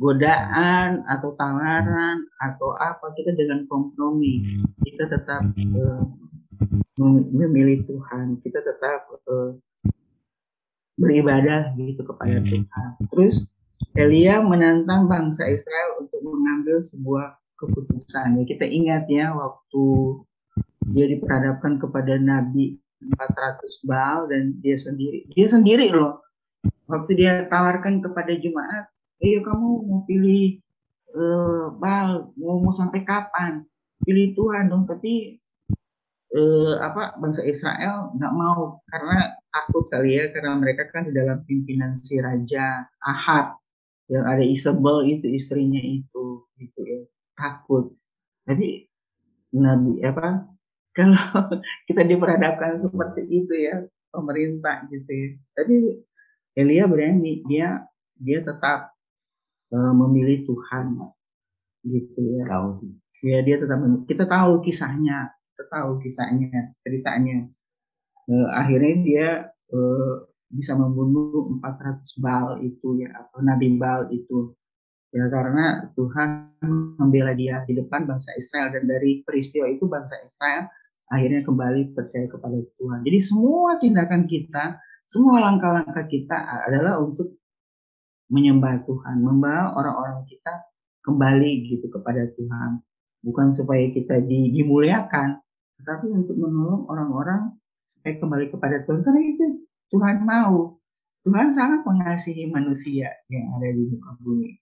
godaan 0.00 1.04
atau 1.04 1.36
tawaran 1.36 2.24
atau 2.40 2.72
apa 2.80 3.12
kita 3.12 3.36
dengan 3.36 3.68
kompromi 3.68 4.64
kita 4.80 5.12
tetap 5.12 5.44
uh, 5.76 6.02
memilih 7.36 7.84
Tuhan 7.84 8.40
kita 8.40 8.64
tetap 8.64 9.12
uh, 9.28 9.52
beribadah 10.96 11.76
gitu 11.76 12.00
kepada 12.00 12.40
Tuhan 12.40 12.90
terus 13.12 13.44
Elia 13.96 14.44
menantang 14.44 15.08
bangsa 15.08 15.48
Israel 15.48 16.04
untuk 16.04 16.20
mengambil 16.22 16.84
sebuah 16.84 17.40
keputusan. 17.56 18.40
Ya, 18.40 18.44
kita 18.44 18.64
ingat 18.68 19.04
ya 19.08 19.32
waktu 19.36 19.84
dia 20.90 21.06
diperhadapkan 21.10 21.80
kepada 21.80 22.16
Nabi 22.16 22.80
400 23.00 23.88
Baal 23.88 24.28
dan 24.28 24.60
dia 24.60 24.76
sendiri. 24.76 25.28
Dia 25.32 25.46
sendiri 25.48 25.88
loh. 25.92 26.20
Waktu 26.90 27.16
dia 27.16 27.46
tawarkan 27.46 28.02
kepada 28.02 28.34
jemaat, 28.34 28.90
ayo 29.22 29.40
kamu 29.46 29.68
mau 29.86 30.00
pilih 30.04 30.58
uh, 31.14 31.72
Baal, 31.78 32.34
mau, 32.36 32.60
mau 32.60 32.74
sampai 32.74 33.06
kapan? 33.06 33.64
Pilih 34.02 34.34
Tuhan 34.34 34.68
dong. 34.72 34.84
Tapi 34.88 35.38
uh, 36.34 36.74
apa 36.82 37.16
bangsa 37.18 37.44
Israel 37.46 38.14
nggak 38.16 38.34
mau 38.34 38.80
karena 38.88 39.34
takut 39.50 39.84
kali 39.90 40.18
ya 40.18 40.24
karena 40.30 40.56
mereka 40.56 40.88
kan 40.90 41.10
di 41.10 41.12
dalam 41.14 41.42
pimpinan 41.44 41.98
si 41.98 42.18
raja 42.22 42.86
Ahab 43.02 43.59
yang 44.10 44.26
ada 44.26 44.42
Isabel 44.42 45.06
itu 45.06 45.30
istrinya 45.30 45.78
itu 45.78 46.44
gitu 46.58 46.80
ya. 46.82 47.00
Takut. 47.38 47.94
Jadi 48.44 48.90
nabi 49.54 50.02
apa 50.02 50.50
kalau 50.98 51.58
kita 51.86 52.02
diperhadapkan 52.06 52.78
seperti 52.82 53.22
itu 53.30 53.54
ya 53.54 53.86
pemerintah 54.10 54.90
gitu 54.90 55.10
ya. 55.10 55.28
Tapi 55.54 55.74
Elia 56.58 56.90
berani 56.90 57.46
dia 57.46 57.86
dia 58.18 58.42
tetap 58.42 58.90
uh, 59.70 59.94
memilih 59.94 60.42
Tuhan 60.44 60.98
gitu 61.86 62.20
ya. 62.34 62.44
Tahu. 62.50 62.68
Ya 63.22 63.38
dia 63.46 63.56
tetap 63.62 63.78
kita 64.10 64.26
tahu 64.26 64.58
kisahnya 64.66 65.30
kita 65.54 65.64
tahu 65.70 65.90
kisahnya 66.02 66.74
ceritanya. 66.82 67.46
Uh, 68.26 68.48
akhirnya 68.48 68.94
dia 69.04 69.28
uh, 69.70 70.29
bisa 70.50 70.74
membunuh 70.74 71.58
400 71.62 72.02
bal 72.18 72.58
itu 72.60 72.98
ya 72.98 73.14
atau 73.14 73.38
nabi 73.40 73.78
bal 73.78 74.10
itu 74.10 74.50
ya 75.14 75.26
karena 75.30 75.90
Tuhan 75.94 76.58
membela 76.98 77.34
dia 77.34 77.62
di 77.66 77.78
depan 77.78 78.06
bangsa 78.06 78.34
Israel 78.34 78.74
dan 78.74 78.86
dari 78.90 79.22
peristiwa 79.22 79.70
itu 79.70 79.86
bangsa 79.86 80.18
Israel 80.26 80.70
akhirnya 81.10 81.42
kembali 81.42 81.92
percaya 81.92 82.30
kepada 82.30 82.54
Tuhan. 82.78 83.02
Jadi 83.02 83.18
semua 83.18 83.76
tindakan 83.82 84.30
kita, 84.30 84.78
semua 85.10 85.42
langkah-langkah 85.42 86.06
kita 86.06 86.38
adalah 86.70 87.02
untuk 87.02 87.34
menyembah 88.30 88.86
Tuhan, 88.86 89.18
membawa 89.18 89.74
orang-orang 89.74 90.22
kita 90.30 90.70
kembali 91.02 91.66
gitu 91.66 91.90
kepada 91.90 92.30
Tuhan. 92.38 92.78
Bukan 93.20 93.52
supaya 93.58 93.90
kita 93.90 94.22
dimuliakan, 94.22 95.42
tetapi 95.82 96.06
untuk 96.14 96.38
menolong 96.38 96.86
orang-orang 96.88 97.58
supaya 97.98 98.14
kembali 98.16 98.46
kepada 98.54 98.86
Tuhan. 98.86 99.02
Karena 99.02 99.20
itu 99.26 99.44
Tuhan 99.90 100.22
mau. 100.22 100.78
Tuhan 101.20 101.52
sangat 101.52 101.84
mengasihi 101.84 102.48
manusia 102.48 103.12
yang 103.28 103.52
ada 103.60 103.68
di 103.68 103.82
muka 103.92 104.16
bumi. 104.24 104.56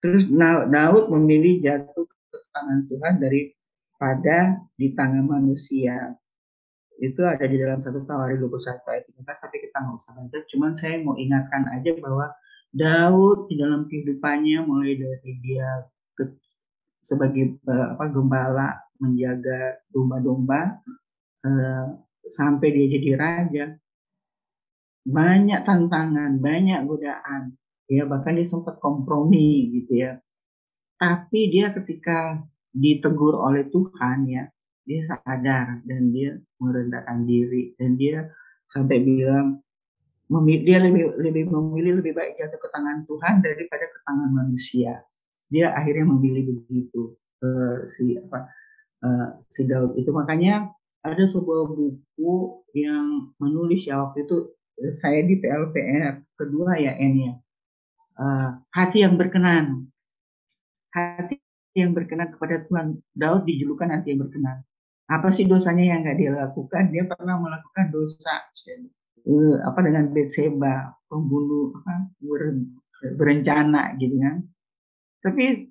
Terus 0.00 0.24
Daud 0.72 1.12
memilih 1.12 1.60
jatuh 1.60 2.08
ke 2.08 2.38
tangan 2.48 2.88
Tuhan 2.88 3.14
daripada 3.20 4.38
di 4.80 4.96
tangan 4.96 5.28
manusia. 5.28 6.16
Itu 6.96 7.20
ada 7.28 7.44
di 7.44 7.60
dalam 7.60 7.84
satu 7.84 8.08
Tawari 8.08 8.40
21 8.40 8.80
ayat 8.88 9.04
13, 9.12 9.44
tapi 9.44 9.56
kita 9.60 9.76
nggak 9.84 9.96
usah 10.00 10.12
baca. 10.16 10.38
Cuman 10.48 10.72
saya 10.72 10.96
mau 11.04 11.16
ingatkan 11.20 11.68
aja 11.68 11.92
bahwa 12.00 12.32
Daud 12.72 13.52
di 13.52 13.60
dalam 13.60 13.84
kehidupannya 13.90 14.64
mulai 14.64 14.96
dari 14.96 15.32
dia 15.44 15.84
ke, 16.16 16.24
sebagai 17.04 17.60
eh, 17.60 17.86
apa 17.92 18.04
gembala 18.08 18.80
menjaga 19.00 19.80
domba-domba 19.92 20.80
eh, 21.44 21.86
sampai 22.30 22.68
dia 22.72 22.86
jadi 22.96 23.10
raja 23.20 23.64
banyak 25.06 25.60
tantangan, 25.64 26.38
banyak 26.38 26.84
godaan, 26.84 27.56
ya 27.88 28.04
bahkan 28.04 28.36
dia 28.36 28.46
sempat 28.46 28.78
kompromi 28.78 29.72
gitu 29.80 30.00
ya. 30.00 30.20
Tapi 31.00 31.40
dia 31.48 31.72
ketika 31.72 32.44
ditegur 32.70 33.40
oleh 33.40 33.66
Tuhan 33.72 34.28
ya, 34.28 34.44
dia 34.84 35.00
sadar 35.06 35.80
dan 35.88 36.02
dia 36.12 36.36
merendahkan 36.60 37.24
diri 37.24 37.72
dan 37.80 37.96
dia 37.96 38.28
sampai 38.68 39.02
bilang 39.02 39.64
dia 40.62 40.78
lebih 40.78 41.18
lebih 41.18 41.50
memilih 41.50 41.98
lebih 41.98 42.14
baik 42.14 42.38
jatuh 42.38 42.60
ke 42.62 42.68
tangan 42.70 43.02
Tuhan 43.02 43.42
daripada 43.42 43.84
ke 43.90 43.98
tangan 44.06 44.30
manusia. 44.30 45.02
Dia 45.50 45.74
akhirnya 45.74 46.06
memilih 46.06 46.54
begitu 46.62 47.18
uh, 47.42 47.82
si 47.90 48.14
apa 48.14 48.46
uh, 49.02 49.28
si 49.50 49.66
Daud 49.66 49.98
itu 49.98 50.14
makanya 50.14 50.70
ada 51.02 51.24
sebuah 51.26 51.66
buku 51.74 52.34
yang 52.76 53.34
menulis 53.42 53.88
ya 53.88 53.98
waktu 53.98 54.28
itu 54.28 54.54
saya 54.88 55.20
di 55.28 55.36
PLPR 55.36 56.24
kedua 56.40 56.80
ya 56.80 56.96
N 56.96 57.14
ya. 57.20 57.34
Uh, 58.16 58.50
hati 58.72 59.04
yang 59.04 59.20
berkenan. 59.20 59.92
Hati 60.92 61.36
yang 61.76 61.92
berkenan 61.92 62.32
kepada 62.32 62.64
Tuhan. 62.64 63.00
Daud 63.12 63.44
dijulukan 63.44 63.92
hati 63.92 64.16
yang 64.16 64.24
berkenan. 64.24 64.64
Apa 65.10 65.28
sih 65.28 65.44
dosanya 65.44 65.84
yang 65.96 66.00
nggak 66.06 66.16
dia 66.16 66.32
lakukan? 66.32 66.88
Dia 66.94 67.04
pernah 67.04 67.36
melakukan 67.36 67.92
dosa 67.92 68.40
uh, 69.28 69.56
apa 69.68 69.80
dengan 69.84 70.08
Betseba 70.16 70.96
pembunuh 71.12 71.76
apa 71.76 72.08
ber, 72.24 72.42
berencana 73.20 74.00
gitu 74.00 74.16
kan. 74.16 74.36
Tapi 75.20 75.68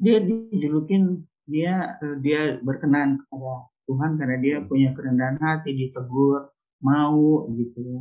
dia 0.00 0.18
dijulukin 0.18 1.22
dia 1.46 1.94
uh, 2.02 2.16
dia 2.18 2.58
berkenan 2.62 3.22
kepada 3.26 3.70
Tuhan 3.86 4.10
karena 4.18 4.36
dia 4.38 4.56
punya 4.62 4.94
kerendahan 4.94 5.38
hati 5.42 5.74
ditegur 5.74 6.50
mau 6.80 7.50
gitu 7.52 7.78
ya 7.82 8.00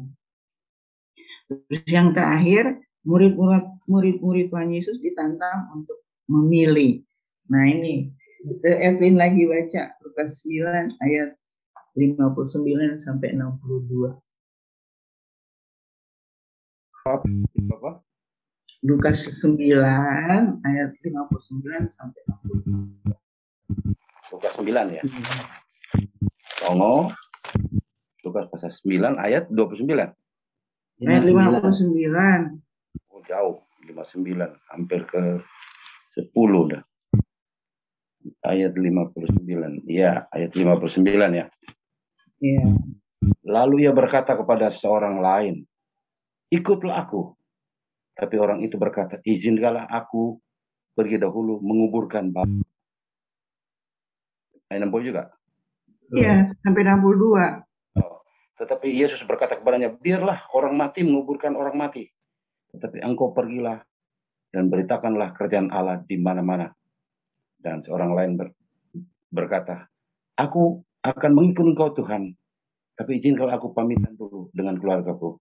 Terus 1.49 1.81
yang 1.89 2.13
terakhir, 2.13 2.77
murid-murid 3.09 3.65
murid-murid 3.89 4.53
Tuhan 4.53 4.69
Yesus 4.69 5.01
ditantang 5.01 5.73
untuk 5.73 5.97
memilih. 6.29 7.01
Nah 7.49 7.65
ini, 7.65 8.13
Evelyn 8.61 9.17
lagi 9.17 9.49
baca 9.49 9.97
Lukas 10.05 10.45
9 10.45 10.93
ayat 11.01 11.33
59 11.97 13.01
sampai 13.01 13.33
62. 13.33 14.13
Apa? 17.09 17.99
Lukas 18.85 19.25
9 19.41 19.57
ayat 20.61 20.89
59 21.01 21.97
sampai 21.97 22.21
62. 22.29 23.17
Lukas 24.29 24.53
9 24.53 24.69
ya. 24.93 25.01
Songo 26.61 27.09
Lukas 28.21 28.45
pasal 28.53 28.69
9 28.85 29.17
ayat 29.17 29.49
29. 29.49 30.18
Ayat 30.99 31.31
59. 31.31 32.59
Oh, 33.07 33.23
jauh, 33.23 33.63
59, 33.87 34.51
hampir 34.67 35.07
ke 35.07 35.39
10 36.11 36.75
dah. 36.75 36.83
Ayat 38.43 38.75
59. 38.75 39.87
Iya, 39.87 40.27
ayat 40.27 40.51
59 40.51 41.31
ya. 41.39 41.47
Iya. 42.43 42.67
Lalu 43.47 43.87
ia 43.87 43.95
berkata 43.95 44.35
kepada 44.35 44.67
seorang 44.67 45.23
lain, 45.23 45.63
"Ikutlah 46.51 47.07
aku." 47.07 47.31
Tapi 48.19 48.35
orang 48.35 48.59
itu 48.59 48.75
berkata, 48.75 49.23
"Izinkanlah 49.23 49.87
aku 49.87 50.35
pergi 50.91 51.15
dahulu 51.15 51.63
menguburkan 51.63 52.35
bapak." 52.35 52.67
Ayat 54.67 54.83
60 54.83 55.07
juga? 55.15 55.23
Iya, 56.11 56.51
sampai 56.59 56.83
62. 56.83 57.68
Tetapi 58.59 58.91
Yesus 58.91 59.23
berkata 59.23 59.55
kepadanya, 59.55 59.87
biarlah 59.87 60.51
orang 60.51 60.75
mati 60.75 61.07
menguburkan 61.07 61.55
orang 61.55 61.79
mati. 61.79 62.11
Tetapi 62.75 62.99
engkau 62.99 63.31
pergilah 63.31 63.79
dan 64.51 64.67
beritakanlah 64.67 65.31
kerjaan 65.31 65.71
Allah 65.71 66.03
di 66.03 66.19
mana-mana. 66.19 66.67
Dan 67.55 67.79
seorang 67.87 68.11
lain 68.11 68.31
ber, 68.35 68.51
berkata, 69.31 69.87
aku 70.35 70.83
akan 70.99 71.31
mengikut 71.31 71.71
engkau 71.71 71.95
Tuhan, 71.95 72.35
tapi 72.99 73.23
izinkan 73.23 73.47
aku 73.47 73.71
pamitan 73.71 74.19
dulu 74.19 74.51
dengan 74.51 74.75
keluargaku. 74.75 75.39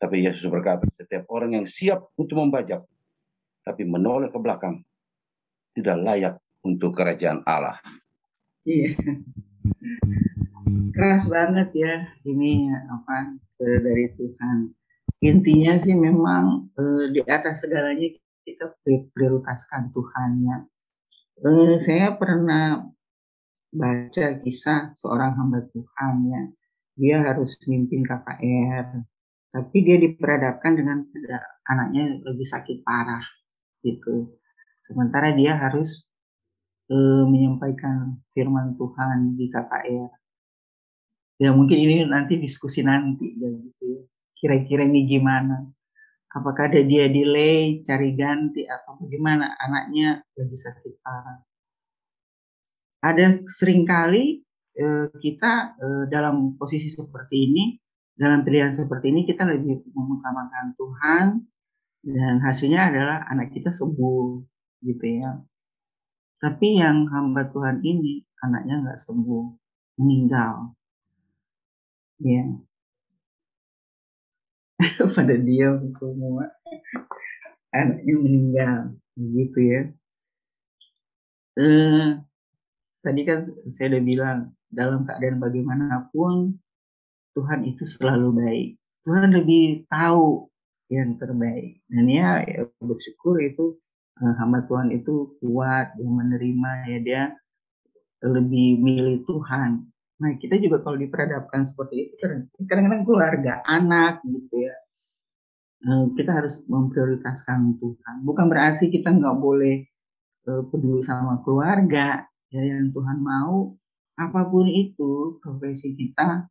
Tapi 0.00 0.24
Yesus 0.24 0.48
berkata, 0.48 0.88
setiap 0.96 1.28
orang 1.28 1.60
yang 1.60 1.68
siap 1.68 2.08
untuk 2.16 2.40
membajak, 2.40 2.80
tapi 3.60 3.84
menoleh 3.84 4.32
ke 4.32 4.40
belakang, 4.40 4.80
tidak 5.76 5.96
layak 6.00 6.34
untuk 6.64 6.96
kerajaan 6.96 7.44
Allah. 7.44 7.76
Iya 8.64 8.96
keras 10.66 11.30
banget 11.30 11.68
ya 11.76 11.94
ini 12.26 12.70
apa 12.90 13.38
dari 13.58 14.10
Tuhan. 14.18 14.74
Intinya 15.22 15.74
sih 15.80 15.96
memang 15.96 16.68
eh, 16.76 17.04
di 17.14 17.20
atas 17.24 17.64
segalanya 17.64 18.12
kita 18.44 18.74
prioritaskan 19.14 19.94
Tuhan 19.94 20.30
ya. 20.44 20.56
Eh, 21.46 21.76
saya 21.80 22.16
pernah 22.18 22.82
baca 23.72 24.26
kisah 24.42 24.92
seorang 24.98 25.38
hamba 25.38 25.64
Tuhan 25.70 26.14
ya. 26.28 26.42
Dia 26.96 27.16
harus 27.28 27.60
memimpin 27.64 28.08
KKR, 28.08 29.04
tapi 29.52 29.76
dia 29.84 30.00
diperhadapkan 30.00 30.72
dengan 30.80 31.04
anaknya 31.68 32.24
lagi 32.24 32.44
sakit 32.44 32.80
parah 32.82 33.24
gitu. 33.84 34.32
Sementara 34.80 35.32
dia 35.32 35.56
harus 35.56 36.04
eh, 36.90 37.24
menyampaikan 37.24 38.20
firman 38.34 38.74
Tuhan 38.76 39.36
di 39.36 39.46
KKR 39.48 40.25
ya 41.36 41.52
mungkin 41.52 41.76
ini 41.76 41.94
nanti 42.08 42.40
diskusi 42.40 42.80
nanti 42.80 43.36
ya 43.36 43.48
gitu 43.52 43.84
ya. 43.84 44.00
Kira-kira 44.36 44.84
ini 44.84 45.08
gimana? 45.08 45.64
Apakah 46.36 46.68
ada 46.68 46.84
dia 46.84 47.08
delay, 47.08 47.80
cari 47.88 48.12
ganti 48.12 48.68
atau 48.68 49.00
bagaimana? 49.00 49.56
Anaknya 49.56 50.20
lagi 50.36 50.56
sakit 50.56 51.00
parah. 51.00 51.40
Ada 53.00 53.40
sering 53.48 53.88
kali 53.88 54.44
eh, 54.76 55.08
kita 55.16 55.80
eh, 55.80 56.04
dalam 56.12 56.60
posisi 56.60 56.92
seperti 56.92 57.36
ini, 57.48 57.64
dalam 58.12 58.44
pilihan 58.44 58.72
seperti 58.76 59.08
ini 59.08 59.24
kita 59.24 59.48
lebih 59.48 59.88
mengutamakan 59.96 60.76
Tuhan 60.76 61.26
dan 62.04 62.34
hasilnya 62.44 62.92
adalah 62.92 63.24
anak 63.32 63.56
kita 63.56 63.72
sembuh 63.72 64.44
gitu 64.84 65.04
ya. 65.04 65.40
Tapi 66.36 66.76
yang 66.76 67.08
hamba 67.08 67.48
Tuhan 67.48 67.80
ini 67.80 68.20
anaknya 68.44 68.84
nggak 68.84 69.00
sembuh, 69.00 69.44
meninggal 70.04 70.75
ya 72.20 72.44
pada 75.16 75.34
diam 75.36 75.92
semua. 75.96 76.52
Anaknya 77.72 78.14
meninggal 78.16 78.76
begitu 79.16 79.58
ya. 79.60 79.82
Eh, 81.56 82.08
tadi 83.00 83.20
kan 83.24 83.48
saya 83.72 83.96
udah 83.96 84.02
bilang 84.04 84.38
dalam 84.68 85.08
keadaan 85.08 85.40
bagaimanapun 85.40 86.60
Tuhan 87.36 87.60
itu 87.68 87.84
selalu 87.84 88.28
baik. 88.36 88.68
Tuhan 89.04 89.32
lebih 89.32 89.88
tahu 89.88 90.48
yang 90.92 91.16
terbaik. 91.16 91.80
Dan 91.88 92.06
ya, 92.08 92.44
ya 92.44 92.68
bersyukur 92.80 93.40
itu 93.40 93.76
eh, 94.20 94.34
hamba 94.40 94.64
Tuhan 94.68 94.92
itu 94.92 95.36
kuat 95.40 95.96
yang 96.00 96.12
menerima 96.16 96.70
ya 96.88 96.98
dia 97.00 97.24
lebih 98.24 98.80
milih 98.80 99.28
Tuhan 99.28 99.84
Nah, 100.16 100.32
kita 100.40 100.56
juga 100.56 100.80
kalau 100.80 100.96
diperhadapkan 100.96 101.68
seperti 101.68 102.08
itu, 102.08 102.16
kadang-kadang 102.64 103.04
keluarga, 103.04 103.60
anak 103.68 104.24
gitu 104.24 104.64
ya, 104.64 104.74
eh, 105.84 106.04
kita 106.16 106.30
harus 106.32 106.64
memprioritaskan 106.64 107.76
Tuhan. 107.76 108.14
Bukan 108.24 108.46
berarti 108.48 108.88
kita 108.88 109.12
nggak 109.12 109.36
boleh 109.36 109.84
eh, 110.46 110.62
peduli 110.72 111.02
sama 111.04 111.44
keluarga, 111.44 112.24
ya 112.48 112.62
yang 112.64 112.94
Tuhan 112.96 113.18
mau. 113.20 113.76
Apa 114.16 114.48
pun 114.48 114.64
itu 114.64 115.36
profesi 115.44 115.92
kita 115.92 116.48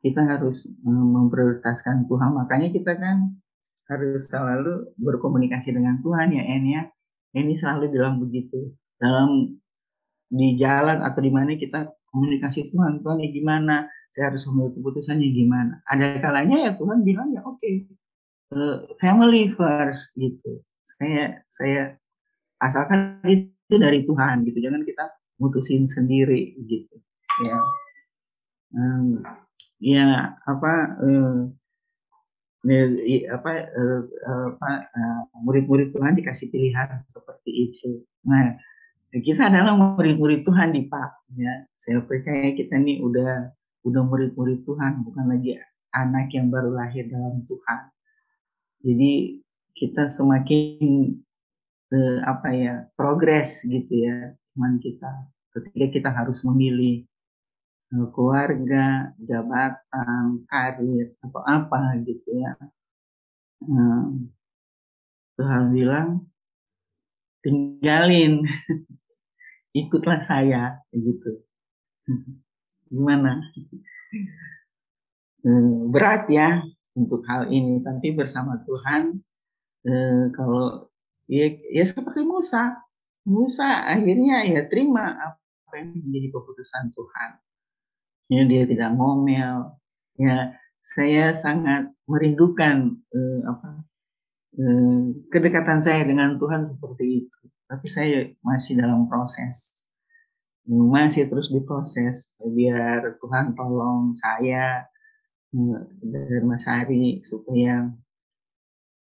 kita 0.00 0.24
harus 0.24 0.64
memprioritaskan 0.84 2.08
Tuhan. 2.08 2.30
Makanya 2.32 2.72
kita 2.72 2.96
kan 2.96 3.36
harus 3.90 4.32
selalu 4.32 4.96
berkomunikasi 4.96 5.76
dengan 5.76 6.00
Tuhan 6.00 6.32
ya 6.32 6.42
En 6.56 6.64
ya. 6.64 6.82
Ini 7.36 7.54
selalu 7.54 7.94
bilang 7.94 8.18
begitu. 8.18 8.74
Dalam 8.98 9.59
di 10.30 10.54
jalan 10.54 11.02
atau 11.02 11.18
di 11.18 11.30
mana 11.34 11.58
kita 11.58 11.90
komunikasi 12.14 12.70
Tuhan 12.70 13.02
Tuhan 13.02 13.18
ya 13.18 13.30
gimana? 13.34 13.76
Saya 14.10 14.34
harus 14.34 14.42
mengambil 14.50 14.78
keputusannya 14.78 15.28
gimana? 15.30 15.74
Ada 15.86 16.18
kalanya 16.22 16.56
ya 16.66 16.72
Tuhan 16.78 17.02
bilang 17.02 17.34
ya 17.34 17.42
oke 17.42 17.58
okay, 17.58 17.86
uh, 18.54 18.86
family 19.02 19.50
first 19.54 20.14
gitu. 20.14 20.62
Saya 20.98 21.42
saya 21.50 21.82
asalkan 22.62 23.22
itu 23.26 23.74
dari 23.74 24.06
Tuhan 24.06 24.46
gitu 24.46 24.58
jangan 24.62 24.82
kita 24.86 25.10
mutusin 25.42 25.86
sendiri 25.86 26.54
gitu 26.66 26.94
ya. 27.46 27.58
Um, 28.70 29.26
ya 29.82 30.38
apa 30.46 30.72
uh, 31.02 31.50
apa 33.34 33.52
uh, 33.72 34.06
apa 34.52 34.70
murid-murid 35.42 35.96
Tuhan 35.96 36.18
dikasih 36.18 36.52
pilihan 36.54 37.02
seperti 37.08 37.50
itu. 37.72 38.04
Nah 38.26 38.58
kita 39.10 39.50
adalah 39.50 39.74
murid-murid 39.74 40.46
Tuhan 40.46 40.70
di 40.70 40.86
Pak. 40.86 41.10
Ya 41.34 41.66
saya 41.74 41.98
percaya 42.06 42.54
kita 42.54 42.78
nih 42.78 43.02
udah 43.02 43.50
udah 43.82 44.02
murid-murid 44.06 44.62
Tuhan 44.62 45.02
bukan 45.02 45.34
lagi 45.34 45.58
anak 45.90 46.30
yang 46.30 46.46
baru 46.54 46.70
lahir 46.70 47.10
dalam 47.10 47.42
Tuhan. 47.50 47.80
Jadi 48.86 49.42
kita 49.74 50.06
semakin 50.06 51.18
eh, 51.90 52.18
apa 52.22 52.48
ya 52.54 52.74
progres 52.94 53.66
gitu 53.66 53.90
ya 53.90 54.34
teman 54.54 54.78
kita 54.78 55.10
ketika 55.58 55.86
kita 55.90 56.10
harus 56.14 56.46
memilih 56.46 57.02
eh, 57.90 58.08
keluarga 58.14 59.10
jabatan 59.18 60.46
karir 60.46 61.18
atau 61.26 61.42
apa 61.42 61.98
gitu 62.06 62.30
ya. 62.30 62.54
Tuhan 65.36 65.72
bilang 65.72 66.08
tinggalin 67.42 68.44
ikutlah 69.74 70.20
saya 70.22 70.82
gitu. 70.94 71.42
Gimana? 72.92 73.40
Eh, 75.40 75.72
berat 75.88 76.28
ya 76.28 76.60
untuk 76.92 77.24
hal 77.24 77.48
ini 77.48 77.80
tapi 77.80 78.12
bersama 78.12 78.60
Tuhan 78.60 79.24
eh, 79.88 80.28
kalau 80.36 80.92
ya, 81.32 81.48
ya 81.72 81.80
seperti 81.80 82.20
Musa. 82.28 82.76
Musa 83.24 83.88
akhirnya 83.88 84.44
ya 84.44 84.68
terima 84.68 85.16
apa 85.16 85.72
yang 85.80 85.96
menjadi 85.96 86.28
keputusan 86.28 86.92
Tuhan. 86.92 87.30
Ya 88.36 88.42
dia 88.44 88.68
tidak 88.68 88.92
ngomel. 89.00 89.80
Ya 90.20 90.60
saya 90.84 91.32
sangat 91.32 91.88
merindukan 92.04 93.00
eh, 93.08 93.40
apa 93.48 93.80
eh, 94.60 95.00
kedekatan 95.32 95.80
saya 95.80 96.04
dengan 96.04 96.36
Tuhan 96.36 96.68
seperti 96.68 97.24
itu 97.24 97.40
tapi 97.70 97.86
saya 97.86 98.26
masih 98.42 98.74
dalam 98.74 99.06
proses 99.06 99.70
masih 100.70 101.26
terus 101.26 101.50
diproses 101.50 102.30
biar 102.38 103.18
Tuhan 103.18 103.58
tolong 103.58 104.14
saya 104.14 104.86
eh, 105.50 105.80
dan 106.04 106.42
Mas 106.46 106.68
Ari 106.70 107.26
supaya 107.26 107.90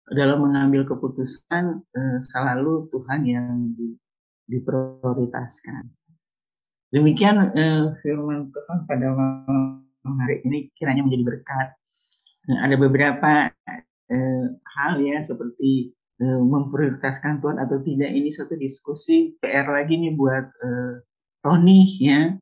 dalam 0.07 0.39
mengambil 0.47 0.87
keputusan 0.87 1.83
eh, 1.83 2.19
selalu 2.23 2.87
Tuhan 2.87 3.21
yang 3.27 3.75
di, 3.75 3.99
diprioritaskan. 4.47 5.91
Demikian 6.93 7.35
eh, 7.51 7.91
firman 7.99 8.47
Tuhan 8.47 8.77
pada 8.87 9.07
malam 9.11 9.83
hari 10.23 10.39
ini 10.47 10.71
kiranya 10.71 11.03
menjadi 11.03 11.25
berkat. 11.25 11.69
ada 12.47 12.79
beberapa 12.79 13.51
hal 14.63 15.03
ya 15.03 15.19
seperti 15.19 15.91
uh, 16.21 16.41
memprioritaskan 16.41 17.39
Tuhan 17.41 17.57
atau 17.61 17.77
tidak 17.81 18.11
ini 18.13 18.29
satu 18.33 18.57
diskusi 18.57 19.37
PR 19.37 19.69
lagi 19.69 19.97
nih 19.97 20.13
buat 20.13 20.45
uh, 20.49 20.93
Tony 21.41 21.85
ya. 22.01 22.33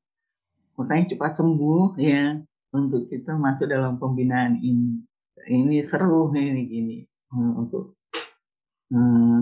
Makanya 0.76 1.16
cepat 1.16 1.40
sembuh 1.40 1.96
ya 2.00 2.36
untuk 2.76 3.08
kita 3.08 3.36
masuk 3.40 3.72
dalam 3.72 3.96
pembinaan 3.96 4.60
ini. 4.60 5.04
Ini 5.46 5.86
seru 5.88 6.32
nih 6.32 6.46
ini 6.52 6.64
gini. 6.68 6.98
Uh, 7.32 7.52
untuk 7.64 7.96
uh, 8.92 9.40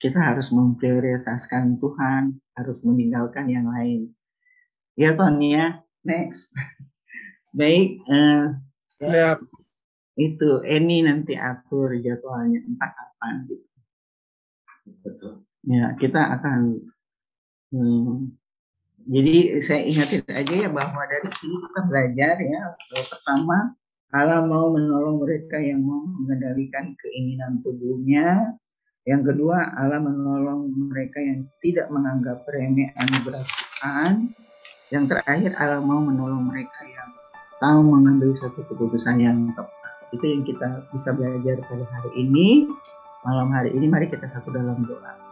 kita 0.00 0.32
harus 0.32 0.48
memprioritaskan 0.48 1.76
Tuhan 1.76 2.40
harus 2.56 2.80
meninggalkan 2.84 3.52
yang 3.52 3.68
lain. 3.68 4.12
Ya 4.96 5.16
Tony 5.16 5.56
ya 5.56 5.84
next. 6.04 6.52
Baik 7.58 8.00
uh, 8.08 8.56
ya. 9.00 9.36
Itu 10.20 10.60
ini 10.68 11.00
nanti 11.08 11.32
atur 11.32 11.96
jadwalnya 11.96 12.60
entah 12.60 12.92
kapan 12.92 13.34
gitu 13.48 13.66
betul 15.00 15.32
ya 15.64 15.96
kita 15.96 16.20
akan 16.36 16.84
Hmm. 17.70 18.34
Jadi 19.06 19.62
saya 19.62 19.86
ingatin 19.86 20.26
aja 20.26 20.54
ya 20.66 20.68
bahwa 20.68 21.06
dari 21.06 21.30
sini 21.38 21.54
kita 21.54 21.80
belajar 21.86 22.34
ya 22.42 22.62
pertama 22.90 23.78
Allah 24.10 24.42
mau 24.42 24.74
menolong 24.74 25.22
mereka 25.22 25.62
yang 25.62 25.86
mau 25.86 26.02
mengendalikan 26.02 26.98
keinginan 26.98 27.62
tubuhnya. 27.62 28.58
Yang 29.06 29.32
kedua 29.32 29.70
Allah 29.78 30.02
menolong 30.02 30.66
mereka 30.90 31.22
yang 31.22 31.46
tidak 31.62 31.86
menganggap 31.94 32.42
remeh 32.50 32.90
anugerah 32.98 33.40
Tuhan. 33.46 34.34
Yang 34.90 35.04
terakhir 35.14 35.50
Allah 35.62 35.78
mau 35.78 36.02
menolong 36.02 36.50
mereka 36.50 36.82
yang 36.90 37.10
tahu 37.62 37.86
mengambil 37.86 38.34
satu 38.34 38.66
keputusan 38.66 39.22
yang 39.22 39.38
tepat. 39.54 39.79
Itu 40.10 40.24
yang 40.26 40.42
kita 40.42 40.90
bisa 40.90 41.14
belajar 41.14 41.62
pada 41.66 41.84
hari 41.86 42.10
ini. 42.18 42.66
Malam 43.22 43.52
hari 43.52 43.70
ini 43.76 43.86
mari 43.86 44.08
kita 44.08 44.26
satu 44.26 44.50
dalam 44.50 44.82
doa. 44.84 45.29